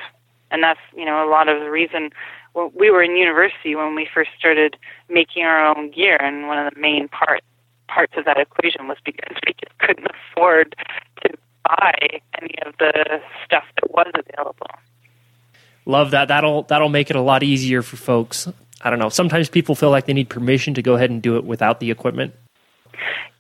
And 0.52 0.64
that's, 0.64 0.80
you 0.96 1.06
know, 1.06 1.28
a 1.28 1.30
lot 1.30 1.48
of 1.48 1.60
the 1.60 1.70
reason 1.70 2.10
well, 2.54 2.72
we 2.76 2.90
were 2.90 3.04
in 3.04 3.16
university 3.16 3.76
when 3.76 3.96
we 3.96 4.08
first 4.12 4.32
started 4.38 4.76
making 5.08 5.44
our 5.44 5.66
own 5.66 5.92
gear, 5.92 6.18
and 6.20 6.48
one 6.48 6.58
of 6.58 6.74
the 6.74 6.80
main 6.80 7.08
part 7.08 7.44
parts 7.88 8.14
of 8.18 8.26
that 8.26 8.38
equation 8.38 8.88
was 8.88 8.98
because 9.04 9.36
we 9.48 9.54
just 9.54 9.78
couldn't 9.80 10.08
afford 10.32 10.76
to 11.24 11.30
buy 11.64 12.20
any 12.40 12.54
of 12.64 12.76
the 12.78 13.20
stuff 13.44 13.64
that 13.76 13.90
was 13.90 14.12
available. 14.14 14.68
Love 15.86 16.12
that. 16.12 16.28
That'll 16.28 16.64
that'll 16.64 16.90
make 16.90 17.10
it 17.10 17.16
a 17.16 17.22
lot 17.22 17.44
easier 17.44 17.82
for 17.82 17.98
folks. 17.98 18.48
I 18.82 18.90
don't 18.90 19.00
know. 19.00 19.10
Sometimes 19.10 19.50
people 19.50 19.76
feel 19.76 19.90
like 19.90 20.06
they 20.06 20.14
need 20.14 20.30
permission 20.30 20.74
to 20.76 20.82
go 20.82 20.96
ahead 20.96 21.10
and 21.10 21.22
do 21.22 21.38
it 21.38 21.44
without 21.44 21.80
the 21.80 21.92
equipment. 21.92 22.34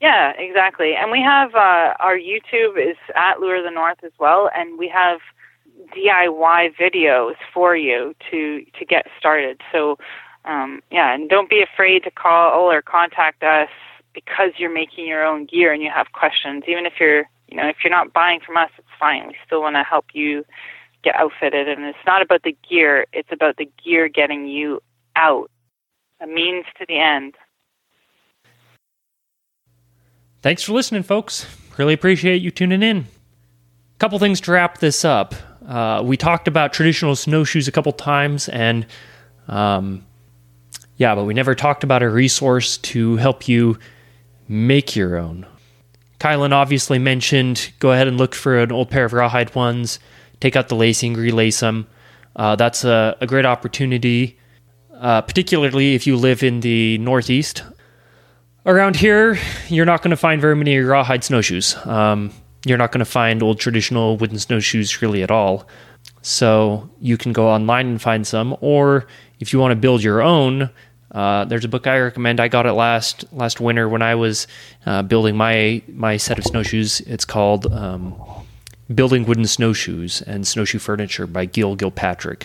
Yeah, 0.01 0.31
exactly. 0.37 0.95
And 0.95 1.11
we 1.11 1.21
have 1.21 1.55
uh, 1.55 1.93
our 1.99 2.17
YouTube 2.17 2.77
is 2.77 2.97
at 3.15 3.39
Lure 3.39 3.61
the 3.61 3.71
North 3.71 4.03
as 4.03 4.11
well, 4.19 4.49
and 4.55 4.77
we 4.77 4.87
have 4.89 5.19
DIY 5.95 6.75
videos 6.77 7.35
for 7.53 7.75
you 7.75 8.15
to 8.31 8.65
to 8.77 8.85
get 8.85 9.07
started. 9.17 9.61
So 9.71 9.97
um, 10.45 10.81
yeah, 10.91 11.13
and 11.13 11.29
don't 11.29 11.49
be 11.49 11.61
afraid 11.61 12.03
to 12.03 12.11
call 12.11 12.71
or 12.71 12.81
contact 12.81 13.43
us 13.43 13.69
because 14.13 14.51
you're 14.57 14.73
making 14.73 15.05
your 15.07 15.25
own 15.25 15.45
gear 15.45 15.71
and 15.73 15.81
you 15.83 15.89
have 15.93 16.11
questions. 16.13 16.63
Even 16.67 16.85
if 16.85 16.93
you're 16.99 17.25
you 17.47 17.57
know 17.57 17.67
if 17.67 17.77
you're 17.83 17.91
not 17.91 18.13
buying 18.13 18.39
from 18.39 18.57
us, 18.57 18.69
it's 18.77 18.87
fine. 18.99 19.27
We 19.27 19.35
still 19.45 19.61
want 19.61 19.75
to 19.75 19.83
help 19.83 20.05
you 20.13 20.45
get 21.03 21.15
outfitted, 21.15 21.67
and 21.67 21.83
it's 21.85 21.97
not 22.05 22.21
about 22.21 22.43
the 22.43 22.55
gear; 22.67 23.05
it's 23.13 23.31
about 23.31 23.57
the 23.57 23.69
gear 23.83 24.07
getting 24.07 24.47
you 24.47 24.81
out. 25.15 25.49
A 26.21 26.27
means 26.27 26.65
to 26.77 26.85
the 26.85 26.99
end. 26.99 27.35
Thanks 30.41 30.63
for 30.63 30.71
listening, 30.71 31.03
folks. 31.03 31.45
Really 31.77 31.93
appreciate 31.93 32.41
you 32.41 32.49
tuning 32.49 32.81
in. 32.81 33.07
Couple 33.97 34.19
things 34.19 34.39
to 34.41 34.53
wrap 34.53 34.77
this 34.77 35.03
up. 35.03 35.35
Uh, 35.67 36.01
we 36.01 36.15
talked 36.15 36.47
about 36.47 36.71
traditional 36.71 37.17
snowshoes 37.17 37.67
a 37.67 37.73
couple 37.73 37.91
times, 37.91 38.47
and 38.47 38.85
um, 39.49 40.05
yeah, 40.95 41.13
but 41.13 41.25
we 41.25 41.33
never 41.33 41.55
talked 41.55 41.83
about 41.83 42.03
a 42.03 42.09
resource 42.09 42.77
to 42.77 43.17
help 43.17 43.49
you 43.49 43.77
make 44.47 44.95
your 44.95 45.17
own. 45.17 45.45
Kylan 46.21 46.53
obviously 46.53 46.99
mentioned 46.99 47.73
go 47.79 47.91
ahead 47.91 48.07
and 48.07 48.17
look 48.17 48.33
for 48.33 48.59
an 48.59 48.71
old 48.71 48.89
pair 48.89 49.03
of 49.03 49.11
rawhide 49.11 49.53
ones, 49.55 49.99
take 50.39 50.55
out 50.55 50.69
the 50.69 50.75
lacing, 50.75 51.15
relace 51.15 51.59
them. 51.59 51.85
Uh, 52.37 52.55
that's 52.55 52.85
a, 52.85 53.17
a 53.19 53.27
great 53.27 53.45
opportunity, 53.45 54.39
uh, 54.93 55.21
particularly 55.21 55.95
if 55.95 56.07
you 56.07 56.15
live 56.15 56.43
in 56.43 56.61
the 56.61 56.97
Northeast. 56.99 57.63
Around 58.69 58.97
here, 58.97 59.39
you're 59.67 59.87
not 59.87 60.03
going 60.03 60.11
to 60.11 60.15
find 60.15 60.39
very 60.39 60.55
many 60.55 60.77
rawhide 60.77 61.23
snowshoes. 61.23 61.75
Um, 61.87 62.31
you're 62.67 62.77
not 62.77 62.91
going 62.91 62.99
to 62.99 63.05
find 63.05 63.41
old 63.41 63.59
traditional 63.59 64.15
wooden 64.15 64.37
snowshoes 64.37 65.01
really 65.01 65.23
at 65.23 65.31
all. 65.31 65.67
So 66.21 66.87
you 67.01 67.17
can 67.17 67.33
go 67.33 67.47
online 67.47 67.87
and 67.87 67.99
find 67.99 68.27
some, 68.27 68.55
or 68.61 69.07
if 69.39 69.51
you 69.51 69.57
want 69.57 69.71
to 69.71 69.75
build 69.75 70.03
your 70.03 70.21
own, 70.21 70.69
uh, 71.11 71.45
there's 71.45 71.65
a 71.65 71.67
book 71.67 71.87
I 71.87 71.97
recommend. 71.97 72.39
I 72.39 72.47
got 72.47 72.67
it 72.67 72.73
last 72.73 73.25
last 73.33 73.59
winter 73.59 73.89
when 73.89 74.03
I 74.03 74.13
was 74.13 74.45
uh, 74.85 75.01
building 75.01 75.35
my 75.35 75.81
my 75.87 76.17
set 76.17 76.37
of 76.37 76.43
snowshoes. 76.43 77.01
It's 77.01 77.25
called 77.25 77.65
um, 77.73 78.13
"Building 78.93 79.25
Wooden 79.25 79.47
Snowshoes 79.47 80.21
and 80.21 80.45
Snowshoe 80.45 80.77
Furniture" 80.77 81.25
by 81.25 81.45
Gil 81.45 81.75
Gilpatrick. 81.75 82.43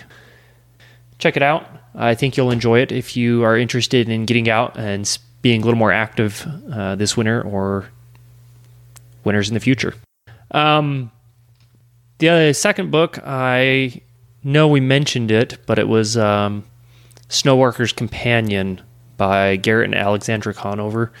Check 1.19 1.37
it 1.37 1.43
out. 1.43 1.67
I 1.93 2.15
think 2.15 2.35
you'll 2.35 2.49
enjoy 2.49 2.79
it 2.79 2.91
if 2.91 3.15
you 3.15 3.43
are 3.43 3.55
interested 3.55 4.09
in 4.09 4.25
getting 4.25 4.49
out 4.49 4.75
and 4.75 5.07
being 5.45 5.61
a 5.61 5.63
little 5.63 5.77
more 5.77 5.91
active 5.91 6.43
uh, 6.73 6.95
this 6.95 7.15
winter 7.15 7.39
or 7.39 7.85
winters 9.23 9.47
in 9.47 9.53
the 9.53 9.59
future. 9.59 9.93
Um, 10.49 11.11
the 12.17 12.29
uh, 12.29 12.53
second 12.53 12.89
book, 12.89 13.19
I 13.23 14.01
know 14.43 14.67
we 14.67 14.79
mentioned 14.79 15.29
it, 15.29 15.59
but 15.67 15.77
it 15.77 15.87
was 15.87 16.17
um, 16.17 16.65
Snowwalker's 17.29 17.93
Companion 17.93 18.81
by 19.17 19.57
Garrett 19.57 19.85
and 19.85 19.93
Alexandra 19.93 20.51
Conover. 20.51 21.13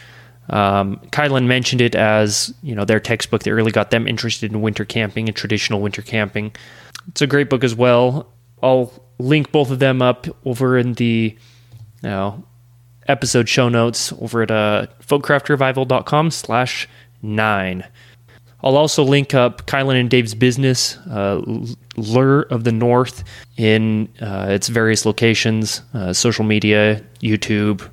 Um, 0.49 0.97
Kylan 1.11 1.45
mentioned 1.45 1.81
it 1.81 1.93
as 1.93 2.51
you 2.63 2.73
know 2.73 2.83
their 2.83 2.99
textbook 2.99 3.43
that 3.43 3.53
really 3.53 3.71
got 3.71 3.91
them 3.91 4.07
interested 4.07 4.51
in 4.51 4.59
winter 4.59 4.85
camping 4.85 5.29
and 5.29 5.37
traditional 5.37 5.81
winter 5.81 6.01
camping. 6.01 6.51
It's 7.09 7.21
a 7.21 7.27
great 7.27 7.51
book 7.51 7.63
as 7.63 7.75
well. 7.75 8.33
I'll 8.63 8.91
link 9.19 9.51
both 9.51 9.69
of 9.69 9.77
them 9.77 10.01
up 10.01 10.25
over 10.47 10.79
in 10.79 10.93
the 10.93 11.37
you 12.01 12.09
know, 12.09 12.43
episode 13.07 13.47
show 13.49 13.69
notes 13.69 14.13
over 14.13 14.41
at 14.41 14.51
uh, 14.51 14.87
folkcraftrevival.com 15.01 16.31
slash 16.31 16.87
nine. 17.21 17.85
I'll 18.63 18.77
also 18.77 19.03
link 19.03 19.35
up 19.35 19.67
Kylan 19.67 19.99
and 19.99 20.09
Dave's 20.09 20.33
business, 20.33 20.97
uh, 21.11 21.41
Lure 21.97 22.41
of 22.49 22.63
the 22.63 22.71
North, 22.71 23.23
in 23.57 24.09
uh, 24.19 24.47
its 24.49 24.69
various 24.69 25.05
locations, 25.05 25.81
uh, 25.93 26.13
social 26.13 26.43
media, 26.43 27.03
YouTube, 27.21 27.87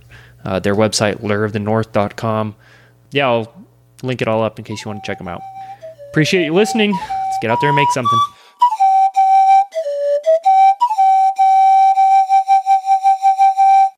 uh, 0.46 0.60
their 0.60 0.74
website, 0.74 1.20
lureofthenorth.com. 1.20 2.56
Yeah, 3.10 3.28
I'll 3.28 3.66
link 4.02 4.22
it 4.22 4.28
all 4.28 4.42
up 4.42 4.58
in 4.58 4.64
case 4.64 4.82
you 4.82 4.90
want 4.90 5.04
to 5.04 5.06
check 5.06 5.18
them 5.18 5.28
out. 5.28 5.42
Appreciate 6.08 6.46
you 6.46 6.54
listening. 6.54 6.92
Let's 6.92 7.38
get 7.42 7.50
out 7.50 7.58
there 7.60 7.68
and 7.68 7.76
make 7.76 7.90
something. 7.92 8.31